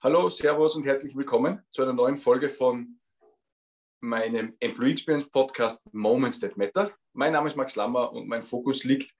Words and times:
Hallo, 0.00 0.28
Servus 0.28 0.76
und 0.76 0.86
herzlich 0.86 1.16
willkommen 1.16 1.60
zu 1.70 1.82
einer 1.82 1.92
neuen 1.92 2.16
Folge 2.16 2.48
von 2.48 3.00
meinem 4.00 4.54
Employee 4.60 4.92
Experience 4.92 5.28
Podcast 5.28 5.82
Moments 5.92 6.38
That 6.38 6.56
Matter. 6.56 6.92
Mein 7.14 7.32
Name 7.32 7.48
ist 7.48 7.56
Max 7.56 7.74
Lammer 7.74 8.12
und 8.12 8.28
mein 8.28 8.44
Fokus 8.44 8.84
liegt 8.84 9.12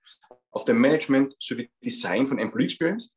auf 0.52 0.64
dem 0.66 0.80
Management 0.80 1.34
sowie 1.40 1.68
Design 1.84 2.28
von 2.28 2.38
Employee 2.38 2.66
Experience 2.66 3.12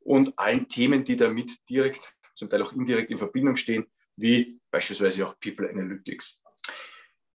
und 0.00 0.32
allen 0.38 0.66
Themen, 0.66 1.04
die 1.04 1.14
damit 1.14 1.52
direkt, 1.68 2.10
zum 2.34 2.48
Teil 2.48 2.62
auch 2.62 2.72
indirekt 2.72 3.10
in 3.10 3.18
Verbindung 3.18 3.56
stehen, 3.56 3.84
wie 4.16 4.58
beispielsweise 4.70 5.26
auch 5.26 5.38
People 5.40 5.68
Analytics. 5.68 6.42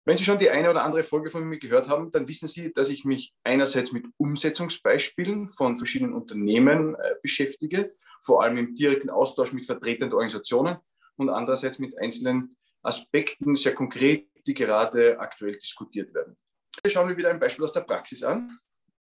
Wenn 0.04 0.16
Sie 0.16 0.22
schon 0.22 0.38
die 0.38 0.48
eine 0.48 0.70
oder 0.70 0.84
andere 0.84 1.02
Folge 1.02 1.28
von 1.28 1.42
mir 1.42 1.58
gehört 1.58 1.88
haben, 1.88 2.12
dann 2.12 2.28
wissen 2.28 2.46
Sie, 2.46 2.72
dass 2.72 2.88
ich 2.88 3.04
mich 3.04 3.34
einerseits 3.42 3.90
mit 3.90 4.06
Umsetzungsbeispielen 4.16 5.48
von 5.48 5.76
verschiedenen 5.76 6.14
Unternehmen 6.14 6.94
äh, 6.94 7.16
beschäftige, 7.20 7.96
vor 8.22 8.42
allem 8.42 8.56
im 8.58 8.74
direkten 8.74 9.10
Austausch 9.10 9.52
mit 9.52 9.66
Vertretern 9.66 10.10
der 10.10 10.16
Organisationen 10.16 10.76
und 11.16 11.30
andererseits 11.30 11.78
mit 11.78 11.98
einzelnen 11.98 12.56
Aspekten, 12.82 13.56
sehr 13.56 13.74
konkret, 13.74 14.28
die 14.46 14.54
gerade 14.54 15.18
aktuell 15.18 15.56
diskutiert 15.56 16.14
werden. 16.14 16.36
Wir 16.82 16.90
schauen 16.90 17.08
wir 17.08 17.16
wieder 17.16 17.30
ein 17.30 17.40
Beispiel 17.40 17.64
aus 17.64 17.72
der 17.72 17.80
Praxis 17.80 18.22
an. 18.22 18.58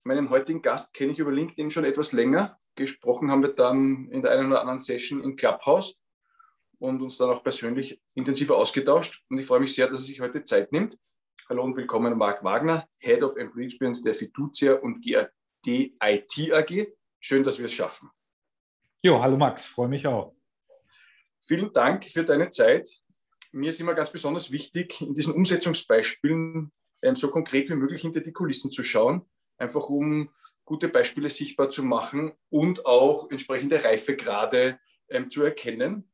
Meinen 0.04 0.30
heutigen 0.30 0.62
Gast 0.62 0.94
kenne 0.94 1.12
ich 1.12 1.20
über 1.20 1.32
LinkedIn 1.32 1.72
schon 1.72 1.84
etwas 1.84 2.12
länger. 2.12 2.60
Gesprochen 2.76 3.32
haben 3.32 3.42
wir 3.42 3.54
dann 3.54 4.08
in 4.10 4.22
der 4.22 4.32
einen 4.32 4.48
oder 4.48 4.62
anderen 4.62 4.80
Session 4.80 5.24
in 5.24 5.36
Clubhouse 5.36 5.98
und 6.80 7.02
uns 7.02 7.18
dann 7.18 7.30
auch 7.30 7.44
persönlich 7.44 8.02
intensiver 8.14 8.56
ausgetauscht. 8.58 9.26
Und 9.30 9.40
ich 9.40 9.46
freue 9.46 9.60
mich 9.60 9.74
sehr, 9.74 9.90
dass 9.90 10.02
er 10.02 10.08
sich 10.08 10.22
heute 10.22 10.44
Zeit 10.44 10.72
nimmt. 10.72 10.98
Hallo 11.50 11.64
und 11.64 11.76
willkommen, 11.76 12.18
Marc 12.18 12.44
Wagner, 12.44 12.88
Head 13.00 13.24
of 13.24 13.36
Employee 13.36 13.66
Experience 13.66 14.02
der 14.02 14.14
Fiducia 14.14 14.76
und 14.76 15.04
GAD 15.06 15.32
IT 15.68 16.54
AG. 16.54 16.88
Schön, 17.20 17.44
dass 17.44 17.60
wir 17.60 17.66
es 17.66 17.74
schaffen. 17.74 18.10
Jo, 19.06 19.22
hallo 19.22 19.38
Max, 19.38 19.68
freue 19.68 19.88
mich 19.88 20.08
auch. 20.08 20.34
Vielen 21.40 21.72
Dank 21.72 22.06
für 22.06 22.24
deine 22.24 22.50
Zeit. 22.50 22.90
Mir 23.52 23.70
ist 23.70 23.80
immer 23.80 23.94
ganz 23.94 24.10
besonders 24.10 24.50
wichtig, 24.50 25.00
in 25.00 25.14
diesen 25.14 25.32
Umsetzungsbeispielen 25.32 26.72
ähm, 27.04 27.16
so 27.16 27.30
konkret 27.30 27.70
wie 27.70 27.76
möglich 27.76 28.02
hinter 28.02 28.22
die 28.22 28.34
Kulissen 28.34 28.72
zu 28.72 28.84
schauen, 28.84 29.24
einfach 29.60 29.90
um 29.90 30.32
gute 30.64 30.90
Beispiele 30.90 31.30
sichtbar 31.30 31.70
zu 31.70 31.84
machen 31.84 32.34
und 32.50 32.88
auch 32.88 33.30
entsprechende 33.30 33.86
Reifegrade 33.86 34.80
ähm, 35.10 35.30
zu 35.30 35.44
erkennen. 35.44 36.10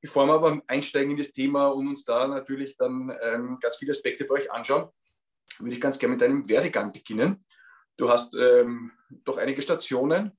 Bevor 0.00 0.28
wir 0.28 0.34
aber 0.34 0.62
einsteigen 0.68 1.10
in 1.10 1.16
das 1.16 1.32
Thema 1.32 1.66
und 1.66 1.88
uns 1.88 2.04
da 2.04 2.28
natürlich 2.28 2.76
dann 2.76 3.12
ähm, 3.22 3.58
ganz 3.60 3.74
viele 3.74 3.90
Aspekte 3.90 4.24
bei 4.24 4.36
euch 4.36 4.52
anschauen, 4.52 4.88
würde 5.58 5.74
ich 5.74 5.80
ganz 5.80 5.98
gerne 5.98 6.12
mit 6.12 6.20
deinem 6.20 6.48
Werdegang 6.48 6.92
beginnen. 6.92 7.44
Du 7.96 8.08
hast 8.08 8.34
ähm, 8.34 8.92
doch 9.24 9.36
einige 9.36 9.62
Stationen, 9.62 10.30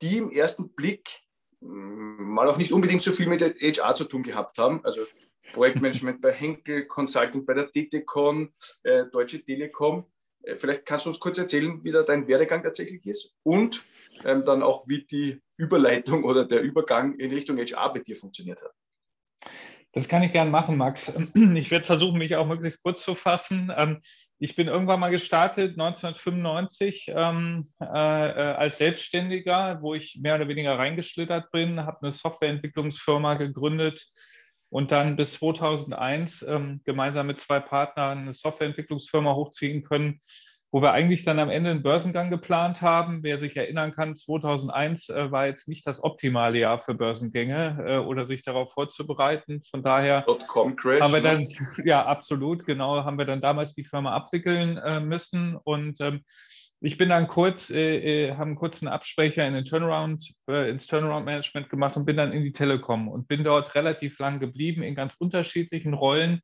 die 0.00 0.18
im 0.18 0.30
ersten 0.30 0.72
Blick 0.72 1.25
mal 1.60 2.48
auch 2.48 2.58
nicht 2.58 2.72
unbedingt 2.72 3.02
so 3.02 3.12
viel 3.12 3.28
mit 3.28 3.42
HR 3.42 3.94
zu 3.94 4.04
tun 4.04 4.22
gehabt 4.22 4.58
haben. 4.58 4.84
Also 4.84 5.02
Projektmanagement 5.52 6.20
bei 6.20 6.32
Henkel, 6.32 6.86
Consultant 6.86 7.46
bei 7.46 7.54
der 7.54 7.66
DTCon, 7.66 8.52
äh, 8.82 9.04
Deutsche 9.06 9.42
Telekom. 9.42 10.06
Äh, 10.42 10.56
vielleicht 10.56 10.84
kannst 10.86 11.06
du 11.06 11.10
uns 11.10 11.20
kurz 11.20 11.38
erzählen, 11.38 11.82
wie 11.84 11.92
da 11.92 12.02
dein 12.02 12.26
Werdegang 12.28 12.62
tatsächlich 12.62 13.06
ist 13.06 13.34
und 13.42 13.84
ähm, 14.24 14.42
dann 14.42 14.62
auch, 14.62 14.88
wie 14.88 15.04
die 15.04 15.40
Überleitung 15.56 16.24
oder 16.24 16.44
der 16.44 16.62
Übergang 16.62 17.14
in 17.18 17.32
Richtung 17.32 17.58
HR 17.58 17.92
bei 17.92 18.00
dir 18.00 18.16
funktioniert 18.16 18.60
hat. 18.60 18.72
Das 19.92 20.08
kann 20.08 20.22
ich 20.22 20.32
gern 20.32 20.50
machen, 20.50 20.76
Max. 20.76 21.10
Ich 21.54 21.70
werde 21.70 21.86
versuchen, 21.86 22.18
mich 22.18 22.36
auch 22.36 22.46
möglichst 22.46 22.82
kurz 22.82 23.02
zu 23.02 23.14
fassen. 23.14 23.72
Ähm, 23.74 24.02
ich 24.38 24.54
bin 24.54 24.68
irgendwann 24.68 25.00
mal 25.00 25.10
gestartet, 25.10 25.72
1995, 25.78 27.12
ähm, 27.14 27.66
äh, 27.80 27.84
äh, 27.86 28.54
als 28.54 28.78
Selbstständiger, 28.78 29.78
wo 29.80 29.94
ich 29.94 30.18
mehr 30.20 30.34
oder 30.34 30.48
weniger 30.48 30.78
reingeschlittert 30.78 31.50
bin, 31.52 31.80
habe 31.80 32.02
eine 32.02 32.10
Softwareentwicklungsfirma 32.10 33.34
gegründet 33.34 34.06
und 34.68 34.92
dann 34.92 35.16
bis 35.16 35.34
2001 35.34 36.42
ähm, 36.42 36.82
gemeinsam 36.84 37.28
mit 37.28 37.40
zwei 37.40 37.60
Partnern 37.60 38.18
eine 38.18 38.32
Softwareentwicklungsfirma 38.34 39.34
hochziehen 39.34 39.84
können, 39.84 40.20
wo 40.72 40.82
wir 40.82 40.92
eigentlich 40.92 41.24
dann 41.24 41.38
am 41.38 41.48
Ende 41.48 41.70
einen 41.70 41.82
Börsengang 41.82 42.30
geplant 42.30 42.82
haben. 42.82 43.22
Wer 43.22 43.38
sich 43.38 43.56
erinnern 43.56 43.92
kann, 43.92 44.14
2001 44.14 45.08
äh, 45.08 45.30
war 45.30 45.46
jetzt 45.46 45.68
nicht 45.68 45.86
das 45.86 46.02
optimale 46.02 46.58
Jahr 46.58 46.80
für 46.80 46.94
Börsengänge 46.94 47.84
äh, 47.86 47.98
oder 47.98 48.26
sich 48.26 48.42
darauf 48.42 48.72
vorzubereiten. 48.72 49.62
Von 49.70 49.82
daher 49.82 50.26
haben 50.26 50.76
wir 51.12 51.20
dann, 51.20 51.42
ne? 51.42 51.46
ja 51.84 52.04
absolut, 52.04 52.66
genau, 52.66 53.04
haben 53.04 53.18
wir 53.18 53.24
dann 53.24 53.40
damals 53.40 53.74
die 53.74 53.84
Firma 53.84 54.14
abwickeln 54.14 54.76
äh, 54.78 55.00
müssen 55.00 55.56
und 55.56 56.00
ähm, 56.00 56.22
ich 56.80 56.98
bin 56.98 57.08
dann 57.08 57.26
kurz, 57.26 57.70
äh, 57.70 58.26
äh 58.26 58.32
haben 58.32 58.48
einen 58.48 58.56
kurzen 58.56 58.86
Absprecher 58.86 59.46
in 59.46 59.54
den 59.54 59.64
Turnaround, 59.64 60.32
äh, 60.48 60.70
ins 60.70 60.86
Turnaround-Management 60.86 61.70
gemacht 61.70 61.96
und 61.96 62.04
bin 62.04 62.16
dann 62.16 62.32
in 62.32 62.44
die 62.44 62.52
Telekom 62.52 63.08
und 63.08 63.28
bin 63.28 63.44
dort 63.44 63.74
relativ 63.74 64.18
lang 64.18 64.40
geblieben 64.40 64.82
in 64.82 64.94
ganz 64.94 65.14
unterschiedlichen 65.18 65.94
Rollen 65.94 66.42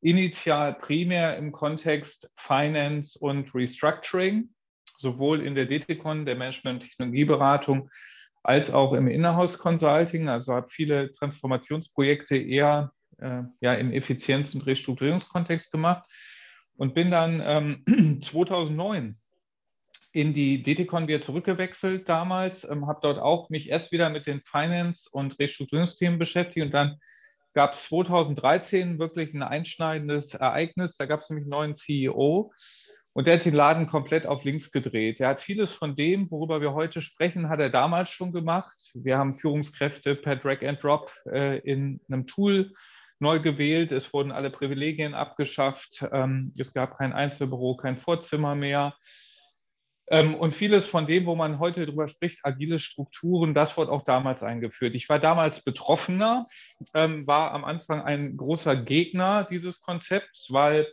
initial 0.00 0.74
primär 0.74 1.36
im 1.36 1.52
Kontext 1.52 2.30
Finance 2.36 3.18
und 3.18 3.54
Restructuring, 3.54 4.50
sowohl 4.96 5.44
in 5.44 5.54
der 5.54 5.66
DTCon, 5.66 6.24
der 6.24 6.36
Management-Technologieberatung, 6.36 7.90
als 8.42 8.72
auch 8.72 8.92
im 8.94 9.08
Inhouse 9.08 9.58
Consulting. 9.58 10.28
Also 10.28 10.54
habe 10.54 10.68
viele 10.68 11.12
Transformationsprojekte 11.12 12.36
eher 12.36 12.92
äh, 13.18 13.42
ja, 13.60 13.74
im 13.74 13.92
Effizienz- 13.92 14.54
und 14.54 14.66
Restrukturierungskontext 14.66 15.70
gemacht 15.70 16.08
und 16.76 16.94
bin 16.94 17.10
dann 17.10 17.42
ähm, 17.44 18.20
2009 18.22 19.16
in 20.12 20.34
die 20.34 20.62
DTCon 20.62 21.06
wieder 21.06 21.20
zurückgewechselt 21.20 22.08
damals, 22.08 22.68
ähm, 22.68 22.86
habe 22.86 23.00
dort 23.02 23.18
auch 23.18 23.50
mich 23.50 23.68
erst 23.68 23.92
wieder 23.92 24.08
mit 24.08 24.26
den 24.26 24.40
Finance- 24.40 25.08
und 25.12 25.38
Restrukturierungsthemen 25.38 26.18
beschäftigt 26.18 26.64
und 26.64 26.72
dann 26.72 26.96
gab 27.54 27.74
es 27.74 27.82
2013 27.84 28.98
wirklich 28.98 29.34
ein 29.34 29.42
einschneidendes 29.42 30.34
Ereignis. 30.34 30.96
Da 30.96 31.06
gab 31.06 31.20
es 31.20 31.30
nämlich 31.30 31.44
einen 31.44 31.50
neuen 31.50 31.74
CEO 31.74 32.52
und 33.12 33.26
der 33.26 33.34
hat 33.34 33.44
den 33.44 33.54
Laden 33.54 33.86
komplett 33.86 34.26
auf 34.26 34.44
links 34.44 34.70
gedreht. 34.70 35.20
Er 35.20 35.30
hat 35.30 35.40
vieles 35.40 35.74
von 35.74 35.96
dem, 35.96 36.30
worüber 36.30 36.60
wir 36.60 36.74
heute 36.74 37.02
sprechen, 37.02 37.48
hat 37.48 37.58
er 37.60 37.70
damals 37.70 38.10
schon 38.10 38.32
gemacht. 38.32 38.78
Wir 38.94 39.18
haben 39.18 39.34
Führungskräfte 39.34 40.14
per 40.14 40.36
Drag 40.36 40.62
and 40.62 40.82
Drop 40.82 41.10
äh, 41.26 41.58
in 41.58 42.00
einem 42.08 42.26
Tool 42.26 42.72
neu 43.18 43.40
gewählt. 43.40 43.90
Es 43.90 44.12
wurden 44.12 44.30
alle 44.30 44.50
Privilegien 44.50 45.14
abgeschafft. 45.14 46.04
Ähm, 46.12 46.54
es 46.56 46.72
gab 46.72 46.98
kein 46.98 47.12
Einzelbüro, 47.12 47.76
kein 47.76 47.98
Vorzimmer 47.98 48.54
mehr. 48.54 48.94
Ähm, 50.10 50.34
und 50.34 50.56
vieles 50.56 50.86
von 50.86 51.06
dem, 51.06 51.26
wo 51.26 51.36
man 51.36 51.60
heute 51.60 51.86
drüber 51.86 52.08
spricht, 52.08 52.40
agile 52.42 52.80
Strukturen, 52.80 53.54
das 53.54 53.76
wurde 53.76 53.92
auch 53.92 54.02
damals 54.02 54.42
eingeführt. 54.42 54.96
Ich 54.96 55.08
war 55.08 55.20
damals 55.20 55.62
Betroffener, 55.62 56.46
ähm, 56.94 57.26
war 57.28 57.52
am 57.52 57.64
Anfang 57.64 58.02
ein 58.02 58.36
großer 58.36 58.74
Gegner 58.74 59.44
dieses 59.44 59.80
Konzepts, 59.80 60.48
weil 60.50 60.88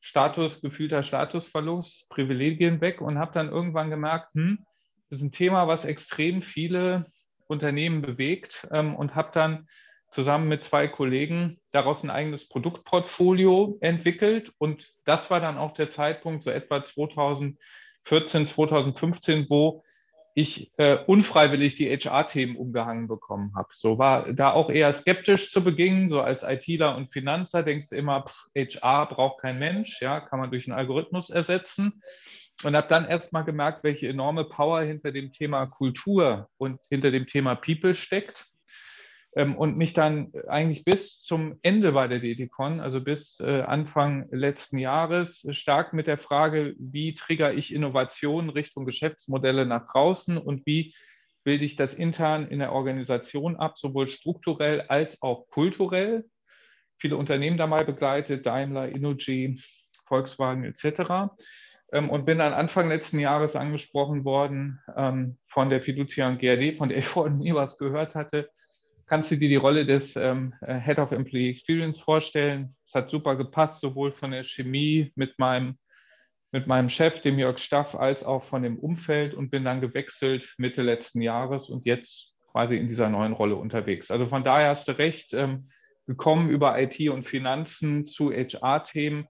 Status, 0.00 0.60
gefühlter 0.60 1.04
Statusverlust, 1.04 2.08
Privilegien 2.08 2.80
weg 2.80 3.00
und 3.00 3.18
habe 3.18 3.32
dann 3.32 3.48
irgendwann 3.48 3.90
gemerkt, 3.90 4.34
hm, 4.34 4.64
das 5.08 5.20
ist 5.20 5.24
ein 5.24 5.32
Thema, 5.32 5.68
was 5.68 5.84
extrem 5.84 6.42
viele 6.42 7.06
Unternehmen 7.46 8.02
bewegt 8.02 8.66
ähm, 8.72 8.96
und 8.96 9.14
habe 9.14 9.30
dann 9.32 9.68
zusammen 10.10 10.48
mit 10.48 10.64
zwei 10.64 10.88
Kollegen 10.88 11.60
daraus 11.70 12.02
ein 12.02 12.10
eigenes 12.10 12.48
Produktportfolio 12.48 13.78
entwickelt. 13.80 14.52
Und 14.58 14.94
das 15.04 15.30
war 15.30 15.40
dann 15.40 15.58
auch 15.58 15.72
der 15.72 15.90
Zeitpunkt, 15.90 16.42
so 16.42 16.50
etwa 16.50 16.82
2000. 16.82 17.58
2014, 18.08 18.46
2015, 18.46 19.50
wo 19.50 19.82
ich 20.34 20.70
äh, 20.76 20.98
unfreiwillig 21.06 21.74
die 21.74 21.88
HR-Themen 21.90 22.56
umgehangen 22.56 23.08
bekommen 23.08 23.52
habe. 23.56 23.68
So 23.72 23.98
war 23.98 24.32
da 24.32 24.52
auch 24.52 24.70
eher 24.70 24.92
skeptisch 24.92 25.50
zu 25.50 25.64
Beginn, 25.64 26.08
so 26.08 26.20
als 26.20 26.44
ITler 26.44 26.96
und 26.96 27.08
Finanzer 27.08 27.64
denkst 27.64 27.88
du 27.90 27.96
immer, 27.96 28.24
pff, 28.24 28.46
HR 28.54 29.06
braucht 29.06 29.42
kein 29.42 29.58
Mensch, 29.58 30.00
ja, 30.00 30.20
kann 30.20 30.38
man 30.38 30.50
durch 30.50 30.68
einen 30.68 30.78
Algorithmus 30.78 31.30
ersetzen. 31.30 32.00
Und 32.64 32.76
habe 32.76 32.88
dann 32.88 33.06
erstmal 33.06 33.44
gemerkt, 33.44 33.84
welche 33.84 34.08
enorme 34.08 34.44
Power 34.44 34.82
hinter 34.82 35.12
dem 35.12 35.32
Thema 35.32 35.66
Kultur 35.66 36.48
und 36.56 36.80
hinter 36.90 37.12
dem 37.12 37.26
Thema 37.26 37.54
People 37.54 37.94
steckt 37.94 38.46
und 39.44 39.76
mich 39.76 39.92
dann 39.92 40.32
eigentlich 40.48 40.84
bis 40.84 41.20
zum 41.20 41.58
Ende 41.62 41.92
bei 41.92 42.08
der 42.08 42.20
DTCon, 42.20 42.80
also 42.80 43.00
bis 43.00 43.38
äh, 43.40 43.60
Anfang 43.60 44.26
letzten 44.32 44.78
Jahres, 44.78 45.46
stark 45.50 45.92
mit 45.92 46.08
der 46.08 46.18
Frage, 46.18 46.74
wie 46.78 47.14
trigger 47.14 47.54
ich 47.54 47.72
Innovationen 47.72 48.50
Richtung 48.50 48.84
Geschäftsmodelle 48.84 49.64
nach 49.64 49.86
draußen 49.86 50.38
und 50.38 50.66
wie 50.66 50.92
bilde 51.44 51.64
ich 51.64 51.76
das 51.76 51.94
intern 51.94 52.48
in 52.48 52.58
der 52.58 52.72
Organisation 52.72 53.56
ab, 53.56 53.78
sowohl 53.78 54.08
strukturell 54.08 54.82
als 54.82 55.22
auch 55.22 55.48
kulturell. 55.50 56.24
Viele 56.98 57.16
Unternehmen 57.16 57.58
dabei 57.58 57.84
begleitet, 57.84 58.44
Daimler, 58.44 58.88
Innogy, 58.88 59.56
Volkswagen 60.04 60.64
etc. 60.64 61.30
Ähm, 61.92 62.10
und 62.10 62.26
bin 62.26 62.38
dann 62.38 62.54
Anfang 62.54 62.88
letzten 62.88 63.20
Jahres 63.20 63.54
angesprochen 63.54 64.24
worden 64.24 64.80
ähm, 64.96 65.38
von 65.46 65.70
der 65.70 65.80
Fiducia 65.80 66.26
und 66.26 66.40
GRD, 66.40 66.76
von 66.76 66.88
der 66.88 66.98
ich 66.98 67.06
vorhin 67.06 67.38
nie 67.38 67.54
was 67.54 67.78
gehört 67.78 68.16
hatte, 68.16 68.50
kannst 69.08 69.30
du 69.30 69.36
dir 69.36 69.48
die 69.48 69.56
Rolle 69.56 69.84
des 69.84 70.14
ähm, 70.16 70.54
äh, 70.60 70.78
Head 70.78 70.98
of 70.98 71.12
Employee 71.12 71.50
Experience 71.50 71.98
vorstellen? 71.98 72.76
Es 72.86 72.94
hat 72.94 73.10
super 73.10 73.36
gepasst, 73.36 73.80
sowohl 73.80 74.12
von 74.12 74.30
der 74.30 74.44
Chemie 74.44 75.12
mit 75.14 75.38
meinem, 75.38 75.78
mit 76.52 76.66
meinem 76.66 76.88
Chef, 76.88 77.20
dem 77.20 77.38
Jörg 77.38 77.58
Staff, 77.58 77.94
als 77.94 78.24
auch 78.24 78.44
von 78.44 78.62
dem 78.62 78.78
Umfeld 78.78 79.34
und 79.34 79.50
bin 79.50 79.64
dann 79.64 79.80
gewechselt 79.80 80.54
Mitte 80.58 80.82
letzten 80.82 81.20
Jahres 81.20 81.68
und 81.68 81.84
jetzt 81.84 82.34
quasi 82.52 82.76
in 82.76 82.88
dieser 82.88 83.08
neuen 83.08 83.32
Rolle 83.32 83.56
unterwegs. 83.56 84.10
Also 84.10 84.26
von 84.26 84.44
daher 84.44 84.70
hast 84.70 84.88
du 84.88 84.92
recht, 84.92 85.34
ähm, 85.34 85.64
gekommen 86.06 86.48
über 86.48 86.80
IT 86.80 86.98
und 87.10 87.24
Finanzen 87.24 88.06
zu 88.06 88.32
HR-Themen. 88.32 89.26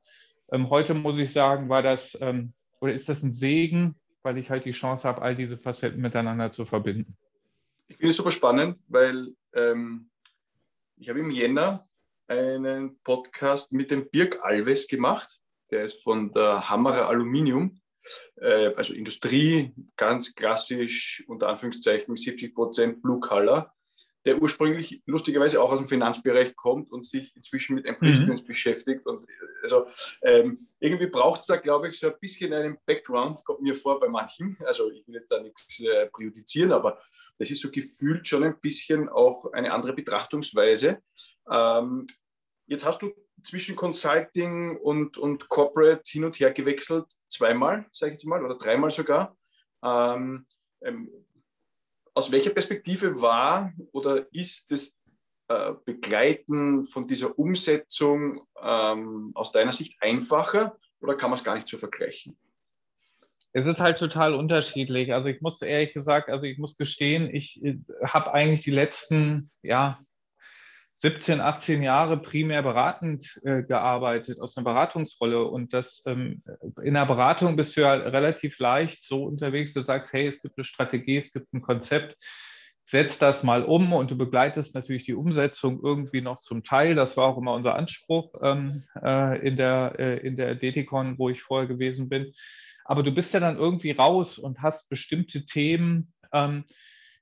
Ähm, 0.53 0.71
heute 0.71 0.95
muss 0.95 1.19
ich 1.19 1.33
sagen, 1.33 1.69
war 1.69 1.83
das 1.83 2.17
ähm, 2.21 2.53
oder 2.81 2.93
ist 2.93 3.09
das 3.09 3.23
ein 3.23 3.33
Segen, 3.33 3.97
weil 4.23 4.39
ich 4.39 4.51
halt 4.51 4.65
die 4.65 4.73
Chance 4.73 5.07
habe, 5.07 5.23
all 5.23 5.35
diese 5.35 5.59
Facetten 5.59 6.01
miteinander 6.01 6.53
zu 6.53 6.65
verbinden. 6.65 7.17
Ich 7.89 7.97
finde 7.97 8.11
es 8.11 8.17
super 8.17 8.31
spannend, 8.31 8.79
weil 8.89 9.35
ähm, 9.55 10.11
ich 10.97 11.09
habe 11.09 11.21
im 11.21 11.31
Jänner 11.31 11.89
einen 12.27 13.01
Podcast 13.01 13.73
mit 13.73 13.91
dem 13.91 14.11
Birg 14.11 14.45
Alves 14.45 14.87
gemacht. 14.87 15.41
Der 15.71 15.85
ist 15.85 16.03
von 16.03 16.31
der 16.33 16.69
Hammerer 16.69 17.09
Aluminium, 17.09 17.81
äh, 18.37 18.75
also 18.75 18.93
Industrie, 18.93 19.73
ganz 19.97 20.35
klassisch, 20.35 21.25
unter 21.29 21.49
Anführungszeichen 21.49 22.15
70 22.15 22.55
Prozent 22.55 23.03
Blue 23.03 23.21
Color 23.21 23.75
der 24.29 24.43
ursprünglich 24.43 25.03
lustigerweise 25.07 25.63
auch 25.63 25.73
aus 25.73 25.79
dem 25.79 25.89
Finanzbereich 25.89 26.55
kommt 26.55 26.93
und 26.93 27.07
sich 27.07 27.35
inzwischen 27.35 27.75
mit 27.77 27.87
Employees 27.87 28.21
mhm. 28.21 28.45
beschäftigt. 28.45 29.07
Und 29.07 29.27
also 29.63 29.87
ähm, 30.21 30.69
irgendwie 30.81 31.07
braucht 31.07 31.41
es 31.41 31.47
da, 31.47 31.57
glaube 31.57 31.89
ich, 31.89 31.99
so 31.99 32.09
ein 32.09 32.19
bisschen 32.21 32.53
einen 32.53 32.77
Background, 32.85 33.43
kommt 33.47 33.63
mir 33.63 33.75
vor 33.75 33.99
bei 33.99 34.07
manchen. 34.07 34.55
Also 34.67 34.91
ich 34.91 35.09
will 35.09 35.15
jetzt 35.15 35.31
da 35.31 35.41
nichts 35.41 35.81
äh, 35.81 36.09
priorisieren, 36.09 36.73
aber 36.73 36.99
das 37.39 37.51
ist 37.51 37.63
so 37.63 37.71
gefühlt 37.71 38.29
schon 38.29 38.45
ein 38.45 38.61
bisschen 38.61 39.09
auch 39.09 39.51
eine 39.55 39.73
andere 39.73 39.95
Betrachtungsweise. 39.95 40.99
Ähm, 41.51 42.07
jetzt 42.67 42.85
hast 42.85 43.01
du 43.01 43.11
zwischen 43.43 43.77
Consulting 43.77 44.77
und, 44.77 45.17
und 45.17 45.49
Corporate 45.49 46.03
hin 46.05 46.27
und 46.27 46.39
her 46.39 46.53
gewechselt, 46.53 47.07
zweimal, 47.31 47.87
sage 47.93 48.13
ich 48.13 48.19
jetzt 48.19 48.27
mal, 48.27 48.45
oder 48.45 48.59
dreimal 48.59 48.91
sogar. 48.91 49.39
Ähm, 49.83 50.45
ähm 50.83 51.11
aus 52.19 52.33
welcher 52.33 52.51
Perspektive 52.51 53.23
war 53.23 53.73
oder 53.93 54.27
ist 54.33 54.73
das 54.73 54.93
äh, 55.47 55.73
Begleiten 55.85 56.85
von 56.85 57.07
dieser 57.07 57.39
Umsetzung 57.39 58.43
ähm, 58.61 59.31
aus 59.35 59.53
deiner 59.53 59.73
Sicht 59.73 60.03
einfacher 60.03 60.77
oder 61.01 61.15
kann 61.15 61.31
man 61.31 61.39
es 61.39 61.45
gar 61.45 61.55
nicht 61.55 61.69
so 61.69 61.79
vergleichen? 61.79 62.37
Es 63.53 63.67
ist 63.67 63.79
halt 63.79 64.01
total 64.01 64.35
unterschiedlich. 64.35 65.15
Also 65.15 65.29
ich 65.29 65.41
muss 65.41 65.63
ehrlich 65.63 65.95
gesagt, 65.95 66.29
also 66.29 66.45
ich 66.45 66.59
muss 66.59 66.77
gestehen, 66.77 67.33
ich 67.33 67.65
äh, 67.65 67.79
habe 68.05 68.35
eigentlich 68.35 68.63
die 68.63 68.73
letzten, 68.73 69.49
ja, 69.63 70.01
17, 71.01 71.41
18 71.41 71.85
Jahre 71.85 72.21
primär 72.21 72.61
beratend 72.61 73.39
äh, 73.45 73.63
gearbeitet, 73.63 74.41
aus 74.41 74.57
einer 74.57 74.65
Beratungsrolle. 74.65 75.45
Und 75.45 75.73
das 75.73 76.03
ähm, 76.07 76.43
in 76.83 76.95
der 76.95 77.07
Beratung 77.07 77.55
bist 77.55 77.77
du 77.77 77.83
ja 77.83 77.93
relativ 77.93 78.59
leicht 78.59 79.05
so 79.05 79.23
unterwegs, 79.23 79.73
du 79.73 79.81
sagst, 79.81 80.13
hey, 80.13 80.27
es 80.27 80.43
gibt 80.43 80.59
eine 80.59 80.65
Strategie, 80.65 81.17
es 81.17 81.33
gibt 81.33 81.55
ein 81.55 81.63
Konzept, 81.63 82.17
setz 82.85 83.21
das 83.21 83.45
mal 83.45 83.63
um 83.63 83.93
und 83.93 84.11
du 84.11 84.19
begleitest 84.19 84.75
natürlich 84.75 85.05
die 85.05 85.15
Umsetzung 85.15 85.81
irgendwie 85.85 86.21
noch 86.21 86.41
zum 86.41 86.65
Teil. 86.65 86.97
Das 86.97 87.17
war 87.17 87.29
auch 87.29 87.39
immer 87.39 87.55
unser 87.55 87.77
Anspruch 87.77 88.35
ähm, 88.43 88.83
äh, 89.01 89.47
in 89.47 89.55
der, 89.55 89.95
äh, 90.01 90.17
in 90.27 90.35
der 90.35 90.57
DTCon, 90.57 91.17
wo 91.17 91.29
ich 91.29 91.43
vorher 91.43 91.69
gewesen 91.69 92.09
bin. 92.09 92.33
Aber 92.85 93.05
du 93.05 93.13
bist 93.13 93.33
ja 93.35 93.39
dann 93.39 93.57
irgendwie 93.57 93.93
raus 93.93 94.37
und 94.37 94.63
hast 94.63 94.89
bestimmte 94.89 95.45
Themen, 95.45 96.13
ähm, 96.33 96.65
äh, 96.67 96.73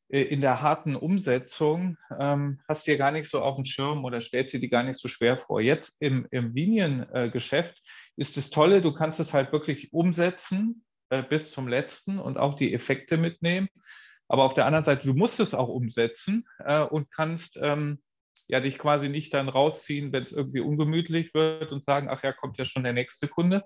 in 0.09 0.41
der 0.41 0.63
harten 0.63 0.95
Umsetzung 0.95 1.97
ähm, 2.19 2.61
hast 2.69 2.87
du 2.87 2.93
dir 2.93 2.99
gar 2.99 3.11
nicht 3.11 3.29
so 3.29 3.41
auf 3.41 3.57
dem 3.57 3.65
Schirm 3.65 4.05
oder 4.05 4.21
stellst 4.21 4.53
dir 4.53 4.61
die 4.61 4.69
gar 4.69 4.85
nicht 4.85 5.01
so 5.01 5.09
schwer 5.09 5.37
vor. 5.37 5.61
Jetzt 5.61 6.01
im, 6.01 6.29
im 6.31 6.55
Liniengeschäft 6.55 7.83
ist 8.17 8.37
das 8.37 8.51
Tolle, 8.51 8.83
du 8.83 8.93
kannst 8.93 9.19
es 9.19 9.35
halt 9.35 9.53
wirklich 9.53 9.93
umsetzen 9.93 10.85
äh, 11.11 11.23
bis 11.23 11.51
zum 11.51 11.67
letzten 11.67 12.19
und 12.19 12.39
auch 12.39 12.55
die 12.55 12.73
Effekte 12.73 13.17
mitnehmen. 13.17 13.69
Aber 14.29 14.45
auf 14.45 14.55
der 14.55 14.67
anderen 14.67 14.85
Seite, 14.85 15.07
du 15.07 15.15
musst 15.15 15.41
es 15.41 15.55
auch 15.55 15.69
umsetzen 15.69 16.47
äh, 16.59 16.83
und 16.83 17.11
kannst 17.11 17.59
ähm, 17.61 18.01
ja 18.49 18.61
dich 18.61 18.79
quasi 18.79 19.09
nicht 19.09 19.35
dann 19.35 19.49
rausziehen, 19.49 20.13
wenn 20.13 20.23
es 20.23 20.33
irgendwie 20.33 20.61
ungemütlich 20.61 21.35
wird 21.35 21.73
und 21.73 21.85
sagen, 21.85 22.09
ach 22.09 22.23
ja, 22.23 22.33
kommt 22.33 22.59
ja 22.59 22.65
schon 22.65 22.85
der 22.85 22.93
nächste 22.93 23.29
Kunde, 23.29 23.65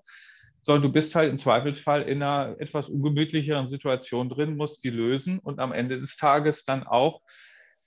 sondern 0.62 0.82
du 0.82 0.92
bist 0.92 1.14
halt 1.14 1.30
im 1.30 1.38
Zweifelsfall 1.38 2.02
in 2.02 2.22
einer 2.22 2.56
etwas 2.58 2.88
ungemütlicheren 2.88 3.68
Situation 3.68 4.28
drin, 4.28 4.56
musst 4.56 4.84
die 4.84 4.90
lösen 4.90 5.38
und 5.38 5.58
am 5.58 5.72
Ende 5.72 5.98
des 5.98 6.16
Tages 6.16 6.64
dann 6.64 6.86
auch 6.86 7.22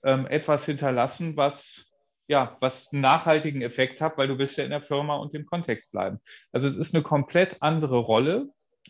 ähm, 0.04 0.26
etwas 0.26 0.66
hinterlassen, 0.66 1.36
was 1.36 1.90
ja, 2.26 2.56
was 2.60 2.90
einen 2.92 3.02
nachhaltigen 3.02 3.62
Effekt 3.62 4.00
hat, 4.00 4.16
weil 4.16 4.28
du 4.28 4.38
willst 4.38 4.56
ja 4.56 4.64
in 4.64 4.70
der 4.70 4.80
Firma 4.80 5.16
und 5.16 5.34
im 5.34 5.44
Kontext 5.46 5.92
bleiben. 5.92 6.20
Also 6.52 6.66
es 6.66 6.76
ist 6.76 6.94
eine 6.94 7.02
komplett 7.02 7.58
andere 7.60 7.98
Rolle. 7.98 8.48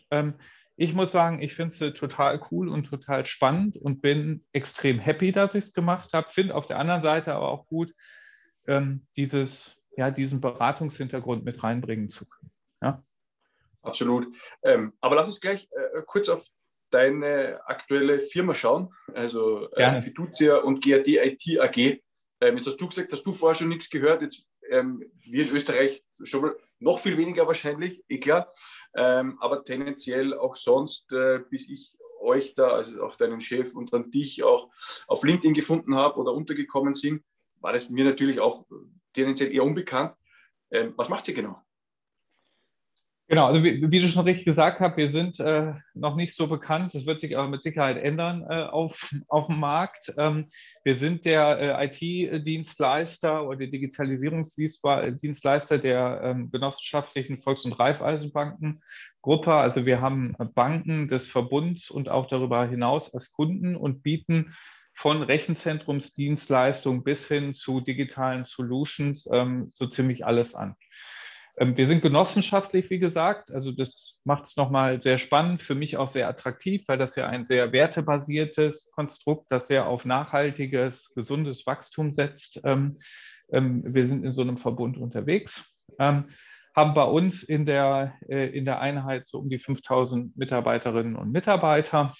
Ähm, 0.09 0.35
ich 0.77 0.93
muss 0.93 1.11
sagen, 1.11 1.41
ich 1.41 1.55
finde 1.55 1.85
es 1.85 1.99
total 1.99 2.39
cool 2.51 2.69
und 2.69 2.85
total 2.85 3.25
spannend 3.25 3.77
und 3.77 4.01
bin 4.01 4.43
extrem 4.51 4.99
happy, 4.99 5.31
dass 5.31 5.55
ich 5.55 5.65
es 5.65 5.73
gemacht 5.73 6.11
habe. 6.13 6.29
Finde 6.29 6.55
auf 6.55 6.65
der 6.65 6.79
anderen 6.79 7.01
Seite 7.01 7.33
aber 7.33 7.49
auch 7.49 7.67
gut, 7.67 7.93
ähm, 8.67 9.05
dieses, 9.15 9.81
ja, 9.95 10.11
diesen 10.11 10.41
Beratungshintergrund 10.41 11.45
mit 11.45 11.63
reinbringen 11.63 12.09
zu 12.09 12.25
können. 12.27 12.51
Absolut. 13.85 14.27
Ähm, 14.63 14.93
aber 15.01 15.15
lass 15.15 15.27
uns 15.27 15.39
gleich 15.39 15.67
äh, 15.71 16.01
kurz 16.05 16.29
auf 16.29 16.45
deine 16.89 17.59
aktuelle 17.65 18.19
Firma 18.19 18.55
schauen, 18.55 18.93
also 19.13 19.69
äh, 19.71 20.01
Fiducia 20.01 20.57
und 20.57 20.83
GAD 20.83 21.07
IT 21.07 21.59
AG. 21.59 21.77
Ähm, 22.41 22.57
jetzt 22.57 22.67
hast 22.67 22.77
du 22.77 22.87
gesagt, 22.87 23.11
hast 23.11 23.25
du 23.25 23.33
vorher 23.33 23.55
schon 23.55 23.69
nichts 23.69 23.89
gehört. 23.89 24.21
Jetzt 24.21 24.45
ähm, 24.69 25.03
wir 25.21 25.47
in 25.47 25.55
Österreich 25.55 26.03
schon 26.23 26.51
noch 26.79 26.99
viel 26.99 27.17
weniger 27.17 27.47
wahrscheinlich, 27.47 28.03
eh 28.07 28.19
klar. 28.19 28.53
Ähm, 28.95 29.37
aber 29.39 29.63
tendenziell 29.63 30.33
auch 30.33 30.55
sonst, 30.55 31.11
äh, 31.13 31.39
bis 31.49 31.69
ich 31.69 31.97
euch 32.21 32.55
da, 32.55 32.69
also 32.69 33.03
auch 33.03 33.15
deinen 33.15 33.41
Chef 33.41 33.73
und 33.75 33.93
dann 33.93 34.11
dich 34.11 34.43
auch 34.43 34.69
auf 35.07 35.23
LinkedIn 35.23 35.53
gefunden 35.53 35.95
habe 35.95 36.19
oder 36.19 36.33
untergekommen 36.33 36.93
sind, 36.93 37.23
war 37.61 37.73
das 37.73 37.89
mir 37.89 38.05
natürlich 38.05 38.39
auch 38.39 38.65
tendenziell 39.13 39.53
eher 39.53 39.63
unbekannt. 39.63 40.13
Ähm, 40.71 40.93
was 40.97 41.09
macht 41.09 41.27
ihr 41.27 41.33
genau? 41.33 41.64
Genau, 43.27 43.47
also 43.47 43.63
wie, 43.63 43.91
wie, 43.91 44.01
du 44.01 44.09
schon 44.09 44.25
richtig 44.25 44.45
gesagt 44.45 44.79
hast, 44.79 44.97
wir 44.97 45.09
sind 45.09 45.39
äh, 45.39 45.73
noch 45.95 46.15
nicht 46.15 46.35
so 46.35 46.45
bekannt. 46.45 46.93
Das 46.93 47.07
wird 47.07 47.19
sich 47.19 47.35
aber 47.35 47.47
mit 47.47 47.63
Sicherheit 47.63 47.97
ändern 47.97 48.45
äh, 48.47 48.65
auf, 48.65 49.11
auf 49.27 49.47
dem 49.47 49.59
Markt. 49.59 50.13
Ähm, 50.19 50.45
wir 50.83 50.93
sind 50.93 51.25
der 51.25 51.79
äh, 51.79 51.87
IT-Dienstleister 51.87 53.47
oder 53.47 53.57
der 53.57 53.69
Digitalisierungsdienstleister 53.69 55.79
der 55.79 56.21
ähm, 56.23 56.51
genossenschaftlichen 56.51 57.41
Volks- 57.41 57.65
und 57.65 57.73
Raiffeisenbankengruppe. 57.73 59.55
Also 59.55 59.87
wir 59.87 60.01
haben 60.01 60.35
Banken 60.53 61.07
des 61.07 61.27
Verbunds 61.27 61.89
und 61.89 62.09
auch 62.09 62.27
darüber 62.27 62.67
hinaus 62.67 63.11
als 63.11 63.31
Kunden 63.31 63.75
und 63.75 64.03
bieten 64.03 64.53
von 64.93 65.23
Rechenzentrumsdienstleistungen 65.23 67.03
bis 67.03 67.27
hin 67.27 67.55
zu 67.55 67.81
digitalen 67.81 68.43
Solutions 68.43 69.27
ähm, 69.31 69.71
so 69.73 69.87
ziemlich 69.87 70.27
alles 70.27 70.53
an. 70.53 70.75
Ähm, 71.57 71.77
wir 71.77 71.87
sind 71.87 72.01
genossenschaftlich, 72.01 72.89
wie 72.89 72.99
gesagt. 72.99 73.51
Also 73.51 73.71
das 73.71 74.15
macht 74.23 74.45
es 74.45 74.57
nochmal 74.57 75.01
sehr 75.01 75.17
spannend, 75.17 75.61
für 75.61 75.75
mich 75.75 75.97
auch 75.97 76.09
sehr 76.09 76.27
attraktiv, 76.27 76.83
weil 76.87 76.97
das 76.97 77.15
ja 77.15 77.27
ein 77.27 77.45
sehr 77.45 77.71
wertebasiertes 77.71 78.91
Konstrukt, 78.91 79.51
das 79.51 79.67
sehr 79.67 79.87
auf 79.87 80.05
nachhaltiges, 80.05 81.11
gesundes 81.15 81.65
Wachstum 81.65 82.13
setzt. 82.13 82.59
Ähm, 82.63 82.97
ähm, 83.51 83.83
wir 83.85 84.07
sind 84.07 84.25
in 84.25 84.33
so 84.33 84.41
einem 84.41 84.57
Verbund 84.57 84.97
unterwegs, 84.97 85.63
haben 85.97 86.93
bei 86.93 87.03
uns 87.03 87.41
in 87.41 87.65
der, 87.65 88.15
äh, 88.27 88.49
in 88.49 88.65
der 88.65 88.81
Einheit 88.81 89.29
so 89.29 89.37
um 89.37 89.49
die 89.49 89.59
5000 89.59 90.35
Mitarbeiterinnen 90.35 91.15
und 91.15 91.31
Mitarbeiter 91.31 92.13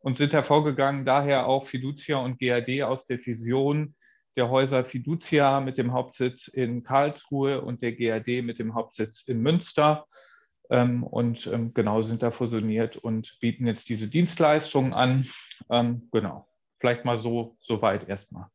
und 0.00 0.16
sind 0.16 0.32
hervorgegangen, 0.32 1.04
daher 1.04 1.46
auch 1.46 1.66
Fiducia 1.66 2.16
und 2.18 2.38
GAD 2.38 2.82
aus 2.82 3.06
der 3.06 3.24
Vision, 3.24 3.94
der 4.36 4.48
Häuser 4.48 4.84
Fiducia 4.84 5.60
mit 5.60 5.78
dem 5.78 5.92
Hauptsitz 5.92 6.48
in 6.48 6.82
Karlsruhe 6.82 7.60
und 7.60 7.82
der 7.82 7.92
GAD 7.92 8.42
mit 8.42 8.58
dem 8.58 8.74
Hauptsitz 8.74 9.22
in 9.22 9.40
Münster. 9.40 10.06
Ähm, 10.70 11.02
und 11.02 11.46
ähm, 11.48 11.74
genau 11.74 12.00
sind 12.02 12.22
da 12.22 12.30
fusioniert 12.30 12.96
und 12.96 13.38
bieten 13.40 13.66
jetzt 13.66 13.88
diese 13.88 14.08
Dienstleistungen 14.08 14.92
an. 14.92 15.26
Ähm, 15.68 16.08
genau, 16.12 16.48
vielleicht 16.78 17.04
mal 17.04 17.18
so, 17.18 17.56
so 17.60 17.82
weit 17.82 18.08
erstmal. 18.08 18.46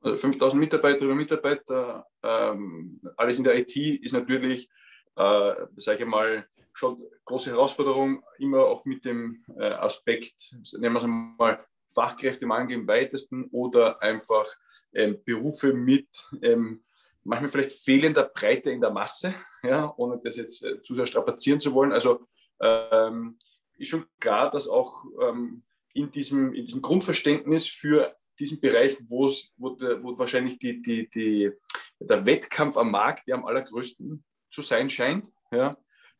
Also 0.00 0.16
5000 0.16 0.60
Mitarbeiterinnen 0.60 1.12
und 1.12 1.18
Mitarbeiter, 1.18 2.06
ähm, 2.22 3.00
alles 3.16 3.38
in 3.38 3.44
der 3.44 3.58
IT 3.58 3.76
ist 3.76 4.12
natürlich, 4.12 4.70
äh, 5.16 5.54
sage 5.76 6.04
ich 6.04 6.06
mal, 6.06 6.46
schon 6.72 7.02
große 7.24 7.50
Herausforderung, 7.50 8.22
immer 8.38 8.64
auch 8.64 8.84
mit 8.84 9.04
dem 9.04 9.44
äh, 9.58 9.64
Aspekt, 9.72 10.56
nehmen 10.78 10.94
wir 10.94 10.98
es 10.98 11.04
einmal, 11.04 11.64
Fachkräftemangel 11.94 12.74
im 12.74 12.88
weitesten 12.88 13.46
oder 13.50 14.00
einfach 14.02 14.46
ähm, 14.92 15.18
Berufe 15.24 15.72
mit 15.72 16.08
ähm, 16.42 16.84
manchmal 17.24 17.50
vielleicht 17.50 17.72
fehlender 17.72 18.24
Breite 18.24 18.70
in 18.70 18.80
der 18.80 18.90
Masse, 18.90 19.34
ja, 19.62 19.92
ohne 19.96 20.20
das 20.22 20.36
jetzt 20.36 20.64
äh, 20.64 20.82
zu 20.82 20.94
sehr 20.94 21.06
strapazieren 21.06 21.60
zu 21.60 21.74
wollen. 21.74 21.92
Also 21.92 22.26
ähm, 22.60 23.38
ist 23.76 23.88
schon 23.88 24.06
klar, 24.18 24.50
dass 24.50 24.68
auch 24.68 25.04
ähm, 25.22 25.62
in, 25.94 26.10
diesem, 26.10 26.54
in 26.54 26.66
diesem 26.66 26.82
Grundverständnis 26.82 27.66
für 27.66 28.14
diesen 28.38 28.60
Bereich, 28.60 28.96
wo, 29.02 29.28
der, 29.70 30.02
wo 30.02 30.18
wahrscheinlich 30.18 30.58
die, 30.58 30.80
die, 30.80 31.08
die, 31.10 31.50
der 31.98 32.24
Wettkampf 32.24 32.76
am 32.76 32.90
Markt 32.90 33.26
ja 33.26 33.34
am 33.34 33.44
allergrößten 33.44 34.24
zu 34.50 34.62
sein 34.62 34.88
scheint, 34.88 35.32
ja, 35.50 35.76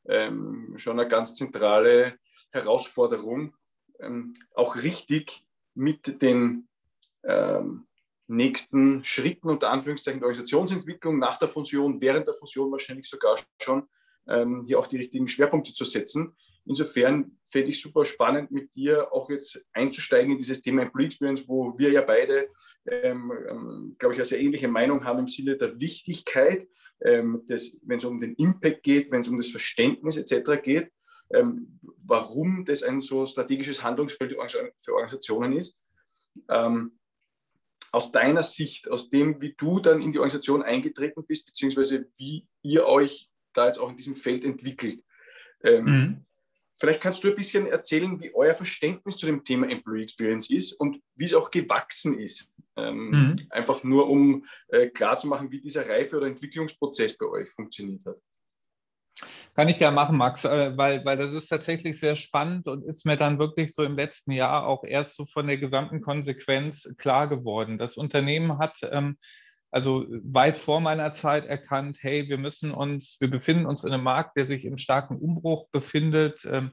ähm, 0.07 0.75
schon 0.77 0.99
eine 0.99 1.09
ganz 1.09 1.35
zentrale 1.35 2.19
Herausforderung, 2.51 3.55
ähm, 4.01 4.35
auch 4.55 4.77
richtig 4.77 5.45
mit 5.75 6.23
den 6.23 6.69
ähm, 7.25 7.87
nächsten 8.27 9.05
Schritten 9.05 9.49
unter 9.49 9.71
Anführungszeichen 9.71 10.21
der 10.21 10.29
Organisationsentwicklung 10.29 11.19
nach 11.19 11.39
der 11.39 11.49
Fusion, 11.49 12.01
während 12.01 12.27
der 12.27 12.35
Fusion 12.35 12.71
wahrscheinlich 12.71 13.09
sogar 13.09 13.39
schon 13.61 13.89
ähm, 14.29 14.65
hier 14.67 14.79
auch 14.79 14.87
die 14.87 14.99
richtigen 14.99 15.29
Schwerpunkte 15.29 15.73
zu 15.73 15.85
setzen. 15.85 16.37
Insofern 16.67 17.39
fände 17.47 17.71
ich 17.71 17.81
super 17.81 18.05
spannend, 18.05 18.51
mit 18.51 18.75
dir 18.75 19.13
auch 19.13 19.31
jetzt 19.31 19.65
einzusteigen 19.73 20.33
in 20.33 20.39
dieses 20.39 20.63
Thema 20.63 20.83
Employee 20.83 21.07
Experience, 21.07 21.49
wo 21.49 21.77
wir 21.77 21.91
ja 21.91 22.03
beide, 22.03 22.49
ähm, 22.87 23.33
ähm, 23.49 23.97
glaube 23.99 24.15
ich, 24.15 24.19
eine 24.19 24.25
sehr 24.25 24.41
ähnliche 24.41 24.69
Meinung 24.69 25.05
haben 25.05 25.21
im 25.21 25.27
Sinne 25.27 25.57
der 25.57 25.81
Wichtigkeit, 25.81 26.69
ähm, 27.03 27.43
wenn 27.47 27.99
es 27.99 28.05
um 28.05 28.21
den 28.21 28.35
Impact 28.35 28.83
geht, 28.83 29.11
wenn 29.11 29.23
es 29.23 29.29
um 29.29 29.39
das 29.39 29.51
Verständnis 29.51 30.17
etc. 30.17 30.63
geht, 30.63 30.93
ähm, 31.33 31.79
warum 32.05 32.65
das 32.65 32.83
ein 32.83 33.01
so 33.01 33.27
strategisches 33.27 33.83
Handlungsfeld 33.83 34.37
für 34.79 34.95
Organisationen 34.95 35.53
ist. 35.53 35.77
Ähm, 36.49 36.99
aus 37.93 38.13
deiner 38.13 38.43
Sicht, 38.43 38.89
aus 38.91 39.11
dem, 39.11 39.41
wie 39.41 39.55
du 39.57 39.81
dann 39.81 40.01
in 40.01 40.13
die 40.13 40.19
Organisation 40.19 40.63
eingetreten 40.63 41.25
bist, 41.27 41.47
beziehungsweise 41.47 42.07
wie 42.19 42.47
ihr 42.63 42.87
euch 42.87 43.29
da 43.53 43.67
jetzt 43.67 43.79
auch 43.79 43.91
in 43.91 43.97
diesem 43.97 44.17
Feld 44.17 44.45
entwickelt. 44.45 45.03
Ähm, 45.63 45.85
mhm. 45.85 46.25
Vielleicht 46.79 47.03
kannst 47.03 47.23
du 47.23 47.29
ein 47.29 47.35
bisschen 47.35 47.67
erzählen, 47.67 48.19
wie 48.21 48.33
euer 48.35 48.55
Verständnis 48.55 49.19
zu 49.19 49.27
dem 49.27 49.45
Thema 49.45 49.69
Employee 49.69 50.05
Experience 50.05 50.51
ist 50.51 50.73
und 50.73 51.03
wie 51.15 51.27
es 51.27 51.35
auch 51.35 51.51
gewachsen 51.51 52.19
ist. 52.19 52.51
Ähm, 52.77 53.11
mhm. 53.11 53.37
Einfach 53.51 53.85
nur, 53.85 54.09
um 54.09 54.47
äh, 54.69 54.89
klarzumachen, 54.89 55.51
wie 55.51 55.61
dieser 55.61 55.87
Reife- 55.87 56.17
oder 56.17 56.29
Entwicklungsprozess 56.29 57.19
bei 57.19 57.27
euch 57.27 57.51
funktioniert 57.51 58.07
hat. 58.07 58.17
Kann 59.55 59.69
ich 59.69 59.79
ja 59.79 59.91
machen, 59.91 60.17
Max, 60.17 60.45
äh, 60.45 60.77
weil, 60.77 61.05
weil 61.05 61.17
das 61.17 61.33
ist 61.33 61.49
tatsächlich 61.49 62.01
sehr 62.01 62.17
spannend 62.17 62.67
und 62.67 62.85
ist 62.85 63.05
mir 63.05 63.17
dann 63.17 63.39
wirklich 63.39 63.75
so 63.75 63.83
im 63.83 63.97
letzten 63.97 64.33
Jahr 64.33 64.67
auch 64.67 64.85
erst 64.85 65.17
so 65.17 65.27
von 65.27 65.47
der 65.47 65.59
gesamten 65.59 66.01
Konsequenz 66.01 66.95
klar 66.97 67.29
geworden. 67.29 67.77
Das 67.77 67.97
Unternehmen 67.97 68.59
hat 68.59 68.79
ähm, 68.91 69.17
also 69.71 70.07
weit 70.09 70.59
vor 70.59 70.81
meiner 70.81 71.15
Zeit 71.15 71.47
erkannt, 71.47 71.99
hey, 72.01 72.29
wir 72.29 72.39
müssen 72.39 72.73
uns, 72.73 73.17
wir 73.21 73.31
befinden 73.31 73.67
uns 73.67 73.85
in 73.85 73.93
einem 73.93 74.03
Markt, 74.03 74.37
der 74.37 74.45
sich 74.45 74.65
im 74.65 74.79
starken 74.79 75.17
Umbruch 75.17 75.69
befindet. 75.71 76.45
Ähm, 76.45 76.73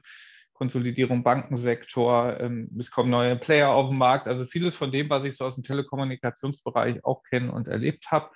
Konsolidierung 0.52 1.22
Bankensektor, 1.22 2.40
ähm, 2.40 2.68
es 2.80 2.90
kommen 2.90 3.10
neue 3.10 3.36
Player 3.36 3.70
auf 3.70 3.90
den 3.90 3.98
Markt, 3.98 4.26
also 4.26 4.44
vieles 4.44 4.74
von 4.74 4.90
dem, 4.90 5.08
was 5.08 5.22
ich 5.22 5.36
so 5.36 5.44
aus 5.44 5.54
dem 5.54 5.62
Telekommunikationsbereich 5.62 7.04
auch 7.04 7.22
kenne 7.22 7.52
und 7.52 7.68
erlebt 7.68 8.10
habe. 8.10 8.30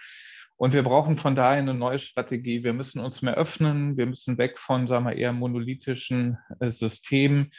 Und 0.56 0.74
wir 0.74 0.82
brauchen 0.82 1.18
von 1.18 1.34
daher 1.34 1.58
eine 1.58 1.74
neue 1.74 1.98
Strategie. 1.98 2.62
Wir 2.62 2.72
müssen 2.72 3.00
uns 3.00 3.22
mehr 3.22 3.34
öffnen. 3.34 3.96
Wir 3.96 4.06
müssen 4.06 4.38
weg 4.38 4.58
von, 4.58 4.86
sagen 4.86 5.06
wir, 5.06 5.16
eher 5.16 5.32
monolithischen 5.32 6.38
äh, 6.60 6.70
Systemen 6.70 7.52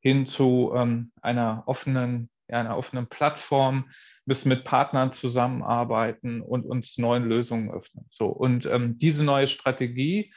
hin 0.00 0.26
zu 0.26 0.72
ähm, 0.74 1.12
einer 1.22 1.62
offenen, 1.66 2.30
einer 2.48 2.76
offenen 2.76 3.06
Plattform, 3.06 3.90
müssen 4.26 4.48
mit 4.48 4.64
Partnern 4.64 5.12
zusammenarbeiten 5.12 6.40
und 6.40 6.64
uns 6.64 6.98
neuen 6.98 7.24
Lösungen 7.24 7.70
öffnen. 7.70 8.06
So. 8.10 8.26
Und 8.26 8.66
ähm, 8.66 8.98
diese 8.98 9.24
neue 9.24 9.48
Strategie, 9.48 10.32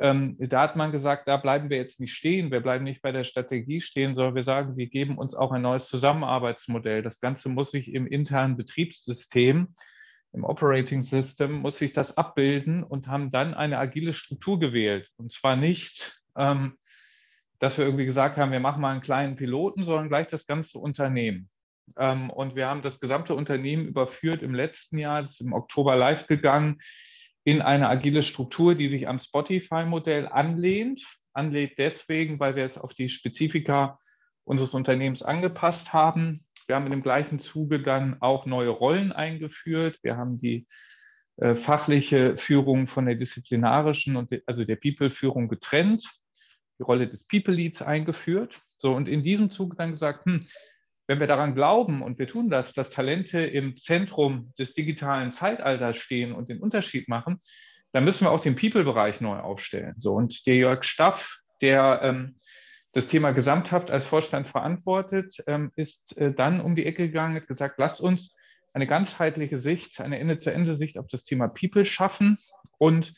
ähm, 0.00 0.36
da 0.38 0.62
hat 0.62 0.76
man 0.76 0.92
gesagt, 0.92 1.28
da 1.28 1.36
bleiben 1.36 1.70
wir 1.70 1.76
jetzt 1.76 2.00
nicht 2.00 2.14
stehen. 2.14 2.50
Wir 2.50 2.60
bleiben 2.60 2.84
nicht 2.84 3.02
bei 3.02 3.12
der 3.12 3.24
Strategie 3.24 3.80
stehen, 3.80 4.14
sondern 4.14 4.34
wir 4.34 4.44
sagen, 4.44 4.76
wir 4.76 4.86
geben 4.86 5.18
uns 5.18 5.34
auch 5.34 5.52
ein 5.52 5.62
neues 5.62 5.86
Zusammenarbeitsmodell. 5.86 7.02
Das 7.02 7.20
Ganze 7.20 7.48
muss 7.48 7.70
sich 7.72 7.92
im 7.92 8.06
internen 8.06 8.56
Betriebssystem 8.56 9.74
im 10.38 10.44
Operating 10.44 11.02
System 11.02 11.52
muss 11.52 11.78
sich 11.78 11.92
das 11.92 12.16
abbilden 12.16 12.84
und 12.84 13.08
haben 13.08 13.30
dann 13.30 13.54
eine 13.54 13.78
agile 13.78 14.12
Struktur 14.12 14.60
gewählt. 14.60 15.10
Und 15.16 15.32
zwar 15.32 15.56
nicht, 15.56 16.22
ähm, 16.36 16.78
dass 17.58 17.76
wir 17.76 17.84
irgendwie 17.84 18.04
gesagt 18.04 18.36
haben, 18.36 18.52
wir 18.52 18.60
machen 18.60 18.80
mal 18.80 18.92
einen 18.92 19.00
kleinen 19.00 19.34
Piloten, 19.34 19.82
sondern 19.82 20.08
gleich 20.08 20.28
das 20.28 20.46
ganze 20.46 20.78
Unternehmen. 20.78 21.50
Ähm, 21.96 22.30
und 22.30 22.54
wir 22.54 22.68
haben 22.68 22.82
das 22.82 23.00
gesamte 23.00 23.34
Unternehmen 23.34 23.86
überführt 23.86 24.44
im 24.44 24.54
letzten 24.54 24.98
Jahr, 24.98 25.22
das 25.22 25.32
ist 25.32 25.40
im 25.40 25.52
Oktober 25.52 25.96
live 25.96 26.26
gegangen, 26.28 26.78
in 27.42 27.60
eine 27.60 27.88
agile 27.88 28.22
Struktur, 28.22 28.76
die 28.76 28.88
sich 28.88 29.08
am 29.08 29.18
Spotify-Modell 29.18 30.28
anlehnt. 30.28 31.04
Anlehnt 31.32 31.72
deswegen, 31.78 32.38
weil 32.38 32.54
wir 32.54 32.64
es 32.64 32.78
auf 32.78 32.94
die 32.94 33.08
Spezifika 33.08 33.98
unseres 34.44 34.72
Unternehmens 34.72 35.24
angepasst 35.24 35.92
haben. 35.92 36.44
Wir 36.68 36.76
haben 36.76 36.84
in 36.84 36.92
dem 36.92 37.02
gleichen 37.02 37.38
Zuge 37.38 37.80
dann 37.80 38.20
auch 38.20 38.44
neue 38.44 38.68
Rollen 38.68 39.10
eingeführt. 39.10 39.98
Wir 40.02 40.18
haben 40.18 40.38
die 40.38 40.66
äh, 41.38 41.56
fachliche 41.56 42.36
Führung 42.36 42.88
von 42.88 43.06
der 43.06 43.14
disziplinarischen 43.14 44.16
und 44.16 44.30
de, 44.30 44.42
also 44.44 44.64
der 44.64 44.76
People-Führung 44.76 45.48
getrennt, 45.48 46.04
die 46.78 46.82
Rolle 46.82 47.08
des 47.08 47.26
People-Leads 47.26 47.80
eingeführt. 47.80 48.60
So, 48.76 48.94
und 48.94 49.08
in 49.08 49.22
diesem 49.22 49.50
Zuge 49.50 49.76
dann 49.76 49.92
gesagt, 49.92 50.26
hm, 50.26 50.46
wenn 51.06 51.20
wir 51.20 51.26
daran 51.26 51.54
glauben 51.54 52.02
und 52.02 52.18
wir 52.18 52.26
tun 52.26 52.50
das, 52.50 52.74
dass 52.74 52.90
Talente 52.90 53.40
im 53.40 53.78
Zentrum 53.78 54.52
des 54.58 54.74
digitalen 54.74 55.32
Zeitalters 55.32 55.96
stehen 55.96 56.32
und 56.32 56.50
den 56.50 56.60
Unterschied 56.60 57.08
machen, 57.08 57.40
dann 57.92 58.04
müssen 58.04 58.26
wir 58.26 58.30
auch 58.30 58.42
den 58.42 58.56
People-Bereich 58.56 59.22
neu 59.22 59.38
aufstellen. 59.38 59.94
So, 59.96 60.12
und 60.12 60.46
der 60.46 60.56
Jörg 60.56 60.84
Staff, 60.84 61.38
der 61.62 62.00
ähm, 62.02 62.36
das 62.98 63.06
Thema 63.06 63.30
gesamthaft 63.30 63.92
als 63.92 64.04
Vorstand 64.04 64.48
verantwortet, 64.48 65.36
ähm, 65.46 65.70
ist 65.76 66.16
äh, 66.16 66.32
dann 66.32 66.60
um 66.60 66.74
die 66.74 66.84
Ecke 66.84 67.06
gegangen, 67.06 67.36
hat 67.36 67.46
gesagt, 67.46 67.78
lasst 67.78 68.00
uns 68.00 68.34
eine 68.72 68.88
ganzheitliche 68.88 69.60
Sicht, 69.60 70.00
eine 70.00 70.18
Ende-zu-Ende-Sicht 70.18 70.98
auf 70.98 71.06
das 71.06 71.22
Thema 71.22 71.46
People 71.46 71.84
schaffen 71.84 72.38
und 72.76 73.12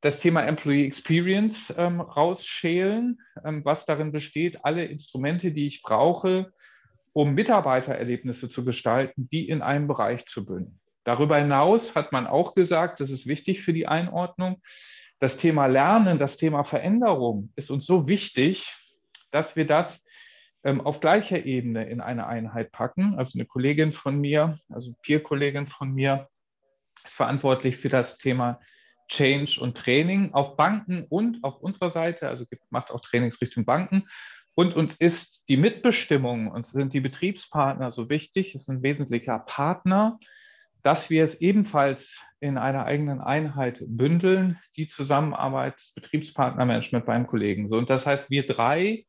das 0.00 0.20
Thema 0.20 0.44
Employee 0.44 0.86
Experience 0.86 1.74
ähm, 1.76 2.00
rausschälen, 2.00 3.20
ähm, 3.44 3.62
was 3.66 3.84
darin 3.84 4.12
besteht, 4.12 4.64
alle 4.64 4.86
Instrumente, 4.86 5.52
die 5.52 5.66
ich 5.66 5.82
brauche, 5.82 6.50
um 7.12 7.34
Mitarbeitererlebnisse 7.34 8.48
zu 8.48 8.64
gestalten, 8.64 9.28
die 9.30 9.46
in 9.46 9.60
einem 9.60 9.88
Bereich 9.88 10.24
zu 10.24 10.46
bündeln. 10.46 10.80
Darüber 11.04 11.36
hinaus 11.36 11.94
hat 11.94 12.12
man 12.12 12.26
auch 12.26 12.54
gesagt, 12.54 13.00
das 13.00 13.10
ist 13.10 13.26
wichtig 13.26 13.60
für 13.60 13.74
die 13.74 13.86
Einordnung, 13.86 14.62
das 15.18 15.36
Thema 15.36 15.66
Lernen, 15.66 16.18
das 16.18 16.38
Thema 16.38 16.64
Veränderung 16.64 17.52
ist 17.56 17.70
uns 17.70 17.84
so 17.84 18.08
wichtig, 18.08 18.74
dass 19.32 19.56
wir 19.56 19.66
das 19.66 20.04
ähm, 20.64 20.80
auf 20.80 21.00
gleicher 21.00 21.44
Ebene 21.44 21.88
in 21.88 22.00
eine 22.00 22.26
Einheit 22.26 22.70
packen. 22.72 23.18
Also 23.18 23.38
eine 23.38 23.46
Kollegin 23.46 23.92
von 23.92 24.20
mir, 24.20 24.56
also 24.68 24.94
Peer-Kollegin 25.02 25.66
von 25.66 25.92
mir, 25.92 26.28
ist 27.04 27.14
verantwortlich 27.14 27.76
für 27.76 27.88
das 27.88 28.18
Thema 28.18 28.60
Change 29.08 29.60
und 29.60 29.76
Training 29.76 30.32
auf 30.32 30.56
Banken 30.56 31.04
und 31.08 31.42
auf 31.42 31.58
unserer 31.60 31.90
Seite, 31.90 32.28
also 32.28 32.44
macht 32.70 32.90
auch 32.90 33.00
Trainings 33.00 33.40
Richtung 33.40 33.64
Banken. 33.64 34.06
Und 34.54 34.74
uns 34.74 34.94
ist 34.94 35.48
die 35.48 35.56
Mitbestimmung, 35.56 36.50
uns 36.50 36.70
sind 36.70 36.92
die 36.92 37.00
Betriebspartner 37.00 37.90
so 37.90 38.08
wichtig, 38.08 38.54
es 38.54 38.62
ist 38.62 38.68
ein 38.68 38.82
wesentlicher 38.82 39.38
Partner, 39.38 40.18
dass 40.82 41.10
wir 41.10 41.24
es 41.24 41.34
ebenfalls 41.36 42.12
in 42.40 42.58
einer 42.58 42.84
eigenen 42.84 43.20
Einheit 43.20 43.82
bündeln, 43.86 44.58
die 44.76 44.88
Zusammenarbeit 44.88 45.78
des 45.80 45.94
Betriebspartnermanagement 45.94 47.06
beim 47.06 47.26
Kollegen. 47.26 47.68
So, 47.68 47.78
und 47.78 47.88
das 47.88 48.04
heißt, 48.04 48.30
wir 48.30 48.44
drei, 48.44 49.06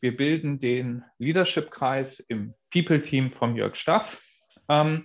wir 0.00 0.16
bilden 0.16 0.60
den 0.60 1.04
Leadership-Kreis 1.18 2.20
im 2.20 2.54
People-Team 2.72 3.28
von 3.28 3.54
Jörg 3.54 3.76
Staff. 3.76 4.22
Ähm, 4.68 5.04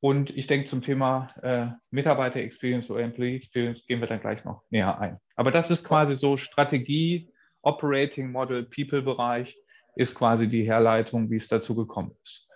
und 0.00 0.36
ich 0.36 0.46
denke, 0.46 0.66
zum 0.66 0.82
Thema 0.82 1.28
äh, 1.42 1.68
Mitarbeiter-Experience 1.90 2.90
oder 2.90 3.00
Employee-Experience 3.00 3.86
gehen 3.86 4.00
wir 4.00 4.06
dann 4.06 4.20
gleich 4.20 4.44
noch 4.44 4.62
näher 4.68 5.00
ein. 5.00 5.18
Aber 5.36 5.50
das 5.50 5.70
ist 5.70 5.84
quasi 5.84 6.16
so 6.16 6.36
Strategie, 6.36 7.32
Operating 7.62 8.30
Model, 8.30 8.64
People-Bereich 8.64 9.56
ist 9.96 10.14
quasi 10.14 10.48
die 10.48 10.64
Herleitung, 10.64 11.30
wie 11.30 11.36
es 11.36 11.48
dazu 11.48 11.74
gekommen 11.74 12.14
ist. 12.22 12.46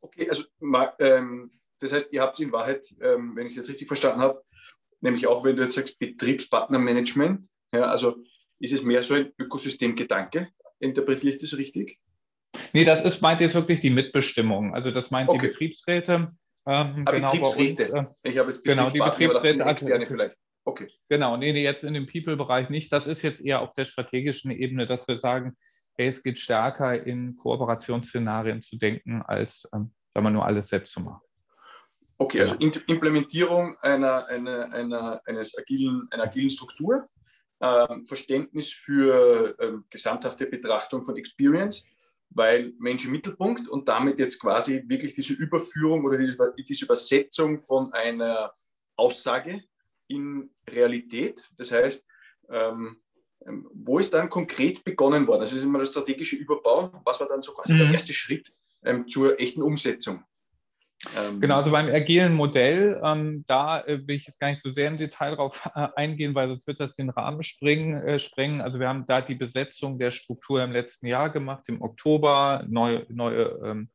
Okay, 0.00 0.28
also 0.28 0.44
ähm, 1.00 1.50
das 1.80 1.92
heißt, 1.92 2.12
ihr 2.12 2.22
habt 2.22 2.38
in 2.40 2.52
Wahrheit, 2.52 2.84
ähm, 3.00 3.36
wenn 3.36 3.46
ich 3.46 3.52
es 3.52 3.56
jetzt 3.56 3.68
richtig 3.68 3.88
verstanden 3.88 4.20
habe, 4.20 4.42
nämlich 5.00 5.26
auch 5.26 5.44
wenn 5.44 5.56
du 5.56 5.62
jetzt 5.62 5.74
sagst 5.74 5.98
Betriebspartnermanagement, 5.98 7.46
ja, 7.74 7.82
also 7.82 8.16
ist 8.58 8.72
es 8.72 8.82
mehr 8.82 9.02
so 9.02 9.14
ein 9.14 9.32
Ökosystemgedanke? 9.38 10.48
Interpretiere 10.78 11.34
ich 11.34 11.40
das 11.40 11.56
richtig? 11.56 11.98
Nee, 12.72 12.84
das 12.84 13.04
ist, 13.04 13.20
meint 13.20 13.40
jetzt 13.40 13.54
wirklich 13.54 13.80
die 13.80 13.90
Mitbestimmung. 13.90 14.74
Also 14.74 14.90
das 14.90 15.10
meint 15.10 15.28
okay. 15.28 15.40
die 15.40 15.46
Betriebsräte. 15.48 16.14
Ähm, 16.66 17.02
ah, 17.04 17.10
genau 17.10 17.30
Betriebsräte. 17.32 17.92
Uns, 17.92 18.08
äh, 18.22 18.30
ich 18.30 18.38
habe 18.38 18.52
jetzt 18.52 18.64
genau, 18.64 18.90
die 18.90 18.98
Betriebsräte. 18.98 19.66
Also, 19.66 19.86
vielleicht. 19.86 20.36
Okay. 20.64 20.88
Genau, 21.08 21.36
nee, 21.36 21.52
nee, 21.52 21.62
jetzt 21.62 21.84
in 21.84 21.94
dem 21.94 22.06
People-Bereich 22.06 22.70
nicht. 22.70 22.92
Das 22.92 23.06
ist 23.06 23.22
jetzt 23.22 23.44
eher 23.44 23.60
auf 23.60 23.72
der 23.74 23.84
strategischen 23.84 24.50
Ebene, 24.50 24.86
dass 24.86 25.06
wir 25.06 25.16
sagen, 25.16 25.56
hey, 25.96 26.08
es 26.08 26.22
geht 26.22 26.38
stärker 26.38 27.04
in 27.04 27.36
Kooperationsszenarien 27.36 28.62
zu 28.62 28.78
denken, 28.78 29.22
als 29.22 29.68
ähm, 29.74 29.92
sagen 30.14 30.26
wir 30.26 30.30
nur 30.30 30.46
alles 30.46 30.68
selbst 30.68 30.92
zu 30.92 31.00
machen. 31.00 31.20
Okay, 32.16 32.40
also 32.40 32.54
Implementierung 32.56 33.76
einer, 33.78 34.26
einer, 34.26 34.72
einer, 34.72 35.20
eines 35.26 35.56
agilen, 35.58 36.06
einer 36.10 36.24
agilen 36.24 36.50
Struktur, 36.50 37.08
ähm, 37.60 38.04
Verständnis 38.04 38.72
für 38.72 39.56
ähm, 39.60 39.84
gesamthafte 39.90 40.46
Betrachtung 40.46 41.02
von 41.02 41.16
Experience, 41.16 41.84
weil 42.30 42.72
Mensch 42.78 43.04
im 43.04 43.12
Mittelpunkt 43.12 43.68
und 43.68 43.88
damit 43.88 44.18
jetzt 44.18 44.40
quasi 44.40 44.84
wirklich 44.86 45.14
diese 45.14 45.34
Überführung 45.34 46.04
oder 46.04 46.18
diese, 46.18 46.54
diese 46.56 46.84
Übersetzung 46.84 47.58
von 47.58 47.92
einer 47.92 48.52
Aussage 48.96 49.64
in 50.06 50.50
Realität. 50.68 51.42
Das 51.56 51.72
heißt, 51.72 52.06
ähm, 52.50 53.00
ähm 53.46 53.68
wo 53.72 53.98
ist 53.98 54.14
dann 54.14 54.28
konkret 54.28 54.84
begonnen 54.84 55.26
worden? 55.26 55.40
Also 55.40 55.56
das 55.56 55.64
ist 55.64 55.68
immer 55.68 55.78
der 55.78 55.86
strategische 55.86 56.36
Überbau. 56.36 56.92
Was 57.04 57.18
war 57.18 57.28
dann 57.28 57.42
so 57.42 57.52
quasi 57.52 57.72
mhm. 57.72 57.78
der 57.78 57.90
erste 57.90 58.12
Schritt? 58.12 58.52
ähm, 58.84 59.08
zur 59.08 59.40
echten 59.40 59.62
Umsetzung. 59.62 60.24
Ähm, 61.16 61.40
genau, 61.40 61.56
also 61.56 61.70
beim 61.70 61.88
agilen 61.88 62.34
Modell, 62.34 63.00
ähm, 63.04 63.44
da 63.46 63.80
äh, 63.80 64.06
will 64.06 64.16
ich 64.16 64.26
jetzt 64.26 64.40
gar 64.40 64.48
nicht 64.48 64.62
so 64.62 64.70
sehr 64.70 64.88
im 64.88 64.98
Detail 64.98 65.36
drauf 65.36 65.58
äh, 65.74 65.88
eingehen, 65.96 66.34
weil 66.34 66.48
sonst 66.48 66.66
wird 66.66 66.80
das 66.80 66.96
den 66.96 67.10
Rahmen 67.10 67.42
springen, 67.42 67.96
äh, 68.06 68.18
sprengen. 68.18 68.60
Also 68.60 68.80
wir 68.80 68.88
haben 68.88 69.06
da 69.06 69.20
die 69.20 69.34
Besetzung 69.34 69.98
der 69.98 70.10
Struktur 70.10 70.62
im 70.62 70.72
letzten 70.72 71.06
Jahr 71.06 71.30
gemacht, 71.30 71.64
im 71.68 71.82
Oktober, 71.82 72.64
neue, 72.68 73.06
neue 73.08 73.60
ähm, 73.64 73.88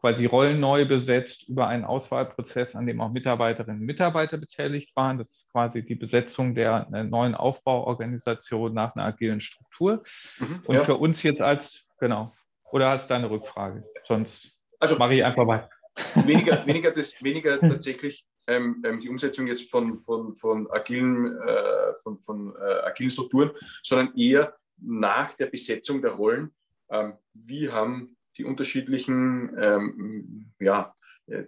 quasi 0.00 0.26
Rollen 0.26 0.60
neu 0.60 0.86
besetzt 0.86 1.48
über 1.48 1.66
einen 1.66 1.84
Auswahlprozess, 1.84 2.76
an 2.76 2.86
dem 2.86 3.00
auch 3.00 3.10
Mitarbeiterinnen 3.10 3.80
und 3.80 3.86
Mitarbeiter 3.86 4.38
beteiligt 4.38 4.94
waren. 4.94 5.18
Das 5.18 5.30
ist 5.30 5.52
quasi 5.52 5.84
die 5.84 5.96
Besetzung 5.96 6.54
der 6.54 6.88
äh, 6.92 7.04
neuen 7.04 7.34
Aufbauorganisation 7.34 8.72
nach 8.72 8.94
einer 8.94 9.06
agilen 9.06 9.40
Struktur. 9.40 10.02
Mhm, 10.38 10.62
und 10.66 10.76
ja. 10.76 10.82
für 10.82 10.96
uns 10.96 11.22
jetzt 11.22 11.42
als, 11.42 11.86
genau, 11.98 12.32
oder 12.70 12.90
hast 12.90 13.10
du 13.10 13.14
eine 13.14 13.30
Rückfrage? 13.30 13.84
Sonst 14.04 14.54
also, 14.78 14.96
mache 14.96 15.14
ich 15.14 15.24
einfach 15.24 15.46
weiter. 15.46 15.68
Weniger, 16.14 16.66
weniger, 16.66 16.90
das, 16.90 17.22
weniger 17.22 17.58
tatsächlich 17.60 18.26
ähm, 18.46 18.82
ähm, 18.84 19.00
die 19.00 19.08
Umsetzung 19.08 19.46
jetzt 19.46 19.70
von, 19.70 19.98
von, 19.98 20.34
von, 20.34 20.70
agilen, 20.70 21.36
äh, 21.40 21.94
von, 22.02 22.20
von 22.22 22.54
äh, 22.56 22.86
agilen 22.86 23.10
Strukturen, 23.10 23.50
sondern 23.82 24.14
eher 24.16 24.56
nach 24.78 25.34
der 25.34 25.46
Besetzung 25.46 26.00
der 26.00 26.12
Rollen. 26.12 26.50
Ähm, 26.90 27.14
wie 27.34 27.68
haben 27.68 28.16
die 28.36 28.44
unterschiedlichen 28.44 29.54
ähm, 29.58 30.52
ja, 30.60 30.94
äh, 31.26 31.44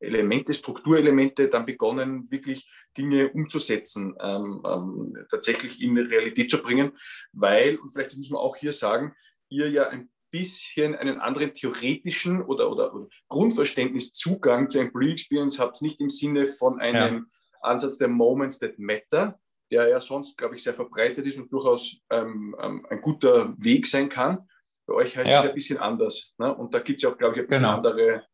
Elemente, 0.00 0.52
Strukturelemente 0.52 1.48
dann 1.48 1.66
begonnen, 1.66 2.30
wirklich 2.30 2.70
Dinge 2.96 3.30
umzusetzen, 3.30 4.16
ähm, 4.20 4.62
ähm, 4.66 5.26
tatsächlich 5.30 5.80
in 5.80 5.96
Realität 5.96 6.50
zu 6.50 6.62
bringen, 6.62 6.92
weil, 7.32 7.76
und 7.76 7.90
vielleicht 7.90 8.16
muss 8.16 8.30
man 8.30 8.40
auch 8.40 8.56
hier 8.56 8.72
sagen, 8.72 9.14
ihr 9.48 9.70
ja 9.70 9.88
ein 9.88 10.08
bisschen 10.34 10.96
einen 10.96 11.20
anderen 11.20 11.54
theoretischen 11.54 12.42
oder, 12.42 12.68
oder, 12.68 12.92
oder 12.92 13.06
Grundverständnis, 13.28 14.12
Zugang 14.12 14.68
zur 14.68 14.80
Employee 14.80 15.12
Experience 15.12 15.60
habt, 15.60 15.80
nicht 15.80 16.00
im 16.00 16.10
Sinne 16.10 16.44
von 16.44 16.80
einem 16.80 17.14
ja. 17.14 17.70
Ansatz 17.70 17.98
der 17.98 18.08
Moments 18.08 18.58
that 18.58 18.76
matter, 18.76 19.38
der 19.70 19.86
ja 19.86 20.00
sonst, 20.00 20.36
glaube 20.36 20.56
ich, 20.56 20.64
sehr 20.64 20.74
verbreitet 20.74 21.24
ist 21.24 21.38
und 21.38 21.52
durchaus 21.52 21.98
ähm, 22.10 22.56
ähm, 22.60 22.84
ein 22.90 23.00
guter 23.00 23.54
Weg 23.58 23.86
sein 23.86 24.08
kann. 24.08 24.48
Bei 24.86 24.94
euch 24.94 25.16
heißt 25.16 25.30
ja. 25.30 25.40
es 25.40 25.48
ein 25.50 25.54
bisschen 25.54 25.78
anders. 25.78 26.34
Ne? 26.38 26.52
Und 26.52 26.74
da 26.74 26.80
gibt 26.80 26.96
es 26.96 27.04
ja 27.04 27.10
auch, 27.10 27.16
glaube 27.16 27.36
ich, 27.36 27.42
ein 27.42 27.46
bisschen 27.46 27.62
genau. 27.62 27.76
andere 27.76 28.24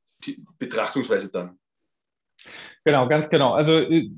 Betrachtungsweise 0.58 1.30
dann. 1.30 1.58
Genau, 2.84 3.08
ganz 3.08 3.28
genau. 3.28 3.52
Also 3.52 3.78
äh, 3.78 4.10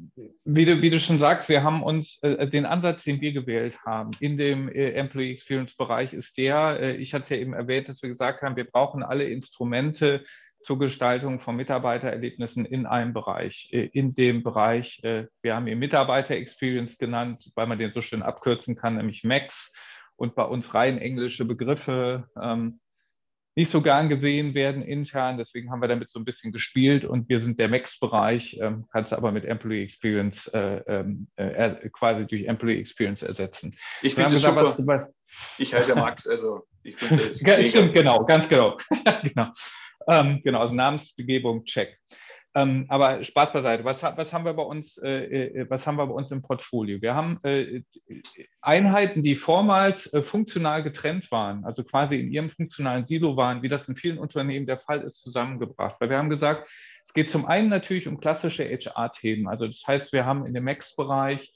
wie 0.45 0.65
du, 0.65 0.81
wie 0.83 0.91
du 0.91 1.01
schon 1.01 1.19
sagst, 1.19 1.49
wir 1.49 1.63
haben 1.63 1.83
uns 1.83 2.19
äh, 2.23 2.47
den 2.49 2.67
Ansatz, 2.67 3.05
den 3.05 3.21
wir 3.21 3.33
gewählt 3.33 3.79
haben 3.85 4.13
in 4.21 4.37
dem 4.37 4.69
äh, 4.69 4.93
Employee 4.93 5.33
Experience 5.33 5.75
Bereich, 5.77 6.13
ist 6.13 6.37
der, 6.37 6.79
äh, 6.81 6.97
ich 6.97 7.13
hatte 7.15 7.25
es 7.25 7.29
ja 7.31 7.37
eben 7.37 7.55
erwähnt, 7.55 7.89
dass 7.89 8.03
wir 8.03 8.09
gesagt 8.09 8.43
haben, 8.43 8.57
wir 8.57 8.71
brauchen 8.71 9.03
alle 9.03 9.25
Instrumente 9.25 10.23
zur 10.63 10.79
Gestaltung 10.79 11.41
von 11.41 11.57
Mitarbeitererlebnissen 11.57 12.65
in 12.65 12.87
einem 12.87 13.13
Bereich. 13.13 13.69
Äh, 13.73 13.87
in 13.93 14.15
dem 14.15 14.43
Bereich, 14.43 15.01
äh, 15.03 15.27
wir 15.43 15.57
haben 15.57 15.67
ihn 15.67 15.79
Mitarbeiter 15.79 16.35
Experience 16.35 16.99
genannt, 16.99 17.51
weil 17.55 17.67
man 17.67 17.79
den 17.79 17.91
so 17.91 18.01
schön 18.01 18.23
abkürzen 18.23 18.77
kann, 18.77 18.97
nämlich 18.97 19.25
MAX 19.25 19.75
und 20.17 20.35
bei 20.35 20.45
uns 20.45 20.73
rein 20.73 20.99
englische 20.99 21.45
Begriffe. 21.45 22.29
Ähm, 22.41 22.81
nicht 23.55 23.71
so 23.71 23.83
gern 23.83 24.09
gesehen 24.09 24.55
werden 24.55 24.83
intern. 24.83 25.39
Deswegen 25.39 25.71
haben 25.71 25.81
wir 25.81 25.89
damit 25.89 26.11
so 26.11 26.19
ein 26.19 26.25
bisschen 26.25 26.53
gespielt 26.53 27.05
und 27.05 27.29
wir 27.29 27.41
sind 27.41 27.61
der 27.61 27.69
Max-Bereich, 27.69 28.59
ähm, 28.61 28.87
kannst 28.91 29.13
du 29.13 29.17
aber 29.17 29.33
mit 29.33 29.45
Employee 29.45 29.83
Experience 29.83 30.47
äh, 30.49 30.83
ähm, 30.87 31.29
äh, 31.37 31.89
quasi 31.91 32.27
durch 32.27 32.45
Employee 32.45 32.81
Experience 32.81 33.23
ersetzen. 33.23 33.77
Ich 34.01 34.15
finde 34.15 34.31
das 34.33 34.43
super. 34.43 34.65
Was, 34.65 35.09
ich 35.59 35.75
heiße 35.75 35.93
ja 35.93 36.01
Max, 36.01 36.27
also 36.27 36.67
ich 36.83 36.97
finde 36.97 37.27
das. 37.43 37.69
Stimmt, 37.69 37.95
genau, 37.95 38.25
ganz 38.25 38.49
genau. 38.49 38.79
genau. 39.23 39.53
Ähm, 40.09 40.41
genau, 40.43 40.61
also 40.61 40.75
Namensbegebung, 40.75 41.65
check. 41.65 41.99
Ähm, 42.55 42.85
aber 42.89 43.25
Spaß 43.25 43.53
beiseite. 43.53 43.85
Was, 43.85 44.03
was, 44.03 44.33
haben 44.33 44.45
wir 44.45 44.53
bei 44.53 44.63
uns, 44.63 44.99
äh, 44.99 45.11
äh, 45.11 45.71
was 45.71 45.87
haben 45.87 45.97
wir 45.97 46.07
bei 46.07 46.13
uns 46.13 46.31
im 46.31 46.43
Portfolio? 46.43 47.01
Wir 47.01 47.15
haben 47.15 47.41
äh, 47.45 47.83
Einheiten, 48.61 49.23
die 49.23 49.37
vormals 49.37 50.13
äh, 50.13 50.23
funktional 50.23 50.83
getrennt 50.83 51.31
waren, 51.31 51.65
also 51.65 51.83
quasi 51.83 52.21
in 52.21 52.31
ihrem 52.31 52.51
funktionalen 52.51 53.07
Silo 53.07 53.37
waren, 53.37 53.63
wie 53.63 53.69
das 53.69 53.89
in 53.89 53.95
vielen 53.95 54.19
Unternehmen 54.19 54.67
der 54.67 54.77
Fall 54.77 55.01
ist, 55.01 55.23
zusammengebracht. 55.23 55.97
Weil 55.99 56.11
wir 56.11 56.19
haben 56.19 56.29
gesagt, 56.29 56.69
es 57.05 57.15
geht 57.15 57.31
zum 57.31 57.47
einen 57.47 57.71
natürlich 57.71 58.07
um 58.07 58.21
klassische 58.21 58.65
HR-Themen. 58.65 59.49
Also 59.49 59.67
das 59.67 59.83
heißt, 59.87 60.13
wir 60.13 60.27
haben 60.27 60.45
in 60.45 60.53
dem 60.53 60.65
Max-Bereich 60.65 61.55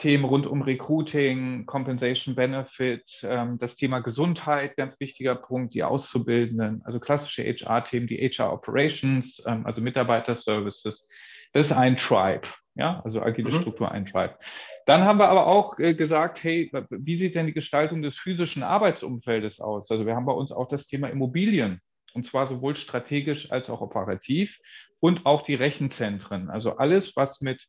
Themen 0.00 0.24
rund 0.24 0.46
um 0.46 0.62
Recruiting, 0.62 1.66
Compensation 1.66 2.34
Benefit, 2.34 3.20
ähm, 3.22 3.58
das 3.58 3.76
Thema 3.76 4.00
Gesundheit, 4.00 4.76
ganz 4.76 4.98
wichtiger 4.98 5.34
Punkt, 5.34 5.74
die 5.74 5.84
Auszubildenden, 5.84 6.80
also 6.84 6.98
klassische 6.98 7.44
HR-Themen, 7.44 8.06
die 8.06 8.16
HR 8.16 8.52
Operations, 8.52 9.42
ähm, 9.46 9.66
also 9.66 9.82
Mitarbeiterservices. 9.82 11.06
Das 11.52 11.66
ist 11.66 11.72
ein 11.72 11.98
Tribe, 11.98 12.48
ja, 12.74 13.02
also 13.04 13.20
agile 13.20 13.50
mhm. 13.50 13.60
Struktur, 13.60 13.92
ein 13.92 14.06
Tribe. 14.06 14.38
Dann 14.86 15.04
haben 15.04 15.18
wir 15.18 15.28
aber 15.28 15.46
auch 15.46 15.78
äh, 15.78 15.92
gesagt, 15.92 16.42
hey, 16.42 16.72
wie 16.88 17.16
sieht 17.16 17.34
denn 17.34 17.46
die 17.46 17.52
Gestaltung 17.52 18.00
des 18.00 18.16
physischen 18.16 18.62
Arbeitsumfeldes 18.62 19.60
aus? 19.60 19.90
Also 19.90 20.06
wir 20.06 20.16
haben 20.16 20.26
bei 20.26 20.32
uns 20.32 20.50
auch 20.50 20.66
das 20.66 20.86
Thema 20.86 21.08
Immobilien 21.08 21.82
und 22.14 22.24
zwar 22.24 22.46
sowohl 22.46 22.74
strategisch 22.74 23.52
als 23.52 23.68
auch 23.68 23.82
operativ 23.82 24.60
und 24.98 25.26
auch 25.26 25.42
die 25.42 25.56
Rechenzentren. 25.56 26.48
Also 26.48 26.78
alles, 26.78 27.16
was 27.16 27.42
mit 27.42 27.68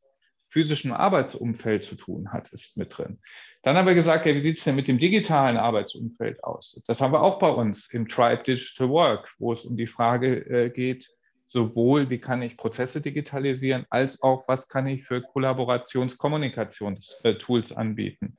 physischen 0.52 0.92
Arbeitsumfeld 0.92 1.84
zu 1.84 1.96
tun 1.96 2.32
hat, 2.32 2.50
ist 2.52 2.78
mit 2.78 2.96
drin. 2.98 3.20
Dann 3.64 3.78
haben 3.78 3.88
wir 3.88 3.96
gesagt, 3.96 4.26
ja, 4.26 4.36
wie 4.36 4.42
sieht 4.42 4.58
es 4.58 4.66
denn 4.66 4.76
mit 4.76 4.88
dem 4.88 5.00
digitalen 5.00 5.58
Arbeitsumfeld 5.58 6.44
aus? 6.44 6.82
Das 6.88 7.00
haben 7.00 7.14
wir 7.14 7.22
auch 7.22 7.40
bei 7.40 7.50
uns 7.50 7.88
im 7.94 8.08
Tribe 8.08 8.44
Digital 8.44 8.90
Work, 8.90 9.34
wo 9.40 9.54
es 9.54 9.64
um 9.66 9.78
die 9.78 9.88
Frage 9.88 10.46
äh, 10.50 10.70
geht, 10.70 11.10
sowohl 11.46 12.10
wie 12.10 12.20
kann 12.20 12.42
ich 12.42 12.58
Prozesse 12.58 13.00
digitalisieren, 13.00 13.86
als 13.90 14.22
auch 14.22 14.48
was 14.48 14.68
kann 14.68 14.88
ich 14.88 15.06
für 15.06 15.20
Kollaborations-, 15.20 16.18
Kommunikationstools 16.18 17.72
anbieten. 17.72 18.38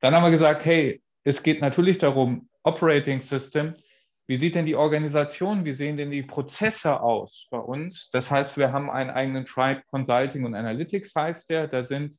Dann 0.00 0.14
haben 0.14 0.24
wir 0.24 0.30
gesagt, 0.30 0.64
hey, 0.64 1.02
es 1.24 1.42
geht 1.42 1.60
natürlich 1.62 1.98
darum, 1.98 2.48
Operating 2.64 3.20
System, 3.20 3.74
wie 4.28 4.36
sieht 4.36 4.56
denn 4.56 4.66
die 4.66 4.74
Organisation, 4.74 5.64
wie 5.64 5.72
sehen 5.72 5.96
denn 5.96 6.10
die 6.10 6.22
Prozesse 6.22 7.00
aus 7.00 7.46
bei 7.50 7.58
uns? 7.58 8.10
Das 8.10 8.30
heißt, 8.30 8.56
wir 8.56 8.72
haben 8.72 8.90
einen 8.90 9.10
eigenen 9.10 9.46
Tribe 9.46 9.82
Consulting 9.88 10.44
und 10.44 10.54
Analytics 10.54 11.14
heißt 11.14 11.48
der. 11.48 11.68
Da 11.68 11.84
sind, 11.84 12.16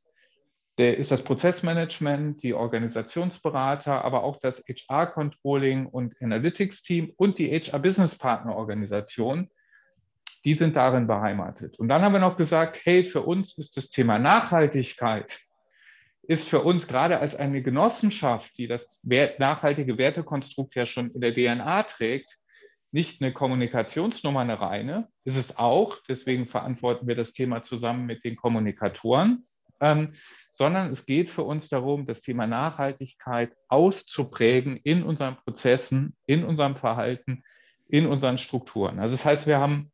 der 0.78 0.96
ist 0.96 1.10
das 1.10 1.22
Prozessmanagement, 1.22 2.42
die 2.42 2.54
Organisationsberater, 2.54 4.04
aber 4.04 4.22
auch 4.22 4.38
das 4.38 4.64
HR 4.66 5.08
Controlling 5.08 5.86
und 5.86 6.14
Analytics 6.22 6.82
Team 6.82 7.12
und 7.16 7.38
die 7.38 7.50
HR 7.50 7.78
Business 7.78 8.14
Partner 8.14 8.56
Organisation. 8.56 9.50
Die 10.44 10.54
sind 10.54 10.76
darin 10.76 11.06
beheimatet. 11.06 11.78
Und 11.78 11.88
dann 11.88 12.00
haben 12.00 12.12
wir 12.12 12.20
noch 12.20 12.36
gesagt, 12.36 12.80
hey, 12.84 13.04
für 13.04 13.22
uns 13.22 13.58
ist 13.58 13.76
das 13.76 13.90
Thema 13.90 14.18
Nachhaltigkeit 14.18 15.40
ist 16.28 16.48
für 16.48 16.60
uns 16.60 16.86
gerade 16.86 17.18
als 17.18 17.34
eine 17.34 17.62
Genossenschaft, 17.62 18.58
die 18.58 18.68
das 18.68 19.00
nachhaltige 19.02 19.96
Wertekonstrukt 19.96 20.74
ja 20.74 20.84
schon 20.84 21.10
in 21.10 21.22
der 21.22 21.32
DNA 21.32 21.82
trägt, 21.84 22.36
nicht 22.92 23.20
eine 23.20 23.32
Kommunikationsnummer, 23.32 24.40
eine 24.40 24.60
reine, 24.60 25.08
ist 25.24 25.36
es 25.36 25.58
auch, 25.58 25.96
deswegen 26.06 26.44
verantworten 26.44 27.06
wir 27.06 27.16
das 27.16 27.32
Thema 27.32 27.62
zusammen 27.62 28.06
mit 28.06 28.24
den 28.24 28.36
Kommunikatoren, 28.36 29.44
ähm, 29.80 30.14
sondern 30.52 30.90
es 30.90 31.06
geht 31.06 31.30
für 31.30 31.44
uns 31.44 31.68
darum, 31.68 32.06
das 32.06 32.20
Thema 32.20 32.46
Nachhaltigkeit 32.46 33.52
auszuprägen 33.68 34.76
in 34.76 35.04
unseren 35.04 35.36
Prozessen, 35.36 36.14
in 36.26 36.44
unserem 36.44 36.76
Verhalten, 36.76 37.42
in 37.88 38.06
unseren 38.06 38.36
Strukturen. 38.36 38.98
Also 38.98 39.16
das 39.16 39.24
heißt, 39.24 39.46
wir 39.46 39.60
haben 39.60 39.92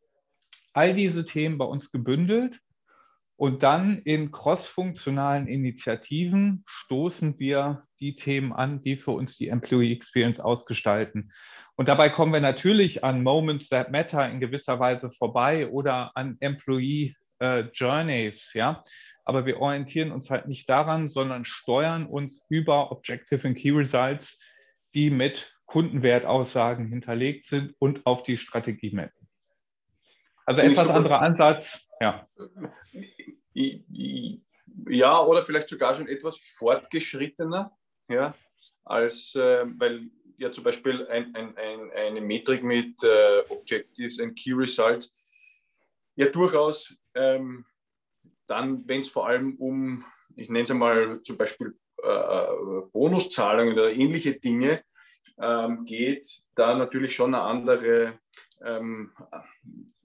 all 0.72 0.94
diese 0.94 1.24
Themen 1.24 1.58
bei 1.58 1.64
uns 1.64 1.92
gebündelt 1.92 2.58
und 3.36 3.62
dann 3.62 3.98
in 3.98 4.30
crossfunktionalen 4.30 5.48
Initiativen 5.48 6.62
stoßen 6.66 7.38
wir 7.38 7.84
die 7.98 8.14
Themen 8.14 8.52
an, 8.52 8.82
die 8.82 8.96
für 8.96 9.10
uns 9.10 9.36
die 9.36 9.48
Employee 9.48 9.92
Experience 9.92 10.38
ausgestalten. 10.38 11.32
Und 11.76 11.88
dabei 11.88 12.08
kommen 12.08 12.32
wir 12.32 12.40
natürlich 12.40 13.02
an 13.02 13.24
Moments 13.24 13.68
that 13.68 13.90
matter 13.90 14.28
in 14.30 14.38
gewisser 14.38 14.78
Weise 14.78 15.10
vorbei 15.10 15.68
oder 15.68 16.12
an 16.14 16.36
Employee 16.38 17.16
äh, 17.40 17.64
Journeys, 17.72 18.52
ja. 18.54 18.84
Aber 19.24 19.46
wir 19.46 19.58
orientieren 19.58 20.12
uns 20.12 20.30
halt 20.30 20.46
nicht 20.46 20.68
daran, 20.68 21.08
sondern 21.08 21.44
steuern 21.44 22.06
uns 22.06 22.44
über 22.48 22.92
Objective 22.92 23.48
and 23.48 23.56
Key 23.56 23.70
Results, 23.70 24.38
die 24.92 25.10
mit 25.10 25.56
Kundenwertaussagen 25.66 26.88
hinterlegt 26.88 27.46
sind 27.46 27.74
und 27.78 28.06
auf 28.06 28.22
die 28.22 28.36
Strategie 28.36 28.94
mappen. 28.94 29.28
Also 30.46 30.60
etwas 30.60 30.90
anderer 30.90 31.22
Ansatz, 31.22 31.83
ja. 32.00 32.28
Ja, 34.88 35.22
oder 35.22 35.42
vielleicht 35.42 35.68
sogar 35.68 35.94
schon 35.94 36.09
etwas 36.09 36.38
fortgeschrittener, 36.38 37.76
ja, 38.09 38.35
als, 38.85 39.35
äh, 39.35 39.64
weil 39.78 40.11
ja 40.37 40.50
zum 40.50 40.64
Beispiel 40.64 41.07
ein, 41.09 41.35
ein, 41.35 41.57
ein, 41.57 41.90
eine 41.92 42.20
Metrik 42.20 42.62
mit 42.62 43.02
äh, 43.02 43.40
Objectives 43.48 44.20
and 44.20 44.37
Key 44.37 44.52
Results 44.52 45.16
ja 46.16 46.26
durchaus 46.26 46.96
ähm, 47.14 47.64
dann, 48.46 48.87
wenn 48.87 49.00
es 49.00 49.09
vor 49.09 49.26
allem 49.28 49.57
um, 49.57 50.04
ich 50.37 50.48
nenne 50.48 50.62
es 50.62 50.70
einmal 50.70 51.20
zum 51.22 51.37
Beispiel 51.37 51.76
äh, 52.02 52.46
Bonuszahlungen 52.92 53.74
oder 53.74 53.92
ähnliche 53.92 54.35
Dinge 54.35 54.85
ähm, 55.38 55.85
geht, 55.85 56.42
da 56.54 56.76
natürlich 56.76 57.14
schon 57.14 57.35
eine 57.35 57.44
andere, 57.44 58.18
ähm, 58.64 59.12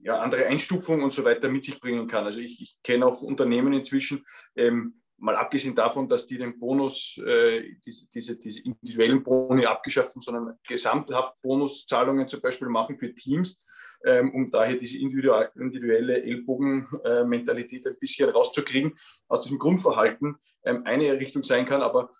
ja, 0.02 0.18
andere 0.18 0.46
Einstufung 0.46 1.02
und 1.02 1.12
so 1.12 1.24
weiter 1.24 1.48
mit 1.48 1.64
sich 1.64 1.80
bringen 1.80 2.06
kann. 2.06 2.24
Also 2.24 2.40
ich, 2.40 2.60
ich 2.60 2.76
kenne 2.82 3.06
auch 3.06 3.22
Unternehmen 3.22 3.72
inzwischen, 3.72 4.24
ähm, 4.56 5.00
mal 5.20 5.36
abgesehen 5.36 5.74
davon, 5.74 6.08
dass 6.08 6.26
die 6.26 6.38
den 6.38 6.58
Bonus, 6.58 7.18
äh, 7.18 7.74
diese, 7.84 8.08
diese, 8.08 8.38
diese, 8.38 8.60
individuellen 8.60 9.22
Boni 9.22 9.66
abgeschafft 9.66 10.12
haben, 10.12 10.22
sondern 10.22 10.58
gesamthaft 10.66 11.34
Bonuszahlungen 11.42 12.26
zum 12.26 12.40
Beispiel 12.40 12.68
machen 12.68 12.98
für 12.98 13.14
Teams, 13.14 13.62
ähm, 14.04 14.32
um 14.34 14.50
daher 14.50 14.76
diese 14.76 14.98
individuelle 14.98 16.22
Ellbogenmentalität 16.22 17.86
ein 17.86 17.98
bisschen 18.00 18.30
rauszukriegen, 18.30 18.94
aus 19.28 19.42
diesem 19.42 19.58
Grundverhalten 19.58 20.36
ähm, 20.64 20.82
eine 20.86 21.12
Richtung 21.12 21.42
sein 21.42 21.66
kann, 21.66 21.82
aber 21.82 22.10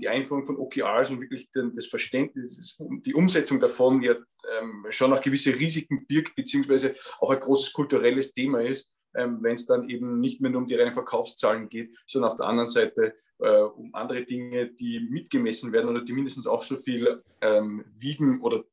die 0.00 0.08
Einführung 0.08 0.44
von 0.44 0.56
OKRs 0.56 1.10
und 1.10 1.20
wirklich 1.20 1.50
das 1.52 1.86
Verständnis, 1.86 2.78
die 2.78 3.14
Umsetzung 3.14 3.60
davon 3.60 4.02
ja 4.02 4.14
ähm, 4.14 4.86
schon 4.88 5.12
auch 5.12 5.20
gewisse 5.20 5.54
Risiken 5.54 6.06
birgt, 6.06 6.34
beziehungsweise 6.34 6.94
auch 7.20 7.30
ein 7.30 7.38
großes 7.38 7.72
kulturelles 7.74 8.32
Thema 8.32 8.62
ist 8.62 8.90
ähm, 9.14 9.38
wenn 9.42 9.54
es 9.54 9.66
dann 9.66 9.88
eben 9.88 10.20
nicht 10.20 10.40
mehr 10.40 10.50
nur 10.50 10.62
um 10.62 10.66
die 10.66 10.74
reinen 10.74 10.92
Verkaufszahlen 10.92 11.68
geht, 11.68 11.96
sondern 12.06 12.30
auf 12.30 12.36
der 12.36 12.46
anderen 12.46 12.68
Seite 12.68 13.14
äh, 13.38 13.60
um 13.60 13.94
andere 13.94 14.24
Dinge, 14.24 14.68
die 14.68 15.00
mitgemessen 15.00 15.72
werden 15.72 15.88
oder 15.88 16.04
die 16.04 16.12
mindestens 16.12 16.46
auch 16.46 16.62
so 16.62 16.76
viel 16.76 17.22
ähm, 17.40 17.84
wiegen 17.96 18.40
oder 18.40 18.64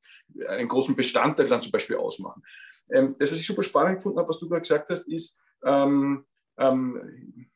einen 0.48 0.68
großen 0.68 0.96
Bestandteil 0.96 1.48
dann 1.48 1.62
zum 1.62 1.72
Beispiel 1.72 1.98
ausmachen. 1.98 2.44
Ähm, 2.92 3.16
das, 3.20 3.32
was 3.32 3.40
ich 3.40 3.46
super 3.46 3.64
spannend 3.64 3.98
gefunden 3.98 4.20
habe, 4.20 4.30
was 4.30 4.40
du 4.40 4.50
gerade 4.50 4.62
gesagt 4.62 4.90
hast, 4.90 5.08
ist, 5.08 5.38
ähm, 5.64 6.26
ähm, 6.58 7.48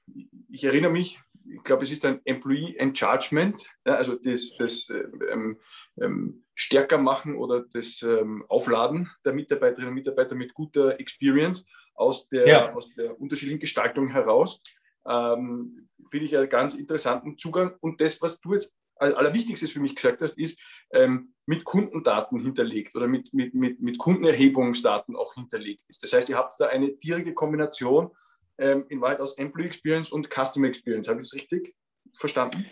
ich 0.51 0.63
erinnere 0.63 0.91
mich, 0.91 1.19
ich 1.55 1.63
glaube, 1.63 1.83
es 1.83 1.91
ist 1.91 2.05
ein 2.05 2.21
Employee 2.25 2.75
Enlargement, 2.77 3.57
ja, 3.85 3.95
also 3.95 4.15
das, 4.15 4.55
das 4.57 4.89
äh, 4.89 5.03
ähm, 5.31 5.59
ähm, 6.01 6.45
stärker 6.53 6.97
machen 6.97 7.35
oder 7.35 7.65
das 7.73 8.01
ähm, 8.01 8.45
Aufladen 8.47 9.09
der 9.25 9.33
Mitarbeiterinnen 9.33 9.89
und 9.89 9.95
Mitarbeiter 9.95 10.35
mit 10.35 10.53
guter 10.53 10.99
Experience 10.99 11.65
aus 11.93 12.27
der, 12.29 12.47
ja. 12.47 12.73
aus 12.73 12.89
der 12.95 13.19
unterschiedlichen 13.19 13.59
Gestaltung 13.59 14.09
heraus. 14.09 14.61
Ähm, 15.07 15.89
Finde 16.09 16.25
ich 16.25 16.37
einen 16.37 16.49
ganz 16.49 16.75
interessanten 16.75 17.37
Zugang. 17.37 17.75
Und 17.81 18.01
das, 18.01 18.21
was 18.21 18.39
du 18.39 18.53
jetzt 18.53 18.73
als 18.95 19.15
allerwichtigstes 19.15 19.71
für 19.71 19.79
mich 19.79 19.95
gesagt 19.95 20.21
hast, 20.21 20.37
ist 20.37 20.59
ähm, 20.91 21.33
mit 21.45 21.63
Kundendaten 21.63 22.39
hinterlegt 22.39 22.95
oder 22.95 23.07
mit, 23.07 23.33
mit, 23.33 23.53
mit, 23.53 23.79
mit 23.81 23.97
Kundenerhebungsdaten 23.97 25.15
auch 25.15 25.33
hinterlegt 25.35 25.83
ist. 25.87 26.03
Das 26.03 26.13
heißt, 26.13 26.29
ihr 26.29 26.37
habt 26.37 26.53
da 26.59 26.67
eine 26.67 26.91
direkte 26.91 27.33
Kombination 27.33 28.11
ähm, 28.59 28.85
in 28.89 29.01
Wahrheit 29.01 29.19
aus 29.19 29.37
Employee 29.37 29.67
Experience 29.67 30.11
und 30.11 30.29
Customer 30.29 30.67
Experience. 30.67 31.07
Habe 31.07 31.19
ich 31.19 31.29
das 31.29 31.35
richtig 31.35 31.75
verstanden? 32.17 32.65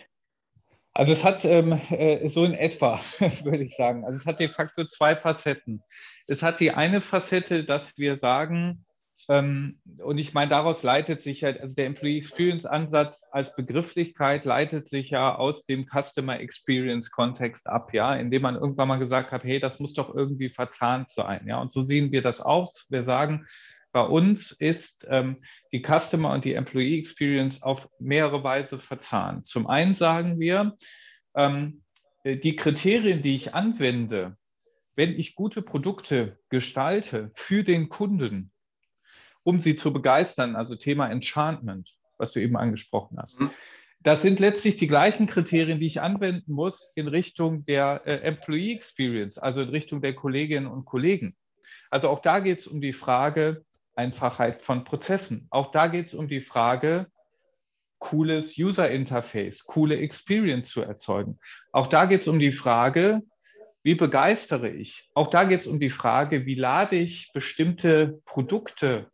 Also 0.94 1.12
es 1.12 1.24
hat 1.24 1.44
ähm, 1.44 1.80
äh, 1.90 2.28
so 2.28 2.44
in 2.44 2.54
etwa, 2.54 3.00
würde 3.44 3.64
ich 3.64 3.76
sagen. 3.76 4.04
Also 4.04 4.18
es 4.18 4.26
hat 4.26 4.40
de 4.40 4.48
facto 4.48 4.84
zwei 4.84 5.14
Facetten. 5.14 5.82
Es 6.26 6.42
hat 6.42 6.60
die 6.60 6.72
eine 6.72 7.00
Facette, 7.00 7.64
dass 7.64 7.96
wir 7.98 8.16
sagen, 8.16 8.84
ähm, 9.28 9.80
und 9.98 10.18
ich 10.18 10.32
meine, 10.32 10.50
daraus 10.50 10.82
leitet 10.82 11.22
sich 11.22 11.42
halt, 11.42 11.60
also 11.60 11.74
der 11.74 11.86
Employee 11.86 12.18
Experience 12.18 12.64
Ansatz 12.64 13.28
als 13.32 13.54
Begrifflichkeit 13.56 14.44
leitet 14.44 14.88
sich 14.88 15.10
ja 15.10 15.34
aus 15.34 15.64
dem 15.64 15.86
Customer 15.86 16.38
Experience 16.38 17.10
Kontext 17.10 17.68
ab, 17.68 17.92
ja, 17.92 18.14
indem 18.14 18.42
man 18.42 18.54
irgendwann 18.54 18.88
mal 18.88 18.98
gesagt 18.98 19.32
hat, 19.32 19.44
hey, 19.44 19.58
das 19.58 19.80
muss 19.80 19.92
doch 19.92 20.14
irgendwie 20.14 20.50
verzahnt 20.50 21.10
sein, 21.10 21.46
ja. 21.46 21.60
Und 21.60 21.72
so 21.72 21.82
sehen 21.82 22.12
wir 22.12 22.22
das 22.22 22.40
aus. 22.40 22.86
Wir 22.90 23.02
sagen, 23.02 23.46
bei 23.92 24.02
uns 24.02 24.52
ist 24.52 25.06
ähm, 25.08 25.42
die 25.72 25.82
Customer 25.82 26.32
und 26.32 26.44
die 26.44 26.54
Employee 26.54 26.98
Experience 26.98 27.62
auf 27.62 27.88
mehrere 27.98 28.44
Weise 28.44 28.78
verzahnt. 28.78 29.46
Zum 29.46 29.66
einen 29.66 29.94
sagen 29.94 30.38
wir, 30.38 30.76
ähm, 31.34 31.82
die 32.24 32.56
Kriterien, 32.56 33.22
die 33.22 33.34
ich 33.34 33.54
anwende, 33.54 34.36
wenn 34.96 35.18
ich 35.18 35.34
gute 35.34 35.62
Produkte 35.62 36.38
gestalte 36.50 37.30
für 37.34 37.64
den 37.64 37.88
Kunden, 37.88 38.50
um 39.44 39.60
sie 39.60 39.76
zu 39.76 39.92
begeistern, 39.92 40.56
also 40.56 40.74
Thema 40.74 41.08
Enchantment, 41.08 41.94
was 42.18 42.32
du 42.32 42.40
eben 42.40 42.56
angesprochen 42.56 43.18
hast. 43.18 43.40
Mhm. 43.40 43.50
Das 44.00 44.22
sind 44.22 44.38
letztlich 44.38 44.76
die 44.76 44.86
gleichen 44.86 45.26
Kriterien, 45.26 45.80
die 45.80 45.86
ich 45.86 46.00
anwenden 46.00 46.52
muss 46.52 46.90
in 46.94 47.08
Richtung 47.08 47.64
der 47.64 48.02
äh, 48.04 48.16
Employee 48.20 48.74
Experience, 48.74 49.38
also 49.38 49.60
in 49.60 49.70
Richtung 49.70 50.02
der 50.02 50.14
Kolleginnen 50.14 50.66
und 50.66 50.84
Kollegen. 50.84 51.36
Also 51.90 52.08
auch 52.08 52.20
da 52.20 52.40
geht 52.40 52.60
es 52.60 52.66
um 52.66 52.80
die 52.80 52.92
Frage, 52.92 53.64
Einfachheit 53.98 54.62
von 54.62 54.84
Prozessen. 54.84 55.48
Auch 55.50 55.70
da 55.72 55.88
geht 55.88 56.06
es 56.06 56.14
um 56.14 56.28
die 56.28 56.40
Frage, 56.40 57.06
cooles 57.98 58.56
User 58.56 58.88
Interface, 58.88 59.64
coole 59.64 59.98
Experience 59.98 60.70
zu 60.70 60.82
erzeugen. 60.82 61.38
Auch 61.72 61.88
da 61.88 62.06
geht 62.06 62.22
es 62.22 62.28
um 62.28 62.38
die 62.38 62.52
Frage, 62.52 63.22
wie 63.82 63.96
begeistere 63.96 64.70
ich? 64.70 65.08
Auch 65.14 65.28
da 65.28 65.44
geht 65.44 65.62
es 65.62 65.66
um 65.66 65.80
die 65.80 65.90
Frage, 65.90 66.46
wie 66.46 66.54
lade 66.54 66.96
ich 66.96 67.32
bestimmte 67.32 68.20
Produkte 68.24 69.10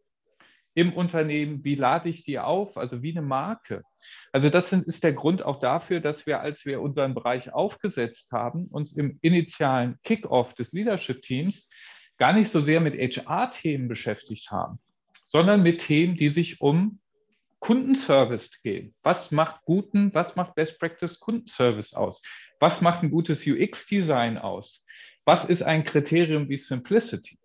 im 0.74 0.92
Unternehmen, 0.92 1.64
wie 1.64 1.76
lade 1.76 2.08
ich 2.08 2.24
die 2.24 2.38
auf, 2.38 2.76
also 2.76 3.02
wie 3.02 3.12
eine 3.12 3.22
Marke. 3.22 3.82
Also 4.32 4.50
das 4.50 4.72
ist 4.72 5.04
der 5.04 5.12
Grund 5.12 5.42
auch 5.42 5.60
dafür, 5.60 6.00
dass 6.00 6.26
wir, 6.26 6.40
als 6.40 6.66
wir 6.66 6.82
unseren 6.82 7.14
Bereich 7.14 7.52
aufgesetzt 7.52 8.32
haben, 8.32 8.66
uns 8.66 8.92
im 8.92 9.18
initialen 9.22 9.98
Kickoff 10.02 10.52
des 10.54 10.72
Leadership-Teams 10.72 11.70
gar 12.18 12.32
nicht 12.32 12.50
so 12.50 12.60
sehr 12.60 12.80
mit 12.80 12.94
HR-Themen 12.94 13.88
beschäftigt 13.88 14.50
haben, 14.50 14.78
sondern 15.24 15.62
mit 15.62 15.80
Themen, 15.80 16.16
die 16.16 16.28
sich 16.28 16.60
um 16.60 17.00
Kundenservice 17.60 18.50
gehen. 18.62 18.94
Was 19.02 19.30
macht 19.30 19.64
guten, 19.64 20.12
was 20.14 20.36
macht 20.36 20.54
Best 20.54 20.78
Practice 20.78 21.18
Kundenservice 21.18 21.94
aus? 21.94 22.22
Was 22.60 22.82
macht 22.82 23.02
ein 23.02 23.10
gutes 23.10 23.46
UX-Design 23.46 24.38
aus? 24.38 24.84
Was 25.24 25.46
ist 25.46 25.62
ein 25.62 25.84
Kriterium 25.84 26.48
wie 26.48 26.58
Simplicity? 26.58 27.38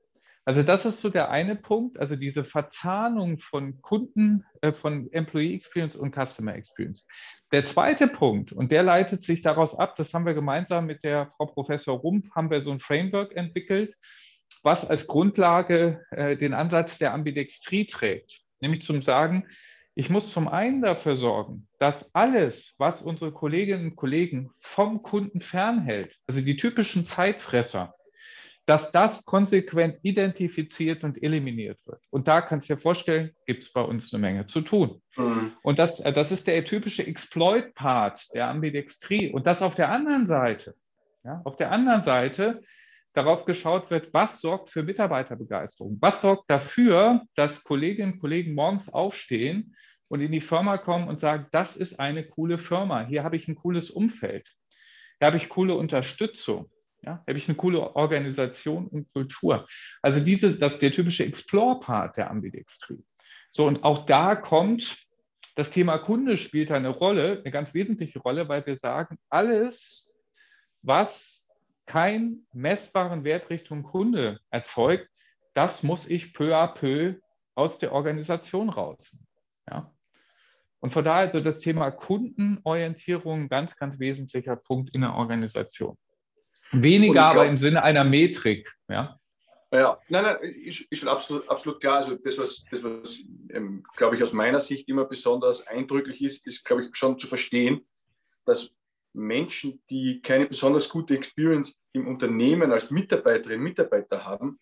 Also 0.49 0.63
das 0.63 0.84
ist 0.84 0.99
so 0.99 1.10
der 1.10 1.29
eine 1.29 1.55
Punkt, 1.55 1.99
also 1.99 2.15
diese 2.15 2.43
Verzahnung 2.43 3.38
von 3.39 3.82
Kunden, 3.82 4.43
äh, 4.62 4.73
von 4.73 5.08
Employee 5.13 5.53
Experience 5.53 5.95
und 5.95 6.15
Customer 6.15 6.55
Experience. 6.55 7.05
Der 7.51 7.65
zweite 7.65 8.08
Punkt, 8.08 8.51
und 8.51 8.71
der 8.71 8.84
leitet 8.84 9.23
sich 9.23 9.41
daraus 9.41 9.77
ab, 9.77 9.95
das 9.95 10.13
haben 10.13 10.25
wir 10.25 10.34
gemeinsam 10.34 10.88
mit 10.88 11.03
der 11.03 11.32
Frau 11.38 11.45
Professor 11.45 11.99
Rumpf, 11.99 12.32
haben 12.32 12.49
wir 12.49 12.62
so 12.62 12.71
ein 12.71 12.79
Framework 12.79 13.36
entwickelt, 13.36 13.95
was 14.63 14.89
als 14.89 15.07
Grundlage 15.07 16.05
äh, 16.11 16.37
den 16.37 16.53
Ansatz 16.53 16.97
der 16.97 17.13
Ambidextrie 17.13 17.85
trägt, 17.85 18.41
nämlich 18.59 18.81
zum 18.81 19.01
Sagen, 19.01 19.47
ich 19.95 20.09
muss 20.09 20.31
zum 20.31 20.47
einen 20.47 20.81
dafür 20.81 21.17
sorgen, 21.17 21.67
dass 21.77 22.13
alles, 22.13 22.73
was 22.77 23.01
unsere 23.01 23.31
Kolleginnen 23.33 23.91
und 23.91 23.95
Kollegen 23.95 24.51
vom 24.59 25.01
Kunden 25.01 25.41
fernhält, 25.41 26.17
also 26.27 26.41
die 26.41 26.55
typischen 26.55 27.05
Zeitfresser, 27.05 27.93
dass 28.69 28.91
das 28.91 29.25
konsequent 29.25 29.97
identifiziert 30.03 31.03
und 31.03 31.23
eliminiert 31.23 31.79
wird. 31.87 32.01
Und 32.11 32.27
da 32.27 32.39
kannst 32.39 32.69
du 32.69 32.75
dir 32.75 32.79
vorstellen, 32.79 33.31
gibt 33.47 33.63
es 33.63 33.73
bei 33.73 33.81
uns 33.81 34.13
eine 34.13 34.21
Menge 34.21 34.45
zu 34.45 34.61
tun. 34.61 35.01
Mhm. 35.17 35.53
Und 35.63 35.79
das, 35.79 35.99
äh, 36.01 36.13
das 36.13 36.31
ist 36.31 36.47
der 36.47 36.63
typische 36.65 37.05
Exploit-Part 37.05 38.33
der 38.35 38.47
Ambidextrie. 38.47 39.31
Und 39.31 39.47
das 39.47 39.63
auf 39.63 39.73
der 39.73 39.91
anderen 39.91 40.27
Seite, 40.27 40.75
ja, 41.23 41.41
auf 41.45 41.55
der 41.55 41.71
anderen 41.71 42.03
Seite 42.03 42.61
darauf 43.19 43.45
geschaut 43.45 43.91
wird, 43.91 44.13
was 44.13 44.39
sorgt 44.39 44.69
für 44.69 44.82
Mitarbeiterbegeisterung? 44.84 45.97
Was 45.99 46.21
sorgt 46.21 46.49
dafür, 46.49 47.23
dass 47.36 47.63
Kolleginnen 47.63 48.13
und 48.13 48.19
Kollegen 48.19 48.55
morgens 48.55 48.91
aufstehen 48.91 49.75
und 50.08 50.21
in 50.21 50.32
die 50.32 50.41
Firma 50.41 50.77
kommen 50.77 51.08
und 51.08 51.19
sagen, 51.19 51.47
das 51.51 51.75
ist 51.75 51.99
eine 51.99 52.25
coole 52.25 52.58
Firma, 52.58 53.05
hier 53.05 53.23
habe 53.23 53.36
ich 53.36 53.47
ein 53.47 53.55
cooles 53.55 53.89
Umfeld, 53.89 54.49
hier 55.19 55.27
habe 55.27 55.38
ich 55.38 55.49
coole 55.49 55.75
Unterstützung, 55.75 56.69
ja, 57.03 57.23
habe 57.27 57.38
ich 57.38 57.49
eine 57.49 57.58
coole 57.58 57.95
Organisation 57.95 58.88
und 58.88 59.12
Kultur. 59.12 59.67
Also 60.01 60.21
diese, 60.21 60.58
das 60.58 60.73
ist 60.73 60.82
der 60.82 60.91
typische 60.91 61.25
Explore-Part 61.25 62.17
der 62.17 62.32
Ambidextrie. 62.32 63.03
So, 63.51 63.67
und 63.67 63.84
auch 63.84 64.05
da 64.05 64.36
kommt 64.36 64.97
das 65.55 65.71
Thema 65.71 65.97
Kunde 65.97 66.38
spielt 66.38 66.71
eine 66.71 66.88
Rolle, 66.88 67.39
eine 67.39 67.51
ganz 67.51 67.73
wesentliche 67.73 68.19
Rolle, 68.19 68.47
weil 68.47 68.65
wir 68.65 68.77
sagen, 68.77 69.17
alles, 69.29 70.05
was 70.82 71.38
keinen 71.89 72.45
messbaren 72.54 73.23
Wert 73.23 73.49
Richtung 73.49 73.82
Kunde 73.82 74.39
erzeugt, 74.52 75.10
das 75.56 75.82
muss 75.82 76.08
ich 76.08 76.34
peu 76.34 76.56
à 76.56 76.67
peu 76.67 77.15
aus 77.56 77.80
der 77.80 77.93
Organisation 77.93 78.69
raus. 78.69 79.17
Ja? 79.67 79.91
Und 80.82 80.93
von 80.93 81.04
daher 81.04 81.21
also 81.21 81.39
das 81.39 81.58
Thema 81.58 81.89
Kundenorientierung 81.89 83.41
ein 83.41 83.49
ganz, 83.49 83.75
ganz 83.75 83.97
wesentlicher 83.97 84.56
Punkt 84.56 84.93
in 84.93 85.02
der 85.02 85.15
Organisation. 85.15 85.97
Weniger 86.71 87.13
glaub, 87.13 87.32
aber 87.32 87.47
im 87.47 87.58
Sinne 87.58 87.84
einer 87.84 88.04
Metrik. 88.04 88.71
Ja, 88.88 89.19
ja 89.73 89.99
nein, 90.10 90.23
nein, 90.23 90.38
ist, 90.41 90.82
ist 90.91 90.99
schon 90.99 91.10
absolut, 91.10 91.49
absolut 91.49 91.82
klar. 91.82 91.97
Also 91.97 92.17
das, 92.17 92.38
was, 92.38 92.63
das, 92.69 92.84
was 92.84 93.17
ähm, 93.49 93.84
glaube 93.97 94.15
ich, 94.15 94.21
aus 94.21 94.32
meiner 94.32 94.60
Sicht 94.60 94.88
immer 94.88 95.06
besonders 95.06 95.65
eindrücklich 95.65 96.23
ist, 96.23 96.45
ist, 96.45 96.63
glaube 96.63 96.86
ich, 96.86 96.95
schon 96.95 97.17
zu 97.17 97.25
verstehen, 97.25 97.84
dass 98.45 98.75
Menschen, 99.19 99.82
die 99.89 100.21
keine 100.21 100.47
besonders 100.47 100.89
gute 100.89 101.15
Experience 101.15 101.79
im 101.93 102.08
Unternehmen 102.08 102.71
als 102.71 102.91
Mitarbeiterinnen 102.91 103.60
und 103.60 103.69
Mitarbeiter 103.69 104.25
haben, 104.25 104.60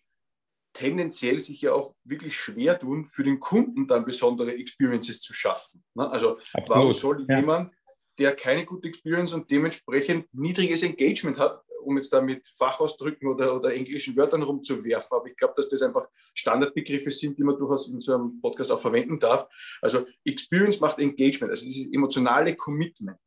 tendenziell 0.74 1.40
sich 1.40 1.62
ja 1.62 1.74
auch 1.74 1.96
wirklich 2.04 2.38
schwer 2.38 2.80
tun, 2.80 3.06
für 3.06 3.24
den 3.24 3.40
Kunden 3.40 3.88
dann 3.88 4.06
besondere 4.06 4.54
Experiences 4.54 5.22
zu 5.22 5.34
schaffen. 5.34 5.84
Ne? 5.96 6.10
Also 6.10 6.38
Absolut. 6.54 6.70
warum 6.70 6.92
soll 6.92 7.26
ja. 7.28 7.40
jemand 7.40 7.72
der 8.20 8.36
keine 8.36 8.66
gute 8.66 8.88
Experience 8.88 9.34
und 9.34 9.50
dementsprechend 9.50 10.26
niedriges 10.34 10.84
Engagement 10.84 11.38
hat, 11.38 11.62
um 11.84 11.98
jetzt 11.98 12.12
da 12.12 12.20
mit 12.20 12.48
Fachausdrücken 12.58 13.28
oder, 13.28 13.56
oder 13.56 13.74
englischen 13.74 14.16
Wörtern 14.16 14.44
rumzuwerfen. 14.44 15.18
Aber 15.18 15.28
ich 15.28 15.36
glaube, 15.36 15.54
dass 15.56 15.70
das 15.70 15.82
einfach 15.82 16.08
Standardbegriffe 16.34 17.12
sind, 17.12 17.38
die 17.38 17.44
man 17.44 17.58
durchaus 17.58 17.88
in 17.90 18.02
so 18.02 18.16
einem 18.16 18.42
Podcast 18.42 18.72
auch 18.72 18.82
verwenden 18.82 19.20
darf. 19.20 19.48
Also 19.82 20.06
Experience 20.26 20.80
macht 20.80 21.00
Engagement, 21.00 21.52
also 21.52 21.66
dieses 21.66 21.92
emotionale 21.94 22.56
Commitment. 22.56 23.18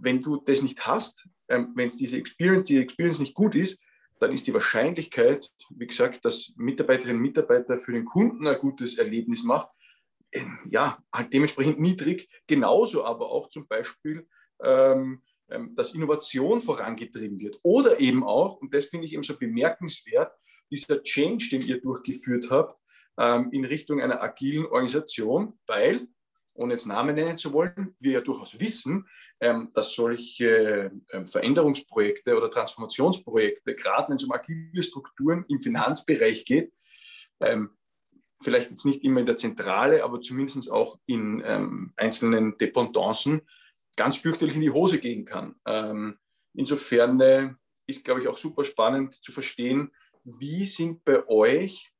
Wenn 0.00 0.22
du 0.22 0.36
das 0.38 0.62
nicht 0.62 0.86
hast, 0.86 1.28
ähm, 1.48 1.72
wenn 1.74 1.88
es 1.88 1.96
diese 1.96 2.16
Experience, 2.16 2.68
die 2.68 2.78
Experience 2.78 3.20
nicht 3.20 3.34
gut 3.34 3.54
ist, 3.54 3.80
dann 4.18 4.32
ist 4.32 4.46
die 4.46 4.54
Wahrscheinlichkeit, 4.54 5.50
wie 5.70 5.86
gesagt, 5.86 6.24
dass 6.24 6.52
Mitarbeiterinnen 6.56 7.16
und 7.16 7.22
Mitarbeiter 7.22 7.78
für 7.78 7.92
den 7.92 8.04
Kunden 8.04 8.46
ein 8.46 8.58
gutes 8.58 8.98
Erlebnis 8.98 9.42
machen, 9.42 9.70
ähm, 10.32 10.58
ja, 10.70 11.02
halt 11.12 11.32
dementsprechend 11.32 11.80
niedrig. 11.80 12.28
Genauso 12.46 13.04
aber 13.04 13.30
auch 13.30 13.48
zum 13.48 13.66
Beispiel, 13.66 14.28
ähm, 14.62 15.22
ähm, 15.48 15.74
dass 15.74 15.94
Innovation 15.94 16.60
vorangetrieben 16.60 17.40
wird. 17.40 17.58
Oder 17.62 17.98
eben 17.98 18.22
auch, 18.22 18.58
und 18.58 18.72
das 18.72 18.86
finde 18.86 19.06
ich 19.06 19.14
eben 19.14 19.22
so 19.22 19.36
bemerkenswert, 19.36 20.32
dieser 20.70 21.02
Change, 21.02 21.48
den 21.50 21.62
ihr 21.62 21.80
durchgeführt 21.80 22.50
habt, 22.50 22.78
ähm, 23.18 23.48
in 23.52 23.64
Richtung 23.64 24.00
einer 24.00 24.22
agilen 24.22 24.66
Organisation, 24.66 25.58
weil, 25.66 26.06
ohne 26.54 26.74
jetzt 26.74 26.86
Namen 26.86 27.14
nennen 27.14 27.38
zu 27.38 27.52
wollen, 27.52 27.96
wir 27.98 28.12
ja 28.12 28.20
durchaus 28.20 28.60
wissen, 28.60 29.08
dass 29.40 29.94
solche 29.94 30.92
ähm, 31.12 31.26
Veränderungsprojekte 31.26 32.36
oder 32.36 32.50
Transformationsprojekte, 32.50 33.74
gerade 33.74 34.10
wenn 34.10 34.16
es 34.16 34.24
um 34.24 34.32
agile 34.32 34.82
Strukturen 34.82 35.46
im 35.48 35.58
Finanzbereich 35.58 36.44
geht, 36.44 36.72
ähm, 37.40 37.70
vielleicht 38.42 38.70
jetzt 38.70 38.84
nicht 38.84 39.02
immer 39.02 39.20
in 39.20 39.26
der 39.26 39.36
Zentrale, 39.36 40.04
aber 40.04 40.20
zumindest 40.20 40.70
auch 40.70 40.98
in 41.06 41.42
ähm, 41.44 41.92
einzelnen 41.96 42.56
Dependancen 42.58 43.42
ganz 43.96 44.16
fürchterlich 44.16 44.54
in 44.54 44.62
die 44.62 44.70
Hose 44.70 44.98
gehen 44.98 45.24
kann. 45.24 45.54
Ähm, 45.66 46.18
insofern 46.54 47.20
äh, 47.20 47.50
ist, 47.86 48.04
glaube 48.04 48.20
ich, 48.20 48.28
auch 48.28 48.38
super 48.38 48.64
spannend 48.64 49.14
zu 49.22 49.32
verstehen, 49.32 49.90
wie 50.24 50.64
sind 50.64 51.04
bei 51.04 51.26
euch 51.28 51.90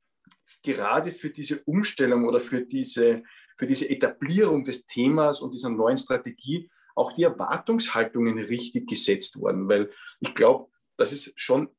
gerade 0.63 1.11
für 1.11 1.29
diese 1.29 1.61
Umstellung 1.63 2.25
oder 2.25 2.39
für 2.39 2.61
diese, 2.61 3.23
für 3.57 3.67
diese 3.67 3.89
Etablierung 3.89 4.63
des 4.63 4.85
Themas 4.85 5.41
und 5.41 5.53
dieser 5.53 5.69
neuen 5.69 5.97
Strategie 5.97 6.69
auch 6.95 7.13
die 7.13 7.23
Erwartungshaltungen 7.23 8.39
richtig 8.39 8.87
gesetzt 8.87 9.39
worden. 9.39 9.67
Weil 9.67 9.89
ich 10.19 10.35
glaube, 10.35 10.69
das 10.97 11.11
ist 11.11 11.33
schon 11.35 11.69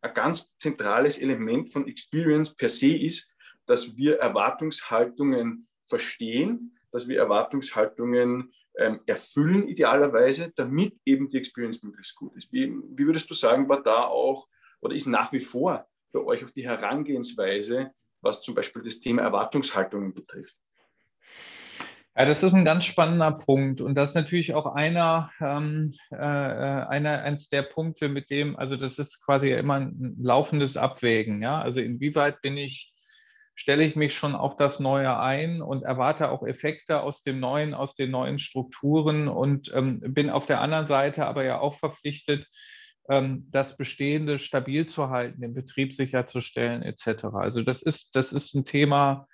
ein 0.00 0.14
ganz 0.14 0.50
zentrales 0.58 1.18
Element 1.18 1.70
von 1.70 1.86
Experience 1.86 2.54
per 2.54 2.68
se 2.68 2.94
ist, 2.96 3.28
dass 3.66 3.96
wir 3.96 4.18
Erwartungshaltungen 4.18 5.68
verstehen, 5.86 6.78
dass 6.92 7.06
wir 7.06 7.18
Erwartungshaltungen 7.18 8.52
ähm, 8.78 9.00
erfüllen, 9.06 9.68
idealerweise, 9.68 10.52
damit 10.56 10.98
eben 11.04 11.28
die 11.28 11.36
Experience 11.36 11.82
möglichst 11.82 12.16
gut 12.16 12.36
ist. 12.36 12.52
Wie, 12.52 12.72
wie 12.72 13.06
würdest 13.06 13.28
du 13.30 13.34
sagen, 13.34 13.68
war 13.68 13.82
da 13.82 14.04
auch 14.04 14.48
oder 14.80 14.94
ist 14.94 15.06
nach 15.06 15.32
wie 15.32 15.40
vor 15.40 15.86
bei 16.12 16.20
euch 16.20 16.44
auch 16.44 16.50
die 16.50 16.64
Herangehensweise, 16.64 17.92
was 18.20 18.42
zum 18.42 18.54
Beispiel 18.54 18.82
das 18.82 19.00
Thema 19.00 19.22
Erwartungshaltungen 19.22 20.14
betrifft? 20.14 20.56
Ja, 22.16 22.24
das 22.26 22.42
ist 22.42 22.52
ein 22.54 22.64
ganz 22.64 22.84
spannender 22.84 23.30
Punkt 23.32 23.80
und 23.80 23.94
das 23.94 24.10
ist 24.10 24.14
natürlich 24.16 24.54
auch 24.54 24.66
einer, 24.66 25.30
ähm, 25.40 25.94
äh, 26.10 26.16
äh 26.16 26.86
einer 26.86 27.22
eins 27.22 27.48
der 27.48 27.62
Punkte, 27.62 28.08
mit 28.08 28.30
dem, 28.30 28.56
also 28.56 28.76
das 28.76 28.98
ist 28.98 29.24
quasi 29.24 29.52
immer 29.52 29.76
ein 29.76 30.16
laufendes 30.20 30.76
Abwägen. 30.76 31.40
Ja, 31.40 31.60
also 31.62 31.80
inwieweit 31.80 32.42
bin 32.42 32.56
ich 32.56 32.92
stelle 33.60 33.84
ich 33.84 33.94
mich 33.94 34.14
schon 34.14 34.34
auf 34.34 34.56
das 34.56 34.80
Neue 34.80 35.18
ein 35.18 35.60
und 35.60 35.82
erwarte 35.82 36.30
auch 36.30 36.42
Effekte 36.42 37.02
aus 37.02 37.22
dem 37.22 37.40
Neuen, 37.40 37.74
aus 37.74 37.94
den 37.94 38.10
neuen 38.10 38.38
Strukturen 38.38 39.28
und 39.28 39.70
ähm, 39.74 40.00
bin 40.00 40.30
auf 40.30 40.46
der 40.46 40.62
anderen 40.62 40.86
Seite 40.86 41.26
aber 41.26 41.44
ja 41.44 41.60
auch 41.60 41.74
verpflichtet, 41.74 42.48
ähm, 43.10 43.48
das 43.50 43.76
Bestehende 43.76 44.38
stabil 44.38 44.86
zu 44.86 45.10
halten, 45.10 45.42
den 45.42 45.52
Betrieb 45.52 45.92
sicherzustellen 45.92 46.82
etc. 46.82 47.24
Also 47.34 47.62
das 47.62 47.82
ist, 47.82 48.16
das 48.16 48.32
ist 48.32 48.54
ein 48.54 48.64
Thema, 48.64 49.26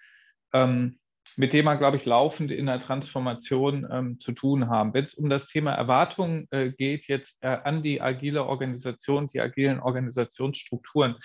ähm, 0.53 0.99
mit 1.37 1.53
dem 1.53 1.67
wir, 1.67 1.77
glaube 1.77 1.99
ich, 1.99 2.07
laufend 2.07 2.51
in 2.51 2.67
der 2.67 2.81
Transformation 2.81 3.87
ähm, 3.91 4.21
zu 4.21 4.33
tun 4.33 4.69
haben. 4.69 4.95
Wenn 4.95 5.05
es 5.05 5.15
um 5.15 5.29
das 5.29 5.47
Thema 5.47 5.73
Erwartungen 5.73 6.49
äh, 6.51 6.71
geht, 6.71 7.07
jetzt 7.09 7.37
äh, 7.43 7.49
an 7.49 7.83
die 7.83 8.01
agile 8.01 8.45
Organisation, 8.45 9.29
die 9.29 9.41
agilen 9.41 9.79
Organisationsstrukturen, 9.79 11.17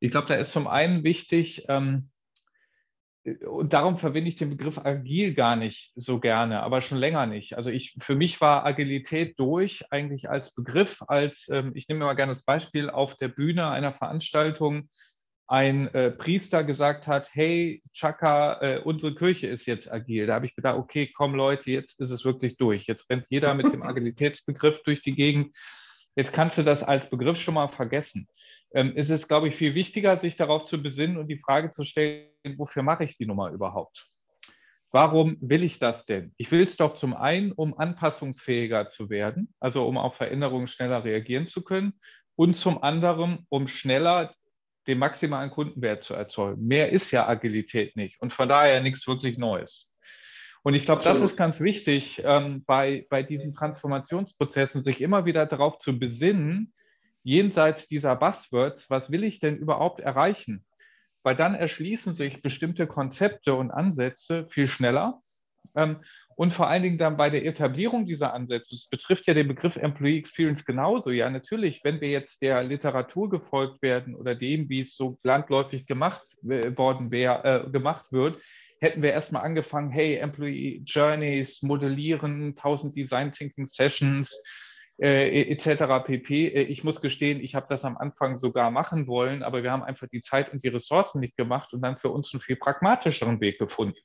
ich 0.00 0.10
glaube, 0.10 0.28
da 0.28 0.34
ist 0.34 0.52
zum 0.52 0.66
einen 0.66 1.04
wichtig, 1.04 1.66
ähm, 1.68 2.10
und 3.46 3.74
darum 3.74 3.98
verwende 3.98 4.30
ich 4.30 4.36
den 4.36 4.50
Begriff 4.50 4.78
agil 4.78 5.34
gar 5.34 5.54
nicht 5.54 5.92
so 5.96 6.18
gerne, 6.18 6.62
aber 6.62 6.80
schon 6.80 6.96
länger 6.96 7.26
nicht. 7.26 7.58
Also 7.58 7.68
ich, 7.70 7.94
für 7.98 8.14
mich 8.14 8.40
war 8.40 8.64
Agilität 8.64 9.38
durch 9.38 9.84
eigentlich 9.90 10.30
als 10.30 10.54
Begriff, 10.54 11.02
als 11.08 11.46
ähm, 11.50 11.72
ich 11.74 11.88
nehme 11.88 12.04
mal 12.04 12.14
gerne 12.14 12.30
das 12.30 12.44
Beispiel 12.44 12.88
auf 12.88 13.16
der 13.16 13.28
Bühne 13.28 13.68
einer 13.68 13.92
Veranstaltung 13.92 14.88
ein 15.48 15.92
äh, 15.94 16.10
Priester 16.10 16.62
gesagt 16.62 17.06
hat, 17.06 17.30
hey 17.32 17.82
Chaka, 17.92 18.60
äh, 18.60 18.80
unsere 18.84 19.14
Kirche 19.14 19.46
ist 19.46 19.66
jetzt 19.66 19.92
agil. 19.92 20.26
Da 20.26 20.34
habe 20.34 20.46
ich 20.46 20.54
gedacht, 20.54 20.76
okay, 20.76 21.10
komm 21.12 21.34
Leute, 21.34 21.70
jetzt 21.70 21.98
ist 22.00 22.10
es 22.10 22.24
wirklich 22.24 22.56
durch. 22.56 22.86
Jetzt 22.86 23.08
rennt 23.10 23.26
jeder 23.30 23.54
mit 23.54 23.72
dem 23.72 23.82
Agilitätsbegriff 23.84 24.82
durch 24.82 25.00
die 25.00 25.14
Gegend. 25.14 25.56
Jetzt 26.14 26.32
kannst 26.32 26.58
du 26.58 26.62
das 26.62 26.82
als 26.82 27.08
Begriff 27.10 27.40
schon 27.40 27.54
mal 27.54 27.68
vergessen 27.68 28.28
ähm, 28.72 28.94
ist 28.94 29.10
es, 29.10 29.28
glaube 29.28 29.48
ich, 29.48 29.56
viel 29.56 29.74
wichtiger, 29.74 30.16
sich 30.16 30.36
darauf 30.36 30.64
zu 30.64 30.82
besinnen 30.82 31.16
und 31.16 31.28
die 31.28 31.38
Frage 31.38 31.70
zu 31.70 31.84
stellen, 31.84 32.28
wofür 32.56 32.82
mache 32.82 33.04
ich 33.04 33.16
die 33.16 33.26
Nummer 33.26 33.50
überhaupt? 33.50 34.06
Warum 34.90 35.36
will 35.40 35.64
ich 35.64 35.78
das 35.78 36.06
denn? 36.06 36.32
Ich 36.38 36.50
will 36.50 36.62
es 36.62 36.76
doch 36.76 36.94
zum 36.94 37.14
einen, 37.14 37.52
um 37.52 37.78
anpassungsfähiger 37.78 38.88
zu 38.88 39.10
werden, 39.10 39.54
also 39.60 39.86
um 39.86 39.98
auf 39.98 40.16
Veränderungen 40.16 40.66
schneller 40.66 41.04
reagieren 41.04 41.46
zu 41.46 41.62
können 41.62 41.98
und 42.36 42.56
zum 42.56 42.82
anderen, 42.82 43.46
um 43.50 43.68
schneller 43.68 44.34
den 44.88 44.98
maximalen 44.98 45.50
Kundenwert 45.50 46.02
zu 46.02 46.14
erzeugen. 46.14 46.66
Mehr 46.66 46.90
ist 46.90 47.10
ja 47.12 47.28
Agilität 47.28 47.94
nicht 47.94 48.20
und 48.20 48.32
von 48.32 48.48
daher 48.48 48.80
nichts 48.80 49.06
wirklich 49.06 49.38
Neues. 49.38 49.88
Und 50.62 50.74
ich 50.74 50.84
glaube, 50.84 51.04
das 51.04 51.22
ist 51.22 51.36
ganz 51.36 51.60
wichtig, 51.60 52.22
ähm, 52.24 52.64
bei, 52.66 53.06
bei 53.10 53.22
diesen 53.22 53.52
Transformationsprozessen 53.52 54.82
sich 54.82 55.00
immer 55.00 55.24
wieder 55.24 55.46
darauf 55.46 55.78
zu 55.78 55.98
besinnen, 55.98 56.72
jenseits 57.22 57.86
dieser 57.86 58.16
Buzzwords, 58.16 58.90
was 58.90 59.10
will 59.10 59.22
ich 59.22 59.38
denn 59.38 59.56
überhaupt 59.56 60.00
erreichen? 60.00 60.64
Weil 61.22 61.36
dann 61.36 61.54
erschließen 61.54 62.14
sich 62.14 62.42
bestimmte 62.42 62.86
Konzepte 62.86 63.54
und 63.54 63.70
Ansätze 63.70 64.46
viel 64.48 64.66
schneller. 64.66 65.20
Ähm, 65.76 65.98
und 66.38 66.52
vor 66.52 66.68
allen 66.68 66.84
Dingen 66.84 66.98
dann 66.98 67.16
bei 67.16 67.30
der 67.30 67.44
Etablierung 67.44 68.06
dieser 68.06 68.32
Ansätze, 68.32 68.76
das 68.76 68.86
betrifft 68.86 69.26
ja 69.26 69.34
den 69.34 69.48
Begriff 69.48 69.74
Employee 69.74 70.18
Experience 70.18 70.64
genauso. 70.64 71.10
Ja, 71.10 71.28
natürlich, 71.28 71.82
wenn 71.82 72.00
wir 72.00 72.10
jetzt 72.10 72.42
der 72.42 72.62
Literatur 72.62 73.28
gefolgt 73.28 73.82
werden 73.82 74.14
oder 74.14 74.36
dem, 74.36 74.68
wie 74.68 74.82
es 74.82 74.96
so 74.96 75.18
landläufig 75.24 75.88
gemacht 75.88 76.22
worden 76.42 77.10
wäre, 77.10 77.64
äh, 77.66 77.70
gemacht 77.70 78.06
wird, 78.12 78.40
hätten 78.80 79.02
wir 79.02 79.10
erstmal 79.10 79.42
angefangen, 79.42 79.90
hey, 79.90 80.14
Employee 80.14 80.80
Journeys 80.84 81.62
modellieren, 81.62 82.54
1000 82.54 82.94
Design 82.94 83.32
Thinking 83.32 83.66
Sessions, 83.66 84.32
äh, 85.02 85.42
etc. 85.50 86.04
pp. 86.06 86.46
Äh, 86.46 86.62
ich 86.62 86.84
muss 86.84 87.00
gestehen, 87.00 87.40
ich 87.40 87.56
habe 87.56 87.66
das 87.68 87.84
am 87.84 87.96
Anfang 87.96 88.36
sogar 88.36 88.70
machen 88.70 89.08
wollen, 89.08 89.42
aber 89.42 89.64
wir 89.64 89.72
haben 89.72 89.82
einfach 89.82 90.06
die 90.06 90.20
Zeit 90.20 90.52
und 90.52 90.62
die 90.62 90.68
Ressourcen 90.68 91.18
nicht 91.18 91.36
gemacht 91.36 91.74
und 91.74 91.82
dann 91.82 91.98
für 91.98 92.10
uns 92.10 92.32
einen 92.32 92.40
viel 92.40 92.54
pragmatischeren 92.54 93.40
Weg 93.40 93.58
gefunden, 93.58 93.98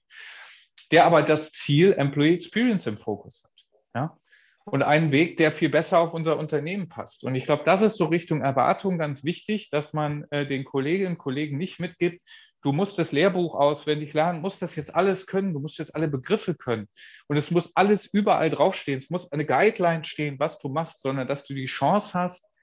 der 0.93 1.06
aber 1.06 1.23
das 1.23 1.51
Ziel 1.51 1.93
Employee 1.93 2.36
Experience 2.36 2.86
im 2.86 2.97
Fokus 2.97 3.43
hat. 3.43 3.65
Ja? 3.95 4.17
Und 4.65 4.84
einen 4.84 5.12
Weg, 5.12 5.38
der 5.38 5.51
viel 5.51 5.69
besser 5.69 5.99
auf 5.99 6.13
unser 6.13 6.38
Unternehmen 6.38 6.88
passt. 6.88 7.23
Und 7.23 7.34
ich 7.34 7.45
glaube, 7.45 7.63
das 7.65 7.82
ist 7.82 7.97
so 7.97 8.06
Richtung 8.06 8.41
Erwartung 8.41 8.99
ganz 8.99 9.23
wichtig, 9.23 9.71
dass 9.71 9.93
man 9.93 10.25
äh, 10.29 10.45
den 10.45 10.63
Kolleginnen 10.63 11.13
und 11.13 11.17
Kollegen 11.17 11.58
nicht 11.58 11.79
mitgibt, 11.79 12.21
du 12.62 12.71
musst 12.71 12.99
das 12.99 13.12
Lehrbuch 13.12 13.56
auswendig 13.56 14.13
lernen, 14.13 14.41
musst 14.41 14.62
das 14.62 14.75
jetzt 14.75 14.93
alles 14.93 15.25
können, 15.25 15.51
du 15.53 15.60
musst 15.60 15.79
jetzt 15.79 15.95
alle 15.95 16.08
Begriffe 16.08 16.53
können. 16.53 16.88
Und 17.27 17.38
es 17.38 17.49
muss 17.49 17.75
alles 17.75 18.06
überall 18.06 18.51
draufstehen. 18.51 18.99
Es 18.99 19.10
muss 19.10 19.32
eine 19.32 19.47
Guideline 19.47 20.03
stehen, 20.03 20.38
was 20.38 20.60
du 20.60 20.69
machst, 20.69 21.01
sondern 21.01 21.27
dass 21.27 21.43
du 21.45 21.56
die 21.56 21.65
Chance 21.65 22.13
hast, 22.13 22.53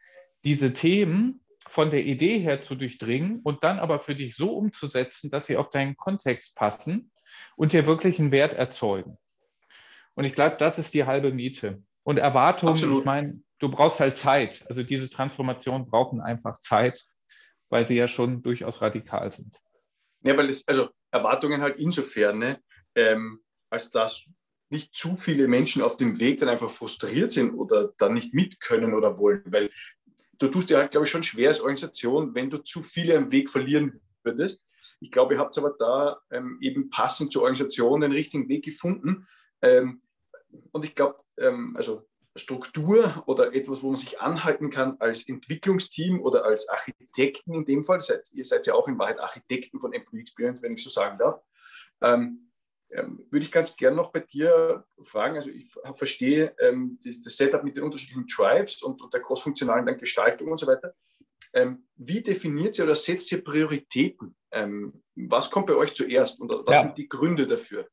diese 0.45 0.73
Themen 0.73 1.45
von 1.67 1.91
der 1.91 2.05
Idee 2.05 2.39
her 2.39 2.61
zu 2.61 2.77
durchdringen 2.77 3.41
und 3.43 3.65
dann 3.65 3.81
aber 3.81 3.99
für 3.99 4.15
dich 4.15 4.37
so 4.37 4.55
umzusetzen, 4.55 5.31
dass 5.31 5.47
sie 5.47 5.57
auf 5.57 5.69
deinen 5.69 5.97
Kontext 5.97 6.55
passen 6.55 7.11
und 7.57 7.73
dir 7.73 7.87
wirklich 7.87 8.19
einen 8.19 8.33
Wert 8.33 8.55
erzeugen. 8.55 9.19
Und 10.15 10.25
ich 10.25 10.33
glaube, 10.33 10.57
das 10.59 10.79
ist 10.79 10.95
die 10.95 11.05
halbe 11.05 11.33
Miete. 11.33 11.83
Und 12.03 12.19
Erwartungen, 12.19 12.73
Absolut. 12.73 13.01
ich 13.01 13.05
meine, 13.05 13.43
du 13.59 13.69
brauchst 13.71 14.01
halt 14.01 14.17
Zeit. 14.17 14.65
Also 14.69 14.83
diese 14.83 15.09
Transformationen 15.11 15.87
brauchen 15.87 16.21
einfach 16.21 16.59
Zeit, 16.61 17.05
weil 17.69 17.87
sie 17.87 17.95
ja 17.95 18.09
schon 18.09 18.43
durchaus 18.43 18.81
radikal 18.81 19.33
sind. 19.33 19.61
Ja, 20.23 20.37
weil 20.37 20.51
es, 20.51 20.67
also 20.67 20.89
Erwartungen 21.11 21.63
halt 21.63 21.79
insofern, 21.79 22.39
ne, 22.39 22.61
ähm, 22.95 23.41
als 23.71 23.91
dass 23.91 24.27
nicht 24.71 24.95
zu 24.95 25.17
viele 25.17 25.49
Menschen 25.49 25.83
auf 25.83 25.97
dem 25.97 26.21
Weg 26.21 26.39
dann 26.39 26.49
einfach 26.49 26.71
frustriert 26.71 27.31
sind 27.31 27.55
oder 27.55 27.93
dann 27.99 28.15
nicht 28.15 28.35
mit 28.35 28.61
können 28.61 28.95
oder 28.95 29.19
wollen, 29.19 29.43
weil 29.47 29.71
du 30.39 30.49
tust 30.49 30.71
dir 30.71 30.79
halt, 30.79 30.93
glaube 30.93 31.07
ich, 31.07 31.11
schon 31.11 31.23
schwer 31.23 31.49
als 31.49 31.61
Organisation, 31.61 32.35
wenn 32.35 32.51
du 32.51 32.59
zu 32.59 32.83
viele 32.83 33.17
am 33.17 33.33
Weg 33.33 33.51
verlieren 33.51 34.01
würdest. 34.23 34.65
Ich 35.01 35.11
glaube, 35.11 35.35
ihr 35.35 35.41
habt 35.41 35.57
aber 35.59 35.75
da 35.79 36.21
ähm, 36.31 36.59
eben 36.61 36.89
passend 36.91 37.33
zur 37.33 37.43
Organisation 37.43 38.01
den 38.01 38.13
richtigen 38.13 38.49
Weg 38.49 38.65
gefunden. 38.65 39.27
Ähm, 39.63 40.01
und 40.73 40.85
ich 40.85 40.95
glaube, 40.95 41.17
ähm, 41.39 41.75
also 41.77 42.07
Struktur 42.37 43.23
oder 43.27 43.55
etwas, 43.55 43.83
wo 43.83 43.89
man 43.89 43.97
sich 43.97 44.21
anhalten 44.21 44.71
kann 44.71 44.97
als 45.01 45.29
Entwicklungsteam 45.29 46.21
oder 46.21 46.45
als 46.45 46.69
Architekten 46.69 47.55
in 47.55 47.65
dem 47.65 47.83
Fall, 47.83 48.01
seid, 48.01 48.31
ihr 48.33 48.45
seid 48.45 48.67
ja 48.67 48.75
auch 48.75 48.89
in 48.89 48.99
Wahrheit 48.99 49.21
Architekten 49.21 49.81
von 49.81 49.93
Employee 49.93 50.23
Experience, 50.23 50.63
wenn 50.63 50.75
ich 50.75 50.83
so 50.83 50.91
sagen 50.91 51.19
darf, 51.19 51.41
ähm, 52.03 52.51
ähm, 52.93 53.27
würde 53.31 53.45
ich 53.45 53.53
ganz 53.53 53.77
gern 53.77 53.95
noch 53.95 54.11
bei 54.11 54.21
dir 54.21 54.85
fragen. 55.03 55.37
Also 55.37 55.51
ich 55.51 55.71
verstehe 55.95 56.55
ähm, 56.59 56.99
das 57.05 57.37
Setup 57.37 57.63
mit 57.63 57.77
den 57.77 57.85
unterschiedlichen 57.85 58.27
Tribes 58.27 58.83
und, 58.83 59.01
und 59.03 59.13
der 59.13 59.23
crossfunktionalen 59.23 59.99
Gestaltung 59.99 60.51
und 60.51 60.57
so 60.57 60.67
weiter. 60.67 60.95
Ähm, 61.53 61.87
wie 61.97 62.23
definiert 62.23 62.79
ihr 62.79 62.85
oder 62.85 62.95
setzt 62.95 63.31
ihr 63.33 63.43
Prioritäten? 63.43 64.35
Ähm, 64.53 65.03
was 65.15 65.51
kommt 65.51 65.67
bei 65.67 65.75
euch 65.75 65.95
zuerst 65.95 66.41
und 66.41 66.51
was 66.51 66.77
ja. 66.77 66.83
sind 66.83 66.99
die 66.99 67.09
Gründe 67.09 67.47
dafür? 67.47 67.89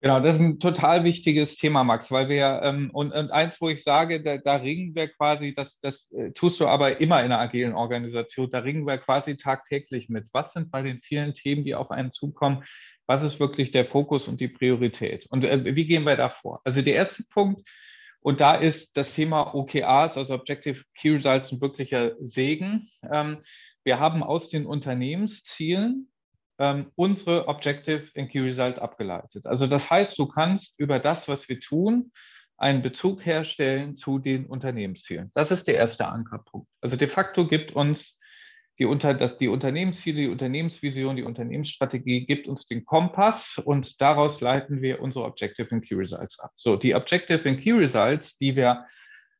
Genau, 0.00 0.20
das 0.20 0.36
ist 0.36 0.40
ein 0.40 0.60
total 0.60 1.02
wichtiges 1.02 1.56
Thema, 1.56 1.82
Max, 1.82 2.12
weil 2.12 2.28
wir, 2.28 2.60
ähm, 2.62 2.90
und, 2.92 3.12
und, 3.12 3.32
eins, 3.32 3.60
wo 3.60 3.68
ich 3.68 3.82
sage, 3.82 4.22
da, 4.22 4.38
da 4.38 4.56
ringen 4.56 4.94
wir 4.94 5.08
quasi, 5.08 5.54
das, 5.54 5.80
das 5.80 6.12
äh, 6.12 6.30
tust 6.30 6.60
du 6.60 6.68
aber 6.68 7.00
immer 7.00 7.18
in 7.18 7.32
einer 7.32 7.40
agilen 7.40 7.72
Organisation, 7.72 8.48
da 8.48 8.60
ringen 8.60 8.86
wir 8.86 8.98
quasi 8.98 9.36
tagtäglich 9.36 10.08
mit. 10.08 10.28
Was 10.32 10.52
sind 10.52 10.70
bei 10.70 10.82
den 10.82 11.00
vielen 11.02 11.34
Themen, 11.34 11.64
die 11.64 11.74
auf 11.74 11.90
einen 11.90 12.12
zukommen, 12.12 12.62
was 13.08 13.24
ist 13.24 13.40
wirklich 13.40 13.72
der 13.72 13.86
Fokus 13.86 14.28
und 14.28 14.38
die 14.38 14.46
Priorität? 14.46 15.26
Und 15.30 15.44
äh, 15.44 15.74
wie 15.74 15.86
gehen 15.86 16.04
wir 16.04 16.16
da 16.16 16.28
vor? 16.28 16.60
Also 16.62 16.80
der 16.80 16.94
erste 16.94 17.24
Punkt, 17.24 17.68
und 18.20 18.40
da 18.40 18.54
ist 18.54 18.96
das 18.96 19.14
Thema 19.14 19.54
OKRs, 19.54 20.18
also 20.18 20.34
Objective 20.34 20.82
Key 20.94 21.10
Results, 21.10 21.52
ein 21.52 21.60
wirklicher 21.60 22.12
Segen. 22.20 22.88
Ähm, 23.10 23.38
wir 23.84 24.00
haben 24.00 24.22
aus 24.22 24.48
den 24.48 24.66
Unternehmenszielen 24.66 26.10
ähm, 26.58 26.90
unsere 26.96 27.46
Objective 27.48 28.08
and 28.16 28.30
Key 28.30 28.40
Results 28.40 28.78
abgeleitet. 28.78 29.46
Also 29.46 29.66
das 29.66 29.88
heißt, 29.88 30.18
du 30.18 30.26
kannst 30.26 30.78
über 30.80 30.98
das, 30.98 31.28
was 31.28 31.48
wir 31.48 31.60
tun, 31.60 32.10
einen 32.56 32.82
Bezug 32.82 33.24
herstellen 33.24 33.96
zu 33.96 34.18
den 34.18 34.46
Unternehmenszielen. 34.46 35.30
Das 35.34 35.52
ist 35.52 35.68
der 35.68 35.76
erste 35.76 36.08
Ankerpunkt. 36.08 36.68
Also 36.80 36.96
de 36.96 37.06
facto 37.06 37.46
gibt 37.46 37.72
uns 37.72 38.17
die, 38.78 38.84
unter, 38.84 39.14
dass 39.14 39.38
die 39.38 39.48
Unternehmensziele, 39.48 40.22
die 40.22 40.28
Unternehmensvision, 40.28 41.16
die 41.16 41.24
Unternehmensstrategie 41.24 42.26
gibt 42.26 42.46
uns 42.46 42.66
den 42.66 42.84
Kompass 42.84 43.58
und 43.58 44.00
daraus 44.00 44.40
leiten 44.40 44.82
wir 44.82 45.00
unsere 45.02 45.24
Objective 45.24 45.68
and 45.72 45.84
Key 45.84 45.94
Results 45.94 46.38
ab. 46.38 46.52
So, 46.56 46.76
die 46.76 46.94
Objective 46.94 47.48
and 47.48 47.60
Key 47.60 47.72
Results, 47.72 48.38
die 48.38 48.54
wir 48.54 48.86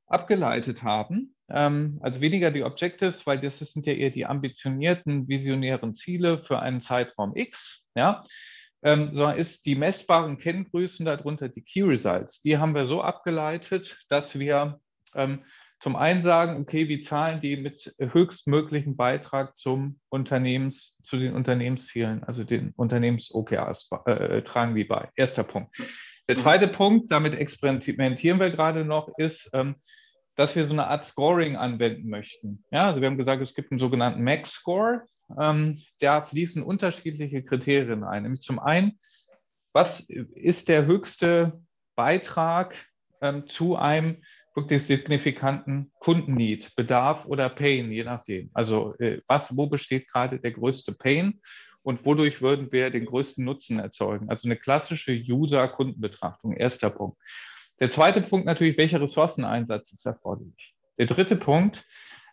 abgeleitet 0.06 0.82
haben, 0.82 1.34
ähm, 1.50 1.98
also 2.02 2.20
weniger 2.20 2.50
die 2.50 2.64
Objectives, 2.64 3.26
weil 3.26 3.40
das 3.40 3.58
sind 3.58 3.86
ja 3.86 3.92
eher 3.92 4.10
die 4.10 4.26
ambitionierten, 4.26 5.28
visionären 5.28 5.94
Ziele 5.94 6.42
für 6.42 6.58
einen 6.58 6.80
Zeitraum 6.80 7.36
X, 7.36 7.84
ja, 7.94 8.24
ähm, 8.82 9.14
sondern 9.14 9.38
ist 9.38 9.66
die 9.66 9.74
messbaren 9.74 10.38
Kenngrößen 10.38 11.06
darunter 11.06 11.48
die 11.48 11.62
Key 11.62 11.82
Results. 11.82 12.40
Die 12.42 12.58
haben 12.58 12.74
wir 12.74 12.86
so 12.86 13.02
abgeleitet, 13.02 13.98
dass 14.08 14.38
wir 14.38 14.80
ähm, 15.14 15.44
zum 15.80 15.94
einen 15.94 16.22
sagen, 16.22 16.60
okay, 16.60 16.88
wie 16.88 17.00
zahlen 17.00 17.40
die 17.40 17.56
mit 17.56 17.94
höchstmöglichen 17.98 18.96
Beitrag 18.96 19.56
zum 19.56 20.00
Unternehmens, 20.08 20.96
zu 21.02 21.18
den 21.18 21.34
Unternehmenszielen, 21.34 22.24
also 22.24 22.44
den 22.44 22.72
Unternehmens-OKRs 22.76 23.88
äh, 24.06 24.42
tragen 24.42 24.74
die 24.74 24.84
bei. 24.84 25.08
Erster 25.14 25.44
Punkt. 25.44 25.76
Der 26.28 26.36
zweite 26.36 26.68
Punkt, 26.68 27.10
damit 27.12 27.34
experimentieren 27.34 28.40
wir 28.40 28.50
gerade 28.50 28.84
noch, 28.84 29.08
ist, 29.18 29.50
ähm, 29.52 29.76
dass 30.34 30.54
wir 30.54 30.66
so 30.66 30.72
eine 30.72 30.88
Art 30.88 31.04
Scoring 31.04 31.56
anwenden 31.56 32.10
möchten. 32.10 32.64
Ja, 32.70 32.88
also 32.88 33.00
wir 33.00 33.08
haben 33.08 33.16
gesagt, 33.16 33.42
es 33.42 33.54
gibt 33.54 33.70
einen 33.72 33.78
sogenannten 33.78 34.22
Max-Score. 34.22 35.02
Ähm, 35.40 35.80
da 36.00 36.22
fließen 36.22 36.62
unterschiedliche 36.62 37.42
Kriterien 37.42 38.04
ein. 38.04 38.24
Nämlich 38.24 38.42
zum 38.42 38.58
einen, 38.58 38.98
was 39.72 40.00
ist 40.00 40.68
der 40.68 40.86
höchste 40.86 41.60
Beitrag 41.96 42.74
ähm, 43.20 43.46
zu 43.46 43.76
einem 43.76 44.22
wirklich 44.58 44.82
signifikanten 44.82 45.92
Kundenneed, 46.00 46.74
Bedarf 46.74 47.26
oder 47.26 47.48
Pain, 47.48 47.92
je 47.92 48.04
nachdem. 48.04 48.50
Also 48.52 48.94
äh, 48.98 49.20
was, 49.26 49.56
wo 49.56 49.66
besteht 49.66 50.08
gerade 50.08 50.40
der 50.40 50.50
größte 50.50 50.92
Pain 50.92 51.40
und 51.82 52.04
wodurch 52.04 52.42
würden 52.42 52.72
wir 52.72 52.90
den 52.90 53.06
größten 53.06 53.44
Nutzen 53.44 53.78
erzeugen? 53.78 54.28
Also 54.28 54.48
eine 54.48 54.56
klassische 54.56 55.12
User-Kundenbetrachtung, 55.12 56.54
erster 56.56 56.90
Punkt. 56.90 57.16
Der 57.80 57.90
zweite 57.90 58.20
Punkt 58.20 58.46
natürlich, 58.46 58.76
welcher 58.76 59.00
Ressourceneinsatz 59.00 59.92
ist 59.92 60.04
erforderlich? 60.04 60.74
Der 60.98 61.06
dritte 61.06 61.36
Punkt, 61.36 61.84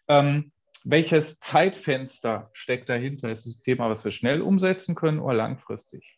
ähm, 0.07 0.51
welches 0.83 1.39
Zeitfenster 1.39 2.49
steckt 2.53 2.89
dahinter? 2.89 3.31
Ist 3.31 3.45
das 3.45 3.57
ein 3.57 3.63
Thema, 3.63 3.89
was 3.89 4.03
wir 4.03 4.11
schnell 4.11 4.41
umsetzen 4.41 4.95
können 4.95 5.19
oder 5.19 5.35
langfristig? 5.35 6.14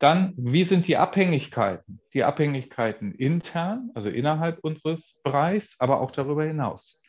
Dann, 0.00 0.34
wie 0.36 0.64
sind 0.64 0.88
die 0.88 0.96
Abhängigkeiten? 0.96 2.00
Die 2.14 2.24
Abhängigkeiten 2.24 3.14
intern, 3.14 3.90
also 3.94 4.08
innerhalb 4.08 4.58
unseres 4.64 5.20
Bereichs, 5.22 5.76
aber 5.78 6.00
auch 6.00 6.10
darüber 6.10 6.44
hinaus. 6.44 7.00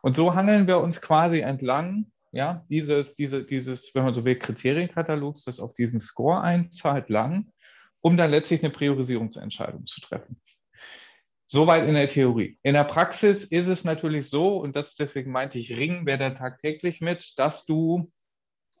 Und 0.00 0.16
so 0.16 0.34
hangeln 0.34 0.66
wir 0.66 0.78
uns 0.78 1.02
quasi 1.02 1.40
entlang 1.40 2.06
ja, 2.36 2.64
dieses, 2.68 3.14
diese, 3.14 3.44
dieses, 3.44 3.94
wenn 3.94 4.04
man 4.04 4.14
so 4.14 4.24
will, 4.24 4.38
Kriterienkatalogs, 4.38 5.44
das 5.44 5.58
auf 5.58 5.72
diesen 5.72 6.00
Score 6.00 6.40
einzahlt, 6.40 7.08
lang, 7.08 7.50
um 8.00 8.16
dann 8.16 8.30
letztlich 8.30 8.62
eine 8.62 8.70
Priorisierungsentscheidung 8.70 9.86
zu 9.86 10.00
treffen. 10.00 10.40
Soweit 11.46 11.88
in 11.88 11.94
der 11.94 12.08
Theorie. 12.08 12.58
In 12.62 12.74
der 12.74 12.84
Praxis 12.84 13.44
ist 13.44 13.68
es 13.68 13.84
natürlich 13.84 14.28
so, 14.28 14.58
und 14.58 14.76
das 14.76 14.96
deswegen 14.96 15.30
meinte 15.30 15.58
ich, 15.58 15.76
ringen 15.76 16.06
wir 16.06 16.18
da 16.18 16.30
tagtäglich 16.30 17.00
mit, 17.00 17.38
dass 17.38 17.64
du 17.64 18.12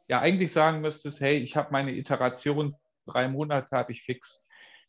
ja 0.06 0.20
eigentlich 0.20 0.52
sagen 0.52 0.80
müsstest, 0.80 1.20
hey, 1.20 1.38
ich 1.38 1.56
habe 1.56 1.72
meine 1.72 1.92
Iteration, 1.92 2.74
drei 3.06 3.28
Monate 3.28 3.76
habe 3.76 3.92
ich 3.92 4.02
fix. 4.02 4.42